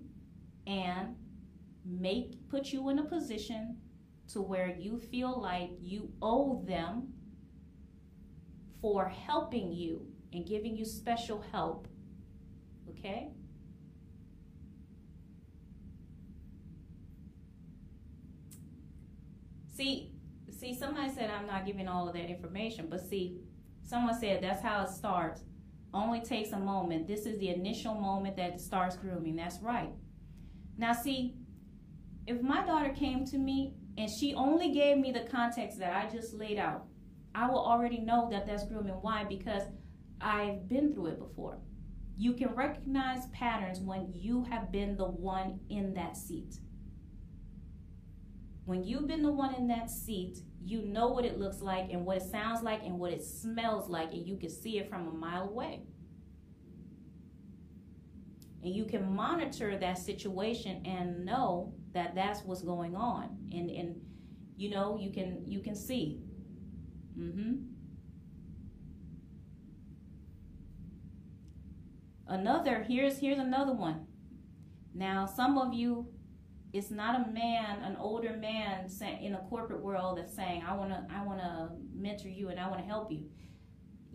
and 0.66 1.16
make 1.86 2.50
put 2.50 2.72
you 2.72 2.90
in 2.90 3.00
a 3.00 3.04
position 3.04 3.78
to 4.28 4.42
where 4.42 4.76
you 4.78 5.00
feel 5.00 5.40
like 5.40 5.72
you 5.80 6.12
owe 6.22 6.64
them 6.68 7.14
for 8.82 9.08
helping 9.08 9.72
you 9.72 10.06
and 10.34 10.46
giving 10.46 10.76
you 10.76 10.86
special 10.86 11.44
help. 11.52 11.88
Okay? 12.90 13.30
See, 19.76 20.12
see, 20.52 20.74
somebody 20.78 21.10
said 21.14 21.30
I'm 21.30 21.48
not 21.48 21.66
giving 21.66 21.88
all 21.88 22.08
of 22.08 22.14
that 22.16 22.30
information, 22.30 22.88
but 22.90 23.00
see, 23.00 23.38
someone 23.84 24.20
said 24.20 24.44
that's 24.44 24.62
how 24.62 24.84
it 24.84 24.90
starts. 24.90 25.42
Only 25.94 26.22
takes 26.22 26.52
a 26.52 26.60
moment. 26.60 27.08
This 27.08 27.26
is 27.26 27.40
the 27.40 27.50
initial 27.50 27.96
moment 27.96 28.36
that 28.36 28.60
starts 28.60 28.96
grooming. 28.98 29.38
That's 29.38 29.60
right. 29.62 29.92
Now, 30.78 30.94
see, 30.94 31.36
if 32.28 32.42
my 32.42 32.66
daughter 32.66 32.90
came 32.90 33.26
to 33.26 33.38
me 33.38 33.74
and 33.98 34.10
she 34.10 34.34
only 34.34 34.72
gave 34.72 34.98
me 34.98 35.12
the 35.12 35.28
context 35.32 35.80
that 35.80 35.94
I 35.94 36.10
just 36.14 36.34
laid 36.34 36.60
out, 36.60 36.89
I 37.36 37.48
will 37.48 37.64
already 37.64 38.00
know 38.00 38.28
that 38.32 38.48
that's 38.48 38.66
grooming. 38.66 38.94
Why? 38.94 39.24
Because 39.24 39.64
I've 40.22 40.68
been 40.68 40.94
through 40.94 41.08
it 41.08 41.20
before. 41.20 41.60
You 42.18 42.34
can 42.34 42.50
recognize 42.50 43.28
patterns 43.28 43.80
when 43.80 44.12
you 44.14 44.44
have 44.44 44.72
been 44.72 44.98
the 44.98 45.08
one 45.08 45.60
in 45.70 45.94
that 45.94 46.18
seat. 46.18 46.56
When 48.66 48.84
you've 48.84 49.08
been 49.08 49.24
the 49.24 49.32
one 49.32 49.56
in 49.56 49.68
that 49.68 49.90
seat, 49.90 50.40
you 50.64 50.82
know 50.82 51.08
what 51.08 51.26
it 51.26 51.40
looks 51.40 51.62
like 51.62 51.92
and 51.92 52.06
what 52.06 52.18
it 52.18 52.24
sounds 52.24 52.62
like 52.62 52.84
and 52.84 53.00
what 53.00 53.14
it 53.14 53.24
smells 53.24 53.90
like, 53.90 54.12
and 54.12 54.28
you 54.28 54.38
can 54.38 54.50
see 54.50 54.78
it 54.78 54.90
from 54.90 55.08
a 55.08 55.12
mile 55.12 55.48
away. 55.50 55.84
And 58.62 58.76
you 58.76 58.86
can 58.86 59.16
monitor 59.16 59.78
that 59.78 59.98
situation 59.98 60.82
and 60.86 61.26
know 61.26 61.74
that 61.94 62.14
that's 62.14 62.44
what's 62.44 62.62
going 62.62 62.96
on. 62.96 63.38
And, 63.54 63.70
and 63.70 63.96
you 64.58 64.70
know, 64.70 64.98
you 65.00 65.12
can 65.12 65.44
you 65.48 65.62
can 65.62 65.74
see 65.74 66.20
Mm-hmm. 67.20 67.54
Another, 72.28 72.86
here's 72.88 73.20
here's 73.20 73.40
another 73.40 73.74
one. 73.74 74.06
Now, 74.94 75.26
some 75.26 75.58
of 75.58 75.74
you, 75.74 76.08
it's 76.72 76.92
not 76.92 77.28
a 77.28 77.32
man, 77.32 77.80
an 77.84 77.98
older 78.00 78.38
man 78.38 78.90
in 79.22 79.34
a 79.34 79.40
corporate 79.50 79.82
world 79.82 80.18
that's 80.18 80.36
saying, 80.36 80.64
I 80.68 80.76
wanna, 80.76 81.08
I 81.14 81.26
wanna 81.26 81.72
mentor 81.96 82.30
you 82.30 82.50
and 82.50 82.60
I 82.60 82.70
wanna 82.70 82.84
help 82.84 83.12
you. 83.12 83.26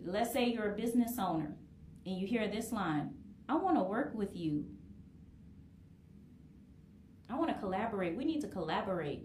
Let's 0.03 0.31
say 0.31 0.45
you're 0.45 0.73
a 0.73 0.75
business 0.75 1.19
owner 1.19 1.57
and 2.05 2.17
you 2.17 2.25
hear 2.25 2.47
this 2.47 2.71
line, 2.71 3.11
I 3.49 3.55
wanna 3.57 3.83
work 3.83 4.13
with 4.15 4.35
you. 4.35 4.65
I 7.29 7.37
wanna 7.37 7.57
collaborate. 7.59 8.15
We 8.15 8.25
need 8.25 8.41
to 8.41 8.47
collaborate. 8.47 9.23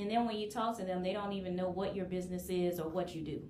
And 0.00 0.10
then 0.10 0.24
when 0.24 0.36
you 0.36 0.50
talk 0.50 0.78
to 0.78 0.84
them, 0.84 1.02
they 1.02 1.12
don't 1.12 1.34
even 1.34 1.54
know 1.54 1.68
what 1.68 1.94
your 1.94 2.06
business 2.06 2.48
is 2.48 2.80
or 2.80 2.88
what 2.88 3.14
you 3.14 3.22
do. 3.22 3.42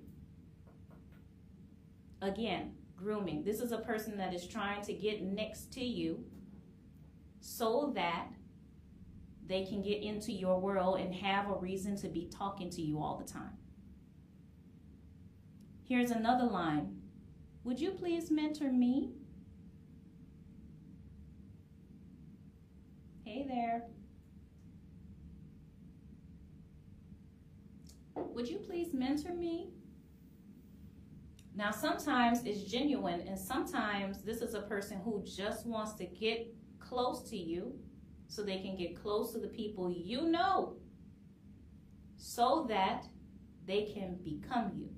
Again, 2.21 2.73
grooming. 2.97 3.43
This 3.45 3.61
is 3.61 3.71
a 3.71 3.77
person 3.77 4.17
that 4.17 4.33
is 4.33 4.45
trying 4.45 4.81
to 4.83 4.93
get 4.93 5.21
next 5.21 5.71
to 5.73 5.83
you 5.83 6.25
so 7.39 7.93
that 7.95 8.27
they 9.47 9.63
can 9.63 9.81
get 9.81 10.03
into 10.03 10.33
your 10.33 10.59
world 10.59 10.99
and 10.99 11.15
have 11.15 11.49
a 11.49 11.55
reason 11.55 11.95
to 12.01 12.09
be 12.09 12.29
talking 12.29 12.69
to 12.71 12.81
you 12.81 13.01
all 13.01 13.17
the 13.17 13.31
time. 13.31 13.57
Here's 15.87 16.11
another 16.11 16.45
line 16.45 16.97
Would 17.63 17.79
you 17.79 17.91
please 17.91 18.29
mentor 18.29 18.71
me? 18.71 19.11
Hey 23.23 23.45
there. 23.47 23.83
Would 28.33 28.47
you 28.47 28.57
please 28.57 28.93
mentor 28.93 29.33
me? 29.33 29.69
Now, 31.53 31.71
sometimes 31.71 32.43
it's 32.45 32.63
genuine, 32.63 33.21
and 33.27 33.37
sometimes 33.37 34.23
this 34.23 34.41
is 34.41 34.53
a 34.53 34.61
person 34.61 34.99
who 35.03 35.23
just 35.23 35.65
wants 35.65 35.93
to 35.95 36.05
get 36.05 36.53
close 36.79 37.29
to 37.29 37.37
you 37.37 37.73
so 38.27 38.41
they 38.41 38.59
can 38.59 38.77
get 38.77 39.01
close 39.01 39.33
to 39.33 39.39
the 39.39 39.49
people 39.49 39.91
you 39.91 40.29
know 40.29 40.77
so 42.15 42.65
that 42.69 43.03
they 43.65 43.83
can 43.93 44.17
become 44.23 44.71
you. 44.75 44.89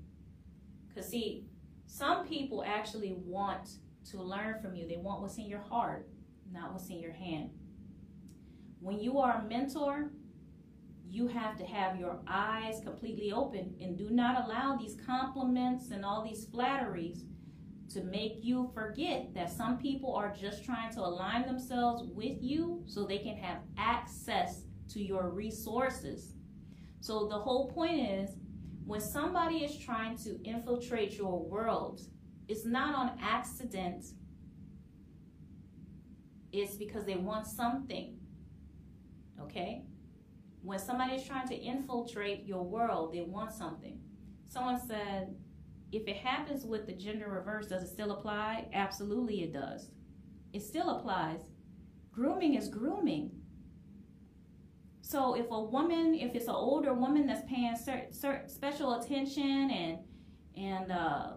Because, 0.88 1.10
see, 1.10 1.46
some 1.88 2.28
people 2.28 2.64
actually 2.66 3.16
want 3.26 3.78
to 4.12 4.22
learn 4.22 4.60
from 4.62 4.76
you, 4.76 4.88
they 4.88 4.98
want 4.98 5.22
what's 5.22 5.38
in 5.38 5.46
your 5.46 5.62
heart, 5.62 6.08
not 6.52 6.72
what's 6.72 6.90
in 6.90 7.00
your 7.00 7.14
hand. 7.14 7.50
When 8.80 9.00
you 9.00 9.20
are 9.20 9.40
a 9.40 9.44
mentor, 9.44 10.12
you 11.14 11.28
have 11.28 11.56
to 11.56 11.64
have 11.64 12.00
your 12.00 12.20
eyes 12.26 12.82
completely 12.84 13.32
open 13.32 13.76
and 13.80 13.96
do 13.96 14.10
not 14.10 14.44
allow 14.44 14.76
these 14.76 14.98
compliments 15.06 15.92
and 15.92 16.04
all 16.04 16.24
these 16.24 16.46
flatteries 16.46 17.26
to 17.94 18.04
make 18.06 18.38
you 18.42 18.72
forget 18.74 19.32
that 19.36 19.52
some 19.52 19.78
people 19.78 20.16
are 20.16 20.34
just 20.34 20.66
trying 20.66 20.92
to 20.92 21.00
align 21.00 21.46
themselves 21.46 22.10
with 22.16 22.42
you 22.42 22.82
so 22.88 23.06
they 23.06 23.20
can 23.20 23.38
have 23.38 23.60
access 23.78 24.64
to 24.90 25.00
your 25.00 25.30
resources. 25.30 26.34
So 27.00 27.28
the 27.28 27.38
whole 27.38 27.70
point 27.70 28.10
is 28.10 28.32
when 28.84 29.00
somebody 29.00 29.58
is 29.58 29.78
trying 29.78 30.18
to 30.18 30.42
infiltrate 30.44 31.14
your 31.16 31.44
world, 31.44 32.02
it's 32.48 32.66
not 32.66 32.96
on 32.96 33.20
accident. 33.22 34.04
It's 36.52 36.74
because 36.76 37.06
they 37.06 37.18
want 37.18 37.46
something. 37.46 38.18
Okay? 39.40 39.84
When 40.64 40.80
somebody 40.80 41.16
is 41.16 41.26
trying 41.26 41.48
to 41.50 41.56
infiltrate 41.56 42.46
your 42.46 42.64
world, 42.64 43.14
they 43.14 43.22
want 43.22 43.52
something. 43.52 44.00
Someone 44.48 44.80
said, 44.80 45.36
if 45.92 46.08
it 46.08 46.16
happens 46.18 46.66
with 46.66 46.88
the 46.88 46.94
gender 46.94 47.30
reverse, 47.30 47.68
does 47.68 47.84
it 47.84 47.90
still 47.90 48.12
apply? 48.12 48.68
Absolutely, 48.74 49.44
it 49.44 49.54
does. 49.54 49.90
It 50.54 50.62
still 50.62 50.90
applies. 50.90 51.42
Grooming 52.12 52.56
is 52.56 52.70
grooming. 52.70 53.32
So 55.02 55.36
if 55.36 55.48
a 55.52 55.62
woman, 55.62 56.16
if 56.16 56.34
it's 56.34 56.48
an 56.48 56.56
older 56.56 56.94
woman 56.94 57.28
that's 57.28 57.48
paying 57.48 57.76
certain 57.76 58.48
special 58.48 59.00
attention 59.00 59.70
and 59.70 59.98
and 60.56 60.92
uh, 60.92 61.32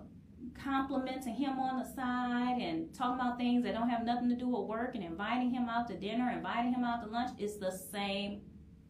complimenting 0.54 1.34
him 1.34 1.58
on 1.58 1.78
the 1.78 1.84
side 1.94 2.58
and 2.60 2.94
talking 2.94 3.20
about 3.20 3.38
things 3.38 3.64
that 3.64 3.74
don't 3.74 3.88
have 3.88 4.04
nothing 4.04 4.28
to 4.28 4.36
do 4.36 4.48
with 4.48 4.68
work 4.68 4.94
and 4.94 5.02
inviting 5.02 5.50
him 5.50 5.68
out 5.68 5.88
to 5.88 5.96
dinner, 5.96 6.30
inviting 6.30 6.72
him 6.72 6.84
out 6.84 7.02
to 7.02 7.10
lunch, 7.10 7.30
it's 7.38 7.56
the 7.56 7.70
same 7.70 8.42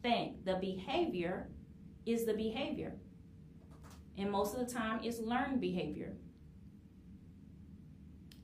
thing. 0.07 0.37
The 0.45 0.55
behavior 0.55 1.49
is 2.05 2.25
the 2.25 2.35
behavior. 2.35 2.95
And 4.17 4.31
most 4.31 4.55
of 4.55 4.61
the 4.61 4.73
time, 4.73 5.01
it's 5.03 5.19
learned 5.19 5.61
behavior. 5.61 6.17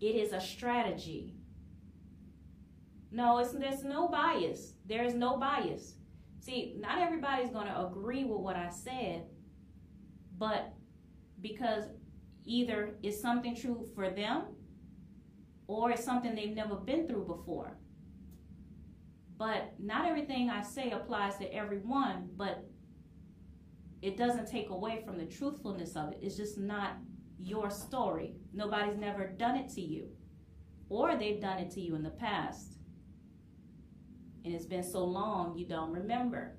It 0.01 0.17
is 0.17 0.33
a 0.33 0.41
strategy. 0.41 1.35
No, 3.13 3.39
it's, 3.39 3.53
there's 3.53 3.85
no 3.85 4.09
bias. 4.09 4.75
There 4.87 5.05
is 5.05 5.15
no 5.15 5.37
bias. 5.37 5.95
See, 6.41 6.75
not 6.79 7.01
everybody's 7.01 7.51
going 7.51 7.69
to 7.69 7.87
agree 7.87 8.25
with 8.25 8.41
what 8.41 8.57
I 8.57 8.69
said, 8.69 9.27
but 10.39 10.73
because 11.41 11.85
either 12.45 12.97
it's 13.03 13.21
something 13.21 13.55
true 13.55 13.87
for 13.95 14.11
them 14.11 14.47
or 15.69 15.93
it's 15.93 16.05
something 16.05 16.35
they've 16.35 16.57
never 16.57 16.75
been 16.75 17.07
through 17.07 17.27
before. 17.27 17.77
But 19.43 19.73
not 19.81 20.07
everything 20.07 20.51
I 20.51 20.63
say 20.63 20.93
applies 20.93 21.37
to 21.39 21.53
everyone, 21.53 22.29
but 22.37 22.65
it 24.01 24.17
doesn't 24.17 24.47
take 24.47 24.71
away 24.71 25.03
from 25.05 25.19
the 25.19 25.25
truthfulness 25.25 25.97
of 25.97 26.13
it. 26.13 26.21
It's 26.23 26.37
just 26.37 26.59
not 26.59 26.99
your 27.41 27.69
story. 27.69 28.37
Nobody's 28.55 28.97
never 28.97 29.27
done 29.27 29.57
it 29.57 29.69
to 29.71 29.81
you, 29.81 30.11
or 30.89 31.17
they've 31.17 31.41
done 31.41 31.59
it 31.59 31.73
to 31.73 31.81
you 31.81 31.97
in 31.97 32.05
the 32.05 32.11
past. 32.11 32.79
And 34.45 34.55
it's 34.55 34.65
been 34.65 34.85
so 34.85 35.03
long 35.03 35.59
you 35.59 35.67
don't 35.67 35.91
remember. 35.91 36.55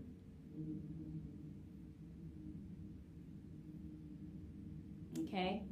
Okay? 5.19 5.63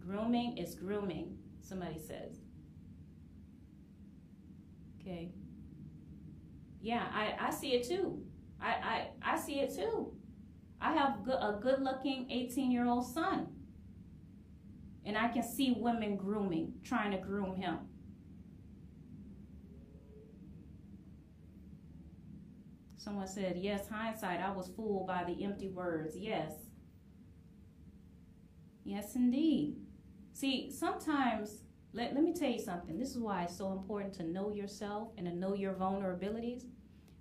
Grooming 0.00 0.58
is 0.58 0.74
grooming, 0.74 1.38
somebody 1.60 2.00
says. 2.00 2.40
Okay. 5.00 5.30
Yeah, 6.80 7.04
I, 7.12 7.34
I 7.40 7.50
see 7.50 7.72
it 7.72 7.86
too. 7.88 8.22
I, 8.60 8.68
I, 8.68 9.34
I 9.34 9.38
see 9.38 9.60
it 9.60 9.74
too. 9.74 10.12
I 10.80 10.92
have 10.92 11.26
a 11.28 11.58
good 11.60 11.80
looking 11.82 12.30
18 12.30 12.70
year 12.70 12.86
old 12.86 13.06
son. 13.06 13.48
And 15.04 15.16
I 15.16 15.28
can 15.28 15.42
see 15.42 15.74
women 15.78 16.16
grooming, 16.16 16.74
trying 16.84 17.12
to 17.12 17.18
groom 17.18 17.54
him. 17.54 17.78
Someone 22.96 23.28
said, 23.28 23.56
Yes, 23.56 23.88
hindsight, 23.88 24.40
I 24.40 24.50
was 24.50 24.68
fooled 24.76 25.06
by 25.06 25.22
the 25.22 25.44
empty 25.44 25.68
words. 25.68 26.16
Yes. 26.16 26.52
Yes, 28.84 29.14
indeed. 29.14 29.76
See, 30.32 30.70
sometimes, 30.72 31.62
let, 31.96 32.14
let 32.14 32.22
me 32.22 32.34
tell 32.34 32.50
you 32.50 32.60
something. 32.60 32.98
This 32.98 33.10
is 33.10 33.18
why 33.18 33.44
it's 33.44 33.56
so 33.56 33.72
important 33.72 34.12
to 34.14 34.22
know 34.22 34.52
yourself 34.52 35.08
and 35.16 35.26
to 35.26 35.34
know 35.34 35.54
your 35.54 35.72
vulnerabilities. 35.72 36.64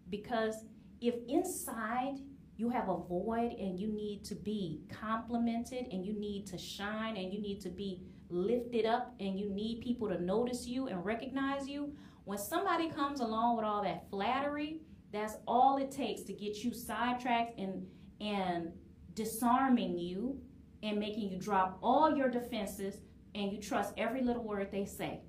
Because 0.09 0.65
if 0.99 1.15
inside 1.30 2.19
you 2.57 2.69
have 2.69 2.89
a 2.89 2.97
void 2.97 3.53
and 3.53 3.80
you 3.80 3.88
need 3.88 4.26
to 4.26 4.36
be 4.36 4.82
complimented 4.89 5.88
and 5.91 6.05
you 6.05 6.13
need 6.19 6.45
to 6.47 6.57
shine 6.57 7.15
and 7.15 7.34
you 7.34 7.39
need 7.41 7.61
to 7.61 7.69
be 7.69 8.01
lifted 8.30 8.86
up 8.86 9.15
and 9.21 9.39
you 9.39 9.49
need 9.49 9.82
people 9.82 10.09
to 10.09 10.21
notice 10.21 10.67
you 10.67 10.88
and 10.88 11.05
recognize 11.05 11.69
you, 11.69 11.95
when 12.26 12.38
somebody 12.38 12.89
comes 12.89 13.21
along 13.21 13.55
with 13.55 13.65
all 13.65 13.82
that 13.82 14.09
flattery, 14.09 14.82
that's 15.13 15.38
all 15.47 15.78
it 15.78 15.89
takes 15.89 16.23
to 16.23 16.34
get 16.34 16.63
you 16.65 16.73
sidetracked 16.73 17.57
and 17.57 17.88
and 18.19 18.73
disarming 19.13 19.97
you 19.97 20.38
and 20.84 20.99
making 20.99 21.30
you 21.30 21.38
drop 21.38 21.78
all 21.82 22.15
your 22.15 22.30
defenses 22.30 22.97
and 23.36 23.51
you 23.51 23.59
trust 23.59 23.93
every 23.97 24.21
little 24.21 24.43
word 24.43 24.71
they 24.71 24.86
say. 24.86 25.19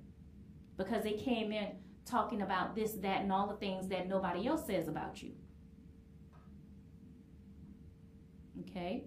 Because 0.77 1.03
they 1.03 1.13
came 1.13 1.51
in 1.51 1.67
talking 2.05 2.41
about 2.41 2.75
this, 2.75 2.93
that, 2.93 3.21
and 3.21 3.31
all 3.31 3.47
the 3.47 3.57
things 3.57 3.87
that 3.89 4.07
nobody 4.07 4.47
else 4.47 4.65
says 4.65 4.87
about 4.87 5.21
you. 5.21 5.31
Okay? 8.61 9.03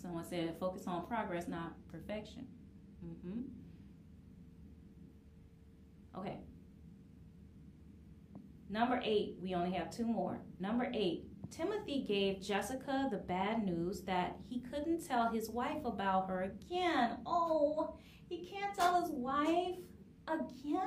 Someone 0.00 0.24
said 0.24 0.56
focus 0.58 0.84
on 0.86 1.06
progress, 1.06 1.48
not 1.48 1.72
perfection. 1.90 2.46
Mm-hmm. 3.04 3.40
Okay. 6.18 6.38
Number 8.68 9.00
eight, 9.04 9.36
we 9.42 9.54
only 9.54 9.72
have 9.72 9.90
two 9.90 10.06
more. 10.06 10.40
Number 10.60 10.90
eight, 10.94 11.29
Timothy 11.50 12.04
gave 12.06 12.40
Jessica 12.40 13.08
the 13.10 13.18
bad 13.18 13.64
news 13.64 14.02
that 14.02 14.36
he 14.48 14.60
couldn't 14.60 15.06
tell 15.06 15.30
his 15.30 15.50
wife 15.50 15.84
about 15.84 16.28
her 16.28 16.42
again. 16.42 17.18
Oh, 17.26 17.96
he 18.28 18.46
can't 18.46 18.74
tell 18.74 19.00
his 19.00 19.10
wife 19.10 19.76
again? 20.28 20.80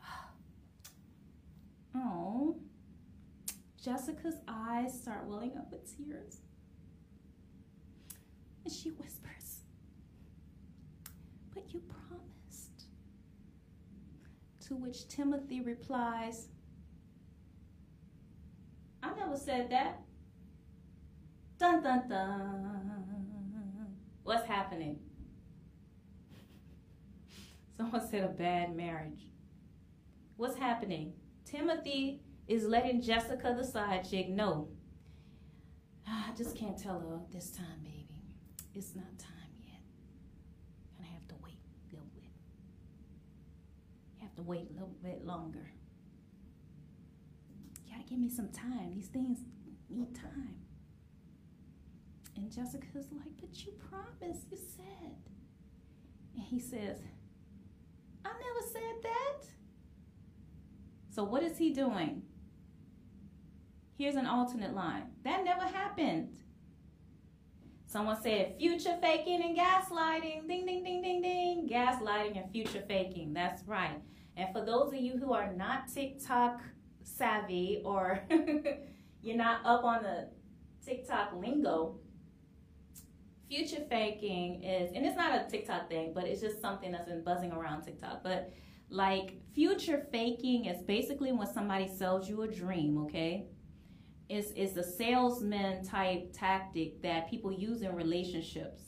Oh. 1.96 2.56
Jessica's 3.84 4.40
eyes 4.48 4.98
start 4.98 5.26
welling 5.26 5.52
up 5.58 5.70
with 5.70 5.94
tears. 5.96 6.38
And 8.64 8.72
she 8.72 8.88
whispers, 8.88 9.60
But 11.54 11.74
you 11.74 11.80
promised. 11.80 12.86
To 14.68 14.74
which 14.74 15.06
Timothy 15.08 15.60
replies, 15.60 16.48
I 19.04 19.14
never 19.14 19.36
said 19.36 19.70
that. 19.70 20.00
Dun 21.58 21.82
dun 21.82 22.08
dun. 22.08 22.84
What's 24.22 24.46
happening? 24.46 24.98
Someone 27.76 28.08
said 28.08 28.24
a 28.24 28.28
bad 28.28 28.74
marriage. 28.74 29.28
What's 30.36 30.56
happening? 30.56 31.12
Timothy 31.44 32.22
is 32.48 32.64
letting 32.64 33.02
Jessica, 33.02 33.54
the 33.56 33.64
side 33.64 34.08
chick, 34.08 34.30
know. 34.30 34.68
I 36.08 36.30
just 36.36 36.56
can't 36.56 36.78
tell 36.78 36.98
her 37.00 37.20
this 37.30 37.50
time, 37.50 37.82
baby. 37.82 38.22
It's 38.74 38.96
not 38.96 39.18
time 39.18 39.52
yet. 39.62 39.80
Gonna 40.96 41.10
have 41.10 41.28
to 41.28 41.34
wait 41.44 41.58
a 41.60 41.94
little 41.94 42.08
bit. 42.14 42.24
You 44.16 44.22
have 44.22 44.34
to 44.36 44.42
wait 44.42 44.68
a 44.70 44.72
little 44.72 44.96
bit 45.02 45.26
longer. 45.26 45.73
Give 48.14 48.22
me 48.22 48.30
some 48.30 48.50
time. 48.50 48.92
These 48.94 49.08
things 49.08 49.40
need 49.90 50.14
time. 50.14 50.54
And 52.36 52.48
Jessica's 52.48 53.08
like, 53.10 53.36
but 53.40 53.66
you 53.66 53.72
promised, 53.90 54.52
you 54.52 54.56
said. 54.56 55.16
And 56.36 56.44
he 56.44 56.60
says, 56.60 57.00
I 58.24 58.28
never 58.28 58.68
said 58.72 59.02
that. 59.02 59.46
So 61.10 61.24
what 61.24 61.42
is 61.42 61.58
he 61.58 61.72
doing? 61.72 62.22
Here's 63.98 64.14
an 64.14 64.26
alternate 64.26 64.76
line. 64.76 65.06
That 65.24 65.44
never 65.44 65.64
happened. 65.64 66.36
Someone 67.86 68.22
said 68.22 68.54
future 68.60 68.96
faking 69.02 69.42
and 69.42 69.58
gaslighting. 69.58 70.46
Ding, 70.46 70.64
ding, 70.66 70.84
ding, 70.84 71.02
ding, 71.02 71.20
ding. 71.20 71.68
Gaslighting 71.68 72.40
and 72.40 72.52
future 72.52 72.84
faking. 72.86 73.32
That's 73.32 73.64
right. 73.66 74.00
And 74.36 74.52
for 74.52 74.64
those 74.64 74.92
of 74.92 75.00
you 75.00 75.18
who 75.18 75.32
are 75.32 75.52
not 75.52 75.92
TikTok 75.92 76.60
savvy 77.04 77.82
or 77.84 78.20
you're 79.22 79.36
not 79.36 79.64
up 79.64 79.84
on 79.84 80.02
the 80.02 80.28
TikTok 80.84 81.34
lingo, 81.34 81.96
future 83.48 83.84
faking 83.88 84.62
is, 84.64 84.92
and 84.94 85.06
it's 85.06 85.16
not 85.16 85.34
a 85.34 85.48
TikTok 85.50 85.88
thing, 85.88 86.12
but 86.14 86.24
it's 86.24 86.40
just 86.40 86.60
something 86.60 86.90
that's 86.90 87.06
been 87.06 87.22
buzzing 87.22 87.52
around 87.52 87.82
TikTok. 87.82 88.22
But 88.22 88.52
like 88.90 89.40
future 89.54 90.06
faking 90.10 90.66
is 90.66 90.82
basically 90.82 91.32
when 91.32 91.52
somebody 91.52 91.88
sells 91.88 92.28
you 92.28 92.42
a 92.42 92.48
dream, 92.48 92.98
okay? 93.04 93.46
It's, 94.28 94.50
it's 94.56 94.76
a 94.76 94.82
salesman 94.82 95.84
type 95.84 96.32
tactic 96.32 97.02
that 97.02 97.28
people 97.28 97.52
use 97.52 97.82
in 97.82 97.94
relationships. 97.94 98.82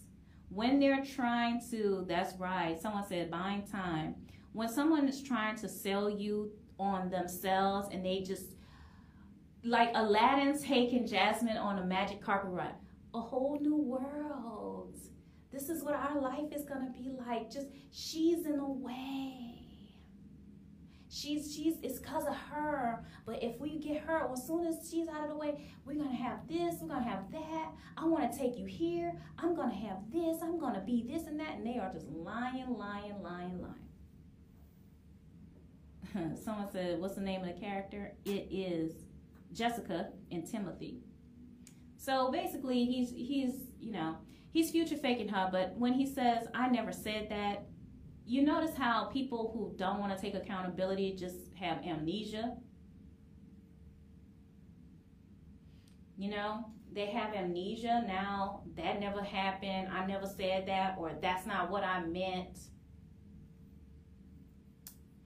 When 0.48 0.78
they're 0.78 1.04
trying 1.04 1.60
to, 1.70 2.04
that's 2.08 2.38
right, 2.38 2.80
someone 2.80 3.06
said 3.06 3.30
buying 3.30 3.66
time. 3.66 4.14
When 4.52 4.68
someone 4.68 5.08
is 5.08 5.22
trying 5.22 5.56
to 5.56 5.68
sell 5.68 6.08
you 6.08 6.52
on 6.78 7.10
themselves 7.10 7.88
and 7.92 8.04
they 8.04 8.20
just, 8.20 8.46
like 9.64 9.90
Aladdin's 9.94 10.62
taking 10.62 11.06
Jasmine 11.06 11.56
on 11.56 11.78
a 11.78 11.84
magic 11.84 12.22
carpet 12.22 12.50
ride, 12.50 12.74
a 13.14 13.20
whole 13.20 13.58
new 13.60 13.76
world. 13.76 14.94
This 15.52 15.68
is 15.68 15.82
what 15.82 15.94
our 15.94 16.20
life 16.20 16.52
is 16.52 16.64
to 16.64 16.92
be 16.92 17.10
like. 17.26 17.50
Just, 17.50 17.68
she's 17.90 18.44
in 18.44 18.58
a 18.58 18.70
way. 18.70 19.56
She's 21.08 21.54
she's 21.54 21.76
it's 21.82 21.98
because 21.98 22.26
of 22.26 22.34
her. 22.34 23.02
But 23.24 23.42
if 23.42 23.58
we 23.58 23.78
get 23.78 24.02
her 24.02 24.24
well, 24.24 24.34
as 24.34 24.46
soon 24.46 24.66
as 24.66 24.90
she's 24.90 25.08
out 25.08 25.22
of 25.22 25.30
the 25.30 25.36
way 25.36 25.64
we're 25.86 25.94
gonna 25.94 26.14
have 26.14 26.46
this 26.46 26.74
we're 26.82 26.88
gonna 26.88 27.08
have 27.08 27.30
that. 27.32 27.70
I 27.96 28.04
want 28.04 28.30
to 28.30 28.38
take 28.38 28.58
you 28.58 28.66
here. 28.66 29.14
I'm 29.38 29.54
gonna 29.54 29.74
have 29.74 29.98
this. 30.12 30.42
I'm 30.42 30.58
gonna 30.58 30.82
be 30.84 31.06
this 31.08 31.26
and 31.26 31.40
that. 31.40 31.56
And 31.56 31.66
they 31.66 31.78
are 31.78 31.90
just 31.90 32.06
lying 32.08 32.76
lying 32.76 33.22
lying 33.22 33.62
lying 33.62 33.85
someone 36.44 36.68
said 36.70 37.00
what's 37.00 37.14
the 37.14 37.20
name 37.20 37.40
of 37.42 37.46
the 37.46 37.60
character 37.60 38.12
it 38.24 38.48
is 38.50 38.92
jessica 39.52 40.08
and 40.30 40.50
timothy 40.50 41.00
so 41.96 42.30
basically 42.30 42.84
he's 42.84 43.10
he's 43.10 43.54
you 43.80 43.92
know 43.92 44.16
he's 44.52 44.70
future 44.70 44.96
faking 44.96 45.28
her 45.28 45.48
but 45.50 45.74
when 45.76 45.92
he 45.92 46.06
says 46.06 46.46
i 46.54 46.68
never 46.68 46.92
said 46.92 47.28
that 47.30 47.66
you 48.26 48.42
notice 48.42 48.76
how 48.76 49.04
people 49.04 49.52
who 49.54 49.72
don't 49.78 50.00
want 50.00 50.14
to 50.14 50.20
take 50.20 50.34
accountability 50.34 51.14
just 51.16 51.36
have 51.54 51.78
amnesia? 51.84 52.56
You 56.18 56.30
know, 56.30 56.64
they 56.92 57.06
have 57.06 57.34
amnesia. 57.34 58.02
Now, 58.06 58.62
that 58.76 58.98
never 58.98 59.22
happened. 59.22 59.88
I 59.92 60.06
never 60.06 60.26
said 60.26 60.66
that, 60.66 60.96
or 60.98 61.12
that's 61.22 61.46
not 61.46 61.70
what 61.70 61.84
I 61.84 62.04
meant. 62.04 62.58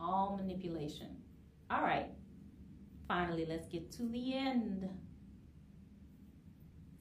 All 0.01 0.37
manipulation. 0.37 1.17
All 1.71 1.83
right. 1.83 2.07
Finally, 3.07 3.47
let's 3.49 3.67
get 3.67 3.91
to 3.93 4.09
the 4.09 4.35
end. 4.35 4.89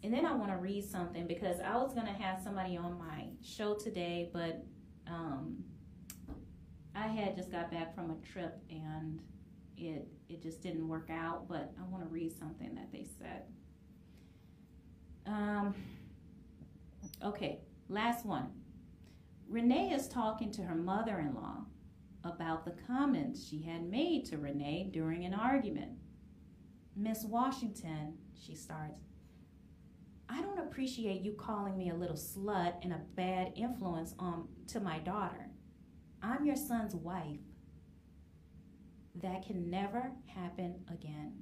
And 0.03 0.13
then 0.13 0.25
I 0.25 0.33
want 0.33 0.51
to 0.51 0.57
read 0.57 0.83
something 0.89 1.27
because 1.27 1.59
I 1.59 1.75
was 1.77 1.93
going 1.93 2.07
to 2.07 2.13
have 2.13 2.41
somebody 2.41 2.77
on 2.77 2.97
my 2.97 3.25
show 3.43 3.75
today, 3.75 4.29
but 4.33 4.63
um, 5.07 5.63
I 6.95 7.07
had 7.07 7.35
just 7.35 7.51
got 7.51 7.71
back 7.71 7.93
from 7.93 8.11
a 8.11 8.15
trip 8.25 8.59
and 8.69 9.19
it 9.77 10.07
it 10.29 10.41
just 10.41 10.61
didn't 10.61 10.87
work 10.87 11.09
out, 11.09 11.47
but 11.47 11.73
I 11.79 11.83
want 11.89 12.03
to 12.03 12.09
read 12.09 12.31
something 12.37 12.75
that 12.75 12.91
they 12.91 13.05
said. 13.19 13.43
Um, 15.25 15.75
Okay, 17.23 17.59
last 17.89 18.25
one. 18.25 18.47
Renee 19.49 19.91
is 19.91 20.07
talking 20.07 20.51
to 20.53 20.61
her 20.61 20.75
mother 20.75 21.19
in 21.19 21.33
law 21.33 21.65
about 22.23 22.65
the 22.65 22.75
comments 22.85 23.47
she 23.47 23.61
had 23.61 23.89
made 23.89 24.25
to 24.25 24.37
Renee 24.37 24.89
during 24.91 25.25
an 25.25 25.33
argument. 25.33 25.91
Miss 26.95 27.23
Washington, 27.23 28.15
she 28.35 28.55
starts, 28.55 29.01
I 30.27 30.41
don't 30.41 30.59
appreciate 30.59 31.21
you 31.21 31.33
calling 31.33 31.77
me 31.77 31.89
a 31.89 31.95
little 31.95 32.15
slut 32.15 32.75
and 32.83 32.93
a 32.93 33.01
bad 33.15 33.53
influence 33.55 34.13
on 34.19 34.47
to 34.67 34.79
my 34.79 34.99
daughter. 34.99 35.49
I'm 36.21 36.45
your 36.45 36.55
son's 36.55 36.93
wife. 36.93 37.39
That 39.15 39.45
can 39.45 39.69
never 39.69 40.11
happen 40.27 40.75
again. 40.91 41.33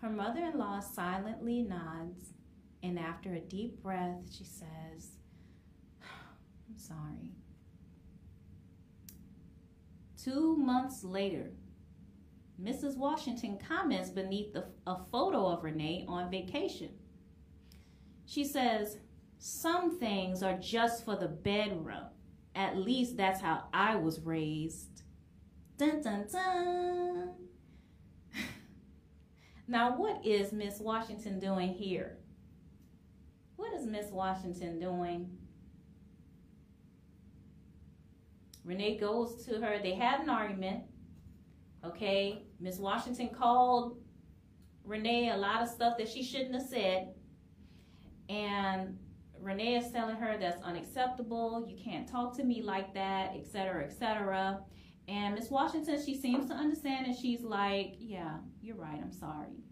Her 0.00 0.10
mother 0.10 0.44
in 0.44 0.58
law 0.58 0.80
silently 0.80 1.62
nods, 1.62 2.34
and 2.82 2.98
after 2.98 3.32
a 3.32 3.40
deep 3.40 3.82
breath, 3.82 4.30
she 4.30 4.44
says, 4.44 5.12
I'm 6.02 6.76
sorry. 6.76 7.37
Two 10.22 10.56
months 10.56 11.04
later, 11.04 11.52
Mrs. 12.60 12.96
Washington 12.96 13.56
comments 13.56 14.10
beneath 14.10 14.52
the, 14.52 14.64
a 14.86 14.96
photo 15.12 15.46
of 15.46 15.62
Renee 15.62 16.04
on 16.08 16.28
vacation. 16.28 16.90
She 18.26 18.44
says, 18.44 18.98
Some 19.38 19.98
things 19.98 20.42
are 20.42 20.58
just 20.58 21.04
for 21.04 21.14
the 21.14 21.28
bedroom. 21.28 22.06
At 22.56 22.76
least 22.76 23.16
that's 23.16 23.40
how 23.40 23.64
I 23.72 23.94
was 23.94 24.20
raised. 24.20 25.02
Dun 25.76 26.02
dun 26.02 26.26
dun. 26.30 27.34
now, 29.68 29.96
what 29.96 30.26
is 30.26 30.52
Miss 30.52 30.80
Washington 30.80 31.38
doing 31.38 31.72
here? 31.72 32.18
What 33.54 33.72
is 33.72 33.86
Miss 33.86 34.10
Washington 34.10 34.80
doing? 34.80 35.30
Renee 38.68 38.98
goes 38.98 39.46
to 39.46 39.58
her. 39.62 39.78
They 39.82 39.94
had 39.94 40.20
an 40.20 40.28
argument. 40.28 40.82
Okay, 41.82 42.42
Miss 42.60 42.76
Washington 42.76 43.30
called 43.30 43.96
Renee 44.84 45.30
a 45.30 45.36
lot 45.38 45.62
of 45.62 45.70
stuff 45.70 45.96
that 45.96 46.06
she 46.06 46.22
shouldn't 46.22 46.52
have 46.52 46.68
said. 46.68 47.14
And 48.28 48.98
Renee 49.40 49.76
is 49.76 49.90
telling 49.90 50.16
her 50.16 50.36
that's 50.38 50.62
unacceptable. 50.62 51.66
You 51.66 51.82
can't 51.82 52.06
talk 52.06 52.36
to 52.36 52.44
me 52.44 52.60
like 52.60 52.92
that, 52.92 53.34
etc., 53.34 53.86
etc. 53.86 54.60
And 55.08 55.34
Miss 55.34 55.48
Washington, 55.50 55.98
she 56.04 56.14
seems 56.14 56.46
to 56.48 56.54
understand, 56.54 57.06
and 57.06 57.16
she's 57.16 57.40
like, 57.40 57.94
"Yeah, 57.98 58.36
you're 58.60 58.76
right. 58.76 59.00
I'm 59.00 59.12
sorry." 59.12 59.64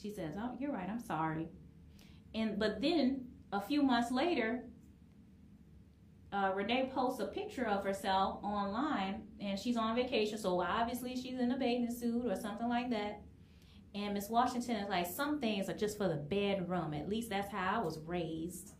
She 0.00 0.10
says, 0.10 0.34
"Oh, 0.38 0.56
you're 0.58 0.72
right. 0.72 0.88
I'm 0.88 0.98
sorry." 0.98 1.50
And 2.34 2.58
but 2.58 2.80
then 2.80 3.31
a 3.52 3.60
few 3.60 3.82
months 3.82 4.10
later, 4.10 4.64
uh, 6.32 6.52
Renee 6.54 6.90
posts 6.94 7.20
a 7.20 7.26
picture 7.26 7.66
of 7.66 7.84
herself 7.84 8.42
online, 8.42 9.22
and 9.40 9.58
she's 9.58 9.76
on 9.76 9.94
vacation, 9.94 10.38
so 10.38 10.60
obviously 10.62 11.14
she's 11.14 11.38
in 11.38 11.52
a 11.52 11.58
bathing 11.58 11.94
suit 11.94 12.24
or 12.26 12.34
something 12.34 12.68
like 12.68 12.88
that. 12.90 13.20
And 13.94 14.14
Miss 14.14 14.30
Washington 14.30 14.76
is 14.76 14.88
like, 14.88 15.06
some 15.06 15.38
things 15.38 15.68
are 15.68 15.76
just 15.76 15.98
for 15.98 16.08
the 16.08 16.16
bedroom. 16.16 16.94
At 16.94 17.10
least 17.10 17.28
that's 17.28 17.52
how 17.52 17.80
I 17.80 17.84
was 17.84 17.98
raised. 18.06 18.72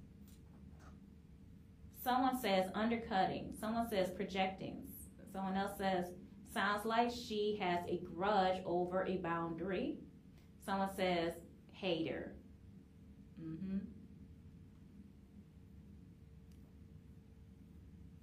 Someone 2.03 2.41
says 2.41 2.71
undercutting. 2.75 3.53
Someone 3.61 3.89
says 3.91 4.11
projecting. 4.11 4.85
Someone 5.31 5.55
else 5.55 5.77
says, 5.77 6.07
sounds 6.53 6.87
like 6.87 7.11
she 7.11 7.59
has 7.61 7.81
a 7.87 8.01
grudge 8.03 8.63
over 8.65 9.05
a 9.05 9.19
boundary. 9.19 9.99
Someone 10.65 10.95
says, 10.97 11.35
hater. 11.73 12.35
Mm-hmm. 13.39 13.79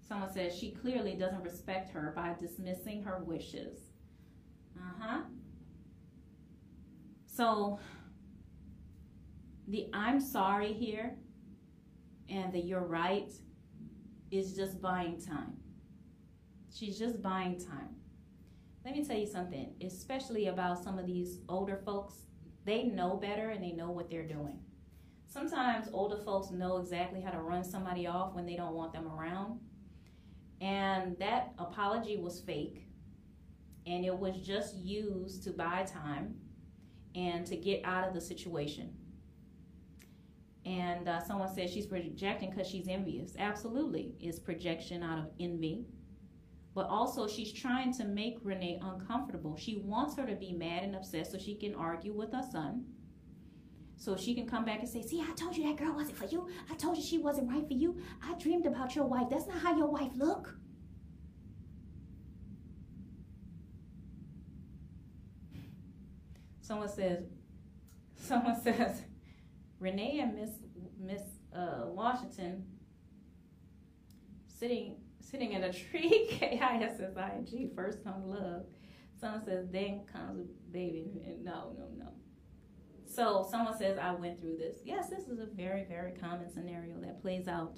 Someone 0.09 0.33
says 0.33 0.57
she 0.57 0.71
clearly 0.71 1.13
doesn't 1.13 1.43
respect 1.43 1.91
her 1.91 2.11
by 2.15 2.33
dismissing 2.39 3.03
her 3.03 3.23
wishes. 3.23 3.77
Uh 4.75 4.93
huh. 4.99 5.21
So, 7.27 7.79
the 9.67 9.87
I'm 9.93 10.19
sorry 10.19 10.73
here 10.73 11.15
and 12.27 12.51
the 12.51 12.59
you're 12.59 12.87
right 12.87 13.31
is 14.31 14.55
just 14.55 14.81
buying 14.81 15.21
time. 15.21 15.53
She's 16.73 16.97
just 16.97 17.21
buying 17.21 17.59
time. 17.59 17.95
Let 18.83 18.95
me 18.95 19.05
tell 19.05 19.17
you 19.17 19.27
something, 19.27 19.75
especially 19.85 20.47
about 20.47 20.83
some 20.83 20.97
of 20.97 21.05
these 21.05 21.39
older 21.47 21.77
folks. 21.85 22.15
They 22.65 22.83
know 22.83 23.15
better 23.15 23.51
and 23.51 23.63
they 23.63 23.73
know 23.73 23.91
what 23.91 24.09
they're 24.09 24.27
doing. 24.27 24.59
Sometimes 25.27 25.87
older 25.93 26.17
folks 26.17 26.49
know 26.49 26.77
exactly 26.77 27.21
how 27.21 27.29
to 27.29 27.41
run 27.41 27.63
somebody 27.63 28.07
off 28.07 28.33
when 28.33 28.47
they 28.47 28.55
don't 28.55 28.73
want 28.73 28.91
them 28.91 29.07
around. 29.07 29.59
And 30.61 31.17
that 31.19 31.53
apology 31.57 32.17
was 32.17 32.41
fake. 32.41 32.85
And 33.85 34.05
it 34.05 34.17
was 34.17 34.35
just 34.37 34.75
used 34.75 35.43
to 35.43 35.51
buy 35.51 35.83
time 35.83 36.35
and 37.15 37.45
to 37.47 37.55
get 37.55 37.81
out 37.85 38.07
of 38.07 38.13
the 38.13 38.21
situation. 38.21 38.93
And 40.65 41.07
uh, 41.07 41.21
someone 41.21 41.53
said 41.53 41.69
she's 41.69 41.87
projecting 41.87 42.49
because 42.51 42.67
she's 42.67 42.87
envious. 42.87 43.33
Absolutely, 43.39 44.13
it's 44.19 44.39
projection 44.39 45.01
out 45.01 45.17
of 45.17 45.25
envy. 45.39 45.85
But 46.75 46.87
also, 46.87 47.27
she's 47.27 47.51
trying 47.51 47.93
to 47.93 48.05
make 48.05 48.37
Renee 48.43 48.79
uncomfortable. 48.81 49.57
She 49.57 49.77
wants 49.77 50.15
her 50.17 50.25
to 50.25 50.35
be 50.35 50.53
mad 50.53 50.83
and 50.83 50.95
upset 50.95 51.27
so 51.27 51.37
she 51.37 51.55
can 51.55 51.73
argue 51.73 52.13
with 52.13 52.31
her 52.31 52.43
son. 52.51 52.85
So 53.99 54.15
she 54.15 54.33
can 54.33 54.47
come 54.47 54.63
back 54.63 54.79
and 54.79 54.87
say, 54.87 55.01
See, 55.01 55.21
I 55.21 55.33
told 55.33 55.57
you 55.57 55.65
that 55.65 55.75
girl 55.75 55.93
wasn't 55.93 56.17
for 56.17 56.25
you. 56.25 56.47
I 56.71 56.75
told 56.75 56.95
you 56.95 57.03
she 57.03 57.17
wasn't 57.17 57.49
right 57.49 57.67
for 57.67 57.73
you. 57.73 57.97
I 58.23 58.33
dreamed 58.35 58.65
about 58.65 58.95
your 58.95 59.05
wife. 59.05 59.27
That's 59.29 59.45
not 59.45 59.59
how 59.59 59.77
your 59.77 59.87
wife 59.87 60.13
look. 60.15 60.55
Someone 66.61 66.87
says, 66.87 67.25
someone 68.15 68.61
says, 68.61 69.01
Renee 69.79 70.19
and 70.21 70.35
Miss 70.35 70.51
Miss 70.97 71.21
uh, 71.53 71.87
Washington 71.87 72.63
sitting 74.47 74.95
sitting 75.19 75.51
in 75.51 75.63
a 75.65 75.73
tree. 75.73 76.27
K 76.31 76.57
I 76.61 76.81
S 76.83 77.01
S 77.01 77.17
I 77.17 77.31
N 77.31 77.45
G. 77.45 77.69
First 77.75 78.01
comes 78.05 78.25
love. 78.25 78.63
Someone 79.19 79.43
says, 79.43 79.67
then 79.69 80.05
comes 80.11 80.47
baby. 80.71 81.11
No, 81.43 81.75
no, 81.77 81.87
no. 81.97 82.13
So 83.19 83.45
someone 83.51 83.77
says, 83.77 83.97
I 83.97 84.13
went 84.13 84.39
through 84.39 84.55
this. 84.55 84.77
Yes, 84.85 85.09
this 85.09 85.27
is 85.27 85.39
a 85.39 85.45
very, 85.45 85.83
very 85.83 86.13
common 86.13 86.49
scenario 86.49 86.95
that 87.01 87.21
plays 87.21 87.49
out. 87.49 87.77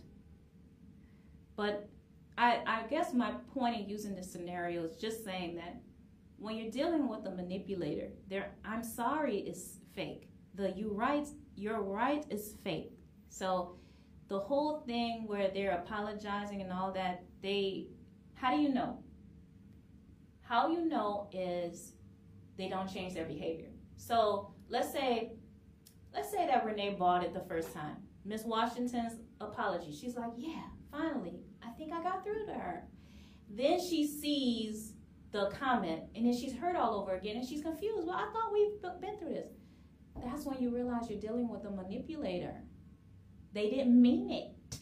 But 1.55 1.89
I, 2.37 2.59
I 2.67 2.83
guess 2.91 3.11
my 3.11 3.31
point 3.51 3.75
in 3.81 3.89
using 3.89 4.15
this 4.15 4.31
scenario 4.31 4.83
is 4.83 4.97
just 4.97 5.25
saying 5.25 5.55
that 5.55 5.81
when 6.37 6.57
you're 6.57 6.69
dealing 6.69 7.09
with 7.09 7.25
a 7.25 7.31
manipulator, 7.31 8.09
there 8.27 8.51
I'm 8.63 8.83
sorry 8.83 9.37
is 9.37 9.79
fake. 9.95 10.29
The 10.53 10.73
you 10.73 10.93
right 10.93 11.27
you're 11.55 11.81
right 11.81 12.23
is 12.29 12.53
fake. 12.63 12.91
So 13.29 13.77
the 14.27 14.37
whole 14.37 14.83
thing 14.85 15.23
where 15.25 15.49
they're 15.51 15.71
apologizing 15.71 16.61
and 16.61 16.71
all 16.71 16.91
that, 16.91 17.23
they 17.41 17.87
how 18.35 18.55
do 18.55 18.61
you 18.61 18.69
know? 18.69 18.99
How 20.41 20.67
you 20.67 20.85
know 20.85 21.29
is 21.33 21.93
they 22.59 22.69
don't 22.69 22.93
change 22.93 23.15
their 23.15 23.25
behavior. 23.25 23.69
So 23.97 24.53
let's 24.71 24.91
say 24.91 25.33
let's 26.13 26.31
say 26.31 26.47
that 26.47 26.65
Renee 26.65 26.95
bought 26.97 27.23
it 27.23 27.33
the 27.33 27.41
first 27.41 27.73
time. 27.73 27.97
Miss 28.25 28.43
Washington's 28.43 29.19
apology. 29.39 29.91
She's 29.91 30.15
like, 30.15 30.31
yeah, 30.37 30.63
finally, 30.91 31.39
I 31.63 31.71
think 31.71 31.93
I 31.93 32.01
got 32.03 32.23
through 32.23 32.45
to 32.45 32.53
her. 32.53 32.83
Then 33.49 33.79
she 33.79 34.07
sees 34.07 34.93
the 35.31 35.49
comment, 35.59 36.03
and 36.15 36.25
then 36.25 36.33
she's 36.33 36.53
heard 36.53 36.75
all 36.75 36.95
over 36.95 37.15
again, 37.15 37.37
and 37.37 37.47
she's 37.47 37.61
confused. 37.61 38.07
Well, 38.07 38.15
I 38.15 38.31
thought 38.31 38.53
we've 38.53 38.81
been 39.01 39.17
through 39.17 39.33
this. 39.33 39.51
That's 40.23 40.45
when 40.45 40.61
you 40.61 40.73
realize 40.73 41.09
you're 41.09 41.19
dealing 41.19 41.49
with 41.49 41.65
a 41.65 41.71
manipulator. 41.71 42.55
They 43.53 43.69
didn't 43.69 43.99
mean 43.99 44.29
it. 44.29 44.77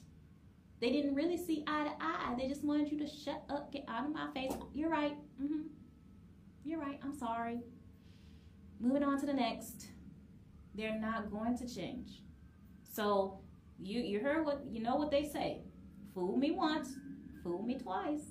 They 0.82 0.92
didn't 0.92 1.16
really 1.16 1.38
see 1.38 1.64
eye 1.68 1.84
to 1.84 2.04
eye. 2.04 2.36
They 2.38 2.48
just 2.48 2.64
wanted 2.64 2.92
you 2.92 2.98
to 3.00 3.08
shut 3.08 3.44
up, 3.50 3.72
get 3.72 3.86
out 3.88 4.06
of 4.06 4.14
my 4.14 4.32
face. 4.34 4.54
You're 4.74 4.90
right. 4.90 5.16
Mm-hmm. 5.42 5.68
You're 6.64 6.80
right. 6.80 7.00
I'm 7.04 7.14
sorry. 7.18 7.60
Moving 8.80 9.04
on 9.04 9.20
to 9.20 9.26
the 9.26 9.34
next. 9.34 9.90
They're 10.74 11.00
not 11.00 11.32
going 11.32 11.58
to 11.58 11.68
change. 11.68 12.24
So 12.84 13.40
you 13.78 14.02
you 14.02 14.20
heard 14.20 14.46
what 14.46 14.64
you 14.70 14.82
know 14.82 14.96
what 14.96 15.12
they 15.12 15.26
say. 15.26 15.64
Fool 16.14 16.38
me 16.38 16.52
once, 16.52 16.96
fool 17.44 17.64
me 17.64 17.78
twice. 17.78 18.24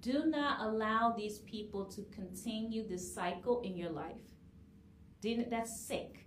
Do 0.00 0.24
not 0.26 0.60
allow 0.60 1.12
these 1.16 1.40
people 1.40 1.84
to 1.86 2.02
continue 2.10 2.88
this 2.88 3.14
cycle 3.14 3.60
in 3.60 3.76
your 3.76 3.90
life. 3.90 4.22
That's 5.22 5.78
sick. 5.78 6.26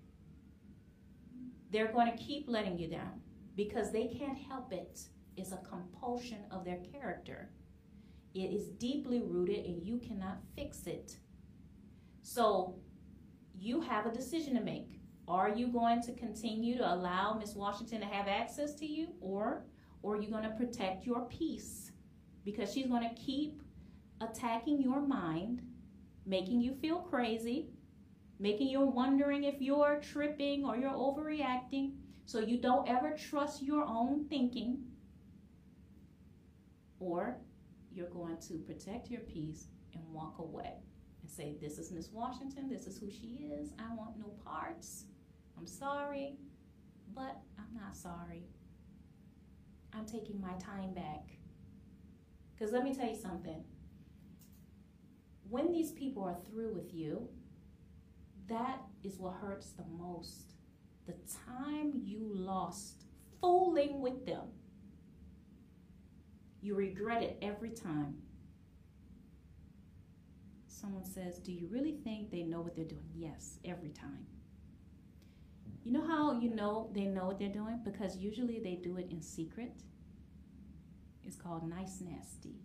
They're 1.72 1.92
going 1.92 2.12
to 2.16 2.24
keep 2.24 2.48
letting 2.48 2.78
you 2.78 2.88
down 2.88 3.22
because 3.56 3.92
they 3.92 4.06
can't 4.06 4.38
help 4.38 4.72
it. 4.72 5.02
It's 5.36 5.52
a 5.52 5.58
compulsion 5.58 6.46
of 6.52 6.64
their 6.64 6.78
character. 6.92 7.50
It 8.36 8.54
is 8.54 8.68
deeply 8.68 9.22
rooted 9.24 9.66
and 9.66 9.82
you 9.84 9.98
cannot 9.98 10.38
fix 10.56 10.86
it. 10.86 11.18
So 12.22 12.76
you 13.64 13.80
have 13.80 14.06
a 14.06 14.12
decision 14.12 14.54
to 14.56 14.62
make. 14.62 15.00
Are 15.26 15.48
you 15.48 15.68
going 15.68 16.02
to 16.02 16.12
continue 16.14 16.78
to 16.78 16.94
allow 16.94 17.34
Miss 17.40 17.56
Washington 17.56 18.02
to 18.02 18.06
have 18.06 18.28
access 18.28 18.76
to 18.76 18.86
you, 18.86 19.08
or, 19.22 19.64
or 20.02 20.16
are 20.16 20.22
you 20.22 20.30
going 20.30 20.44
to 20.44 20.50
protect 20.50 21.06
your 21.06 21.22
peace? 21.30 21.92
Because 22.44 22.74
she's 22.74 22.88
going 22.88 23.08
to 23.08 23.16
keep 23.16 23.62
attacking 24.20 24.82
your 24.82 25.00
mind, 25.00 25.62
making 26.26 26.60
you 26.60 26.74
feel 26.74 26.98
crazy, 26.98 27.70
making 28.38 28.68
you 28.68 28.82
wondering 28.82 29.46
if 29.46 29.62
you're 29.62 30.02
tripping 30.02 30.66
or 30.66 30.76
you're 30.76 30.92
overreacting, 30.92 31.94
so 32.26 32.40
you 32.40 32.58
don't 32.58 32.90
ever 32.90 33.16
trust 33.16 33.62
your 33.62 33.86
own 33.86 34.26
thinking, 34.28 34.80
or 37.00 37.38
you're 37.94 38.10
going 38.10 38.38
to 38.40 38.56
protect 38.56 39.10
your 39.10 39.22
peace 39.22 39.68
and 39.94 40.04
walk 40.12 40.40
away 40.40 40.74
say, 41.36 41.56
This 41.62 41.78
is 41.78 41.92
Miss 41.92 42.10
Washington, 42.12 42.70
this 42.70 42.88
is 42.88 42.98
who 42.98 43.10
she 43.10 43.50
is, 43.60 43.72
I 43.80 43.94
want 43.96 44.18
no 44.20 44.34
parts. 44.46 45.06
I'm 45.58 45.68
sorry, 45.68 46.38
but 47.16 47.38
I'm 47.58 47.76
not 47.76 47.96
sorry. 47.96 48.44
I'm 49.94 50.06
taking 50.06 50.42
my 50.42 50.54
time 50.54 50.94
back. 50.94 51.30
Because 52.54 52.74
let 52.74 52.84
me 52.84 52.94
tell 52.94 53.08
you 53.08 53.16
something. 53.16 53.64
When 55.50 55.72
these 55.72 55.92
people 55.92 56.24
are 56.24 56.38
through 56.50 56.74
with 56.74 56.94
you, 56.94 57.28
that 58.48 58.82
is 59.04 59.20
what 59.20 59.36
hurts 59.36 59.72
the 59.72 59.86
most. 60.00 60.54
The 61.06 61.16
time 61.48 61.94
you 62.04 62.32
lost 62.34 63.06
fooling 63.42 64.02
with 64.02 64.26
them. 64.26 64.48
You 66.62 66.76
regret 66.76 67.22
it 67.22 67.38
every 67.42 67.72
time. 67.72 68.16
Someone 70.84 71.06
says, 71.06 71.40
Do 71.40 71.54
you 71.54 71.70
really 71.72 71.96
think 72.04 72.30
they 72.30 72.44
know 72.44 72.60
what 72.60 72.76
they're 72.76 72.84
doing? 72.84 73.08
Yes, 73.16 73.58
every 73.64 73.92
time. 73.92 74.26
You 75.86 75.94
know 75.94 76.06
how 76.06 76.38
you 76.42 76.54
know 76.54 76.90
they 76.94 77.06
know 77.06 77.26
what 77.28 77.40
they're 77.40 77.48
doing? 77.48 77.80
Because 77.86 78.18
usually 78.18 78.60
they 78.60 78.76
do 78.76 78.98
it 78.98 79.08
in 79.10 79.22
secret. 79.22 79.82
It's 81.24 81.38
called 81.38 81.70
nice 81.70 82.02
nasty. 82.02 82.58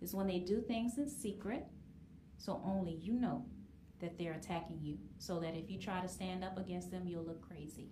It's 0.00 0.14
when 0.14 0.28
they 0.28 0.38
do 0.38 0.60
things 0.60 0.96
in 0.96 1.10
secret, 1.10 1.66
so 2.38 2.62
only 2.64 2.94
you 2.94 3.14
know 3.14 3.44
that 3.98 4.16
they're 4.16 4.34
attacking 4.34 4.78
you, 4.80 4.98
so 5.18 5.40
that 5.40 5.56
if 5.56 5.68
you 5.72 5.78
try 5.80 6.00
to 6.00 6.08
stand 6.08 6.44
up 6.44 6.56
against 6.56 6.92
them, 6.92 7.08
you'll 7.08 7.24
look 7.24 7.46
crazy. 7.46 7.88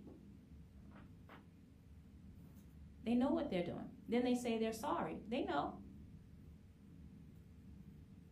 They 3.04 3.14
know 3.14 3.30
what 3.30 3.50
they're 3.50 3.64
doing. 3.64 3.90
Then 4.08 4.22
they 4.22 4.36
say 4.36 4.56
they're 4.56 4.72
sorry. 4.72 5.16
They 5.28 5.42
know. 5.42 5.74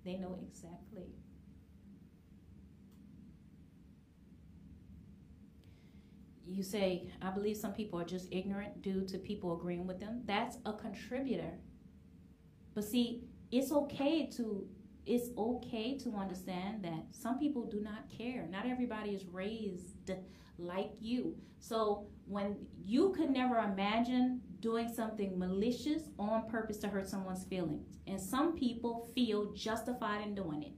They 0.06 0.16
know 0.16 0.38
exactly 0.40 1.16
you 6.46 6.62
say, 6.62 7.08
I 7.20 7.30
believe 7.30 7.56
some 7.56 7.72
people 7.72 8.00
are 8.00 8.04
just 8.04 8.28
ignorant 8.30 8.80
due 8.82 9.04
to 9.06 9.18
people 9.18 9.54
agreeing 9.54 9.86
with 9.86 10.00
them. 10.00 10.22
That's 10.24 10.58
a 10.64 10.72
contributor. 10.72 11.58
But 12.74 12.84
see, 12.84 13.22
it's 13.50 13.72
okay 13.72 14.28
to 14.36 14.66
it's 15.04 15.28
okay 15.38 15.96
to 15.96 16.16
understand 16.16 16.82
that 16.82 17.04
some 17.12 17.38
people 17.38 17.64
do 17.64 17.80
not 17.80 18.10
care. 18.10 18.48
Not 18.50 18.66
everybody 18.66 19.10
is 19.10 19.24
raised 19.26 20.10
like 20.58 20.90
you. 21.00 21.36
So 21.60 22.08
when 22.26 22.56
you 22.84 23.12
could 23.16 23.30
never 23.30 23.58
imagine 23.58 24.40
doing 24.60 24.92
something 24.92 25.38
malicious 25.38 26.02
on 26.18 26.48
purpose 26.48 26.78
to 26.78 26.88
hurt 26.88 27.08
someone's 27.08 27.44
feelings, 27.44 27.86
and 28.06 28.20
some 28.20 28.54
people 28.54 29.08
feel 29.14 29.52
justified 29.52 30.22
in 30.22 30.34
doing 30.34 30.62
it. 30.62 30.72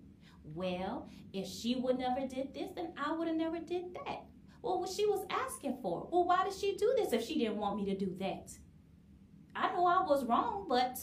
Well, 0.54 1.10
if 1.32 1.46
she 1.46 1.76
would 1.76 1.98
never 1.98 2.26
did 2.26 2.54
this, 2.54 2.70
then 2.74 2.92
I 2.96 3.12
would 3.12 3.28
have 3.28 3.36
never 3.36 3.58
did 3.58 3.94
that. 3.94 4.22
Well, 4.62 4.80
what 4.80 4.90
she 4.90 5.06
was 5.06 5.26
asking 5.30 5.78
for. 5.82 6.08
Well, 6.10 6.24
why 6.24 6.44
did 6.44 6.54
she 6.54 6.76
do 6.76 6.94
this 6.96 7.12
if 7.12 7.24
she 7.24 7.38
didn't 7.38 7.56
want 7.56 7.76
me 7.76 7.84
to 7.86 7.96
do 7.96 8.14
that? 8.18 8.50
I 9.54 9.72
know 9.72 9.86
I 9.86 10.02
was 10.02 10.24
wrong, 10.24 10.66
but 10.68 10.98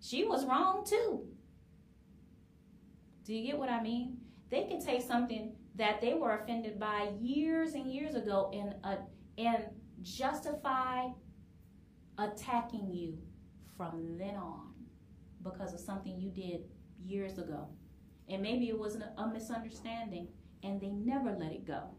she 0.00 0.24
was 0.24 0.46
wrong 0.46 0.84
too. 0.84 1.26
Do 3.24 3.34
you 3.34 3.46
get 3.46 3.58
what 3.58 3.68
I 3.68 3.82
mean? 3.82 4.18
They 4.50 4.64
can 4.64 4.84
take 4.84 5.02
something 5.02 5.54
that 5.76 6.00
they 6.00 6.14
were 6.14 6.34
offended 6.34 6.78
by 6.78 7.10
years 7.20 7.74
and 7.74 7.86
years 7.86 8.14
ago 8.14 8.50
and 8.52 8.74
uh, 8.84 8.96
and 9.38 9.64
justify 10.02 11.08
attacking 12.18 12.90
you 12.92 13.18
from 13.76 14.16
then 14.18 14.36
on 14.36 14.72
because 15.42 15.74
of 15.74 15.80
something 15.80 16.18
you 16.18 16.30
did 16.30 16.62
years 17.04 17.38
ago. 17.38 17.68
And 18.28 18.42
maybe 18.42 18.68
it 18.68 18.78
was 18.78 18.96
a 18.96 19.28
misunderstanding 19.28 20.28
and 20.62 20.80
they 20.80 20.90
never 20.90 21.32
let 21.32 21.52
it 21.52 21.66
go 21.66 21.90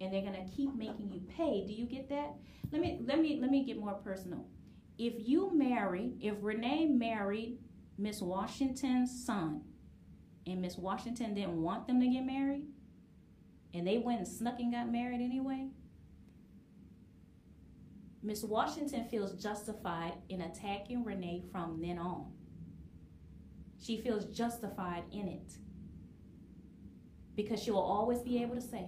and 0.00 0.12
they're 0.12 0.22
going 0.22 0.34
to 0.34 0.56
keep 0.56 0.74
making 0.74 1.12
you 1.12 1.20
pay. 1.36 1.64
Do 1.66 1.72
you 1.72 1.86
get 1.86 2.08
that? 2.08 2.34
Let 2.72 2.80
me 2.80 3.00
let 3.04 3.20
me 3.20 3.38
let 3.40 3.50
me 3.50 3.64
get 3.64 3.78
more 3.78 3.94
personal. 3.94 4.46
If 4.98 5.14
you 5.18 5.56
marry, 5.56 6.12
if 6.20 6.34
Renee 6.40 6.86
married 6.86 7.58
Miss 7.98 8.20
Washington's 8.20 9.24
son, 9.24 9.62
and 10.46 10.60
Miss 10.60 10.76
Washington 10.76 11.34
didn't 11.34 11.60
want 11.60 11.86
them 11.86 12.00
to 12.00 12.06
get 12.08 12.24
married, 12.24 12.64
and 13.74 13.86
they 13.86 13.98
went 13.98 14.18
and 14.18 14.28
snuck 14.28 14.58
and 14.58 14.72
got 14.72 14.90
married 14.90 15.20
anyway, 15.20 15.68
Miss 18.22 18.44
Washington 18.44 19.04
feels 19.10 19.42
justified 19.42 20.14
in 20.28 20.42
attacking 20.42 21.04
Renee 21.04 21.42
from 21.50 21.80
then 21.80 21.98
on. 21.98 22.32
She 23.80 24.00
feels 24.00 24.26
justified 24.26 25.02
in 25.12 25.26
it 25.26 25.56
because 27.34 27.60
she 27.60 27.72
will 27.72 27.80
always 27.80 28.20
be 28.20 28.40
able 28.40 28.54
to 28.54 28.60
say, 28.60 28.86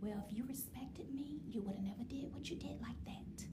well, 0.00 0.24
if 0.30 0.34
you 0.34 0.44
respected 0.48 1.12
me, 1.12 1.40
you 1.46 1.60
would 1.60 1.74
have 1.74 1.84
never 1.84 2.04
did 2.04 2.32
what 2.32 2.48
you 2.48 2.56
did 2.56 2.80
like 2.80 3.04
that. 3.04 3.44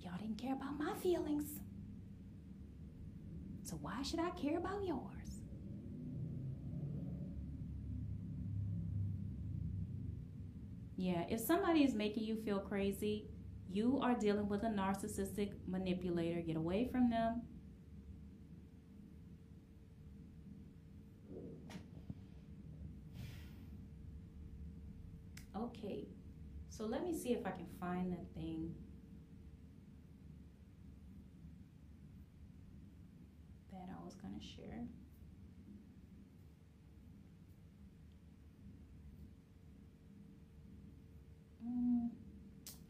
Y'all 0.00 0.16
didn't 0.18 0.38
care 0.38 0.54
about 0.54 0.78
my 0.78 0.94
feelings. 1.02 1.60
So 3.64 3.76
why 3.82 4.02
should 4.02 4.20
I 4.20 4.30
care 4.30 4.56
about 4.56 4.86
yours? 4.86 5.17
Yeah, 10.98 11.24
if 11.30 11.38
somebody 11.38 11.84
is 11.84 11.94
making 11.94 12.24
you 12.24 12.34
feel 12.34 12.58
crazy, 12.58 13.28
you 13.70 14.00
are 14.02 14.16
dealing 14.16 14.48
with 14.48 14.64
a 14.64 14.66
narcissistic 14.66 15.52
manipulator. 15.68 16.40
Get 16.40 16.56
away 16.56 16.88
from 16.90 17.08
them. 17.08 17.42
Okay, 25.56 26.08
so 26.68 26.84
let 26.84 27.04
me 27.04 27.16
see 27.16 27.30
if 27.32 27.46
I 27.46 27.50
can 27.50 27.66
find 27.78 28.12
that 28.12 28.34
thing. 28.34 28.74
That 33.70 33.88
I 33.88 34.04
was 34.04 34.14
going 34.16 34.34
to 34.34 34.44
share. 34.44 34.88
Mm, 41.68 42.08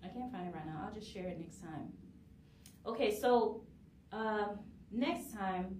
I 0.04 0.08
can't 0.08 0.30
find 0.30 0.48
it 0.48 0.54
right 0.54 0.66
now. 0.66 0.84
I'll 0.84 0.94
just 0.94 1.12
share 1.12 1.26
it 1.26 1.38
next 1.38 1.60
time. 1.60 1.92
Okay, 2.86 3.14
so 3.14 3.62
um, 4.12 4.60
next 4.90 5.32
time, 5.34 5.76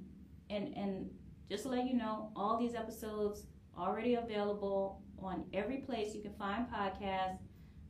and 0.50 0.74
and 0.76 1.10
just 1.48 1.64
to 1.64 1.68
let 1.70 1.86
you 1.86 1.94
know, 1.94 2.30
all 2.36 2.58
these 2.58 2.74
episodes 2.74 3.44
already 3.78 4.14
available 4.14 5.02
on 5.18 5.44
every 5.52 5.78
place 5.78 6.14
you 6.14 6.22
can 6.22 6.34
find 6.34 6.66
podcasts. 6.68 7.38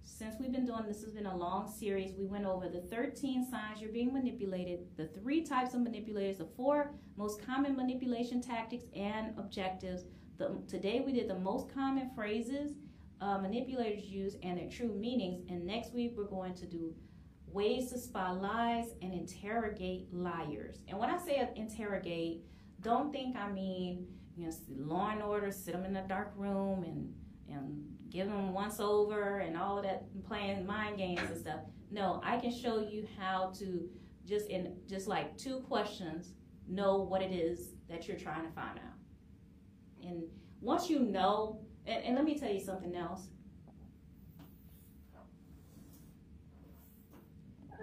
Since 0.04 0.36
we've 0.40 0.52
been 0.52 0.64
doing 0.64 0.84
this 0.86 1.02
has 1.02 1.10
been 1.10 1.26
a 1.26 1.36
long 1.36 1.70
series. 1.70 2.12
We 2.18 2.24
went 2.24 2.46
over 2.46 2.68
the 2.68 2.80
13 2.80 3.46
signs 3.50 3.80
you're 3.80 3.92
being 3.92 4.12
manipulated, 4.12 4.80
the 4.96 5.06
three 5.06 5.42
types 5.42 5.74
of 5.74 5.80
manipulators, 5.80 6.38
the 6.38 6.48
four 6.56 6.92
most 7.16 7.44
common 7.44 7.76
manipulation 7.76 8.40
tactics 8.40 8.84
and 8.96 9.38
objectives. 9.38 10.04
The, 10.38 10.56
today 10.66 11.02
we 11.04 11.12
did 11.12 11.28
the 11.28 11.38
most 11.38 11.72
common 11.74 12.10
phrases 12.14 12.72
uh, 13.20 13.38
manipulators 13.38 14.04
use 14.04 14.36
and 14.42 14.58
their 14.58 14.68
true 14.68 14.94
meanings. 14.94 15.44
And 15.48 15.64
next 15.66 15.92
week 15.92 16.14
we're 16.16 16.24
going 16.24 16.54
to 16.54 16.66
do 16.66 16.94
ways 17.46 17.90
to 17.90 17.98
spot 17.98 18.40
lies 18.40 18.94
and 19.02 19.12
interrogate 19.12 20.12
liars. 20.12 20.78
And 20.88 20.98
when 20.98 21.10
I 21.10 21.18
say 21.18 21.48
interrogate, 21.56 22.44
don't 22.80 23.12
think 23.12 23.36
I 23.36 23.50
mean 23.50 24.06
you 24.36 24.46
know, 24.46 24.52
law 24.76 25.10
and 25.10 25.22
order, 25.22 25.50
sit 25.50 25.72
them 25.72 25.84
in 25.84 25.96
a 25.96 26.06
dark 26.06 26.32
room 26.36 26.84
and 26.84 27.12
and 27.50 27.82
give 28.10 28.26
them 28.26 28.52
once 28.52 28.78
over 28.78 29.38
and 29.38 29.56
all 29.56 29.78
of 29.78 29.84
that, 29.84 30.04
playing 30.26 30.66
mind 30.66 30.98
games 30.98 31.20
and 31.28 31.38
stuff. 31.38 31.60
No, 31.90 32.20
I 32.22 32.38
can 32.38 32.52
show 32.52 32.80
you 32.80 33.06
how 33.18 33.52
to 33.58 33.88
just 34.26 34.48
in 34.48 34.76
just 34.88 35.08
like 35.08 35.36
two 35.38 35.60
questions 35.60 36.34
know 36.68 36.98
what 36.98 37.22
it 37.22 37.32
is 37.32 37.70
that 37.88 38.06
you're 38.06 38.18
trying 38.18 38.44
to 38.44 38.52
find 38.52 38.78
out. 38.78 40.06
And 40.06 40.24
once 40.60 40.90
you 40.90 41.00
know, 41.00 41.60
and, 41.88 42.04
and 42.04 42.14
let 42.14 42.24
me 42.24 42.38
tell 42.38 42.52
you 42.52 42.60
something 42.60 42.94
else. 42.94 43.28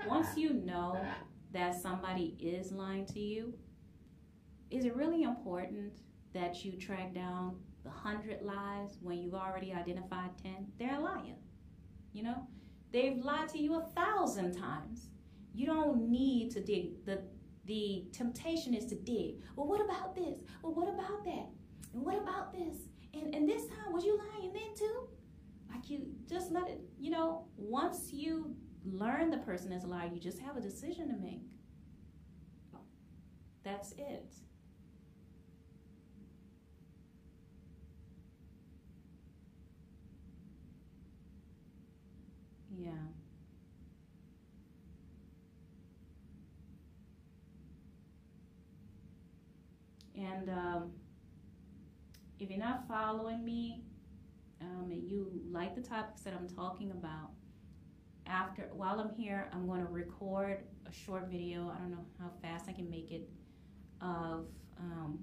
Once 0.08 0.38
you 0.38 0.54
know 0.54 1.04
that 1.52 1.74
somebody 1.74 2.36
is 2.40 2.72
lying 2.72 3.06
to 3.08 3.20
you, 3.20 3.54
is 4.70 4.86
it 4.86 4.96
really 4.96 5.24
important 5.24 5.94
that 6.34 6.64
you 6.64 6.74
track 6.74 7.14
down 7.14 7.56
the 7.84 7.90
hundred 7.90 8.42
lies 8.42 8.98
when 9.02 9.18
you've 9.20 9.34
already 9.34 9.74
identified 9.74 10.32
10, 10.44 10.68
they're 10.78 11.00
liar. 11.00 11.38
You 12.14 12.24
know, 12.24 12.48
they've 12.92 13.18
lied 13.18 13.50
to 13.50 13.60
you 13.60 13.76
a 13.76 13.86
thousand 13.96 14.58
times. 14.58 15.08
You 15.54 15.66
don't 15.66 16.10
need 16.10 16.52
to 16.52 16.62
dig. 16.62 17.06
The, 17.06 17.22
the 17.66 18.06
temptation 18.12 18.74
is 18.74 18.86
to 18.88 18.96
dig. 18.96 19.36
Well, 19.56 19.68
what 19.68 19.82
about 19.82 20.16
this? 20.16 20.42
Well, 20.62 20.74
what 20.74 20.90
about 20.90 21.24
that? 21.26 21.48
And 21.94 22.04
what 22.04 22.18
about 22.18 22.52
this? 22.52 22.76
And, 23.16 23.34
and 23.34 23.48
this 23.50 23.68
time, 23.68 23.94
was 23.94 24.04
you 24.06 24.18
lying 24.18 24.54
then 24.54 24.76
too? 24.78 25.08
Like 25.72 25.90
you 25.90 26.08
just 26.30 26.52
let 26.52 26.68
it, 26.70 26.82
you 27.00 27.12
know, 27.12 27.46
once 27.58 28.12
you 28.14 28.56
learn 28.86 29.30
the 29.30 29.38
person 29.38 29.72
is 29.72 29.84
a 29.84 29.88
liar, 29.88 30.10
you 30.14 30.20
just 30.20 30.40
have 30.40 30.58
a 30.58 30.62
decision 30.62 31.08
to 31.10 31.16
make. 31.18 31.42
That's 33.64 33.92
it. 33.98 34.36
Yeah. 42.78 42.92
And 50.16 50.50
um, 50.50 50.92
if 52.40 52.50
you're 52.50 52.60
not 52.60 52.88
following 52.88 53.44
me 53.44 53.84
um, 54.62 54.90
and 54.92 55.04
you 55.10 55.32
like 55.52 55.76
the 55.76 55.82
topics 55.82 56.22
that 56.22 56.34
I'm 56.34 56.48
talking 56.48 56.92
about, 56.92 57.32
after 58.28 58.70
while 58.74 59.00
I'm 59.00 59.14
here, 59.14 59.50
I'm 59.54 59.68
going 59.68 59.86
to 59.86 59.92
record 59.92 60.64
a 60.88 60.92
short 60.92 61.28
video. 61.30 61.72
I 61.74 61.80
don't 61.80 61.92
know 61.92 62.06
how 62.20 62.32
fast 62.42 62.66
I 62.68 62.74
can 62.74 62.90
make 62.90 63.12
it 63.12 63.30
of 64.02 64.48
um, 64.80 65.20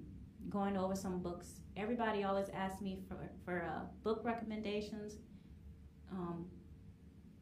going 0.49 0.77
over 0.77 0.95
some 0.95 1.19
books. 1.19 1.59
Everybody 1.75 2.23
always 2.23 2.47
asks 2.53 2.81
me 2.81 2.99
for 3.07 3.17
for 3.45 3.63
uh, 3.63 3.85
book 4.03 4.21
recommendations. 4.23 5.15
Um, 6.11 6.45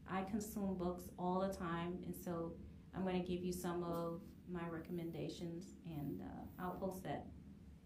I 0.09 0.24
consume 0.24 0.76
books 0.78 1.03
all 1.17 1.39
the 1.39 1.53
time, 1.53 1.99
and 2.05 2.15
so 2.15 2.53
I'm 2.95 3.03
going 3.03 3.22
to 3.22 3.28
give 3.28 3.43
you 3.43 3.53
some 3.53 3.84
of 3.84 4.22
my 4.51 4.67
recommendations, 4.69 5.76
and 5.86 6.22
uh, 6.22 6.63
I'll 6.63 6.72
post 6.72 7.03
that 7.03 7.28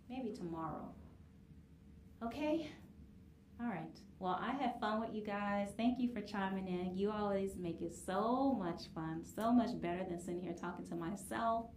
maybe 0.10 0.32
tomorrow. 0.32 0.90
Okay? 2.24 2.72
All 3.62 3.68
right. 3.68 3.98
Well, 4.20 4.40
I 4.42 4.52
had 4.52 4.80
fun 4.80 5.00
with 5.00 5.14
you 5.14 5.24
guys. 5.24 5.70
Thank 5.78 6.00
you 6.00 6.12
for 6.14 6.22
chiming 6.22 6.68
in. 6.68 6.98
You 6.98 7.12
always 7.12 7.56
make 7.58 7.82
it 7.82 7.94
so 7.96 8.54
much 8.58 8.84
fun, 8.94 9.24
so 9.24 9.52
much 9.52 9.80
better 9.82 10.04
than 10.08 10.20
sitting 10.20 10.42
here 10.42 10.54
talking 10.54 10.86
to 10.88 10.96
myself. 10.96 11.68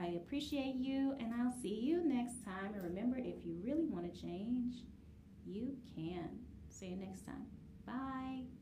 I 0.00 0.06
appreciate 0.16 0.76
you, 0.76 1.14
and 1.18 1.32
I'll 1.34 1.54
see 1.62 1.80
you 1.82 2.02
next 2.04 2.44
time. 2.44 2.74
And 2.74 2.82
remember, 2.82 3.18
if 3.18 3.44
you 3.44 3.56
really 3.62 3.86
want 3.86 4.12
to 4.12 4.20
change, 4.20 4.74
you 5.44 5.76
can. 5.94 6.30
See 6.68 6.86
you 6.86 6.96
next 6.96 7.26
time. 7.26 7.46
Bye. 7.86 8.61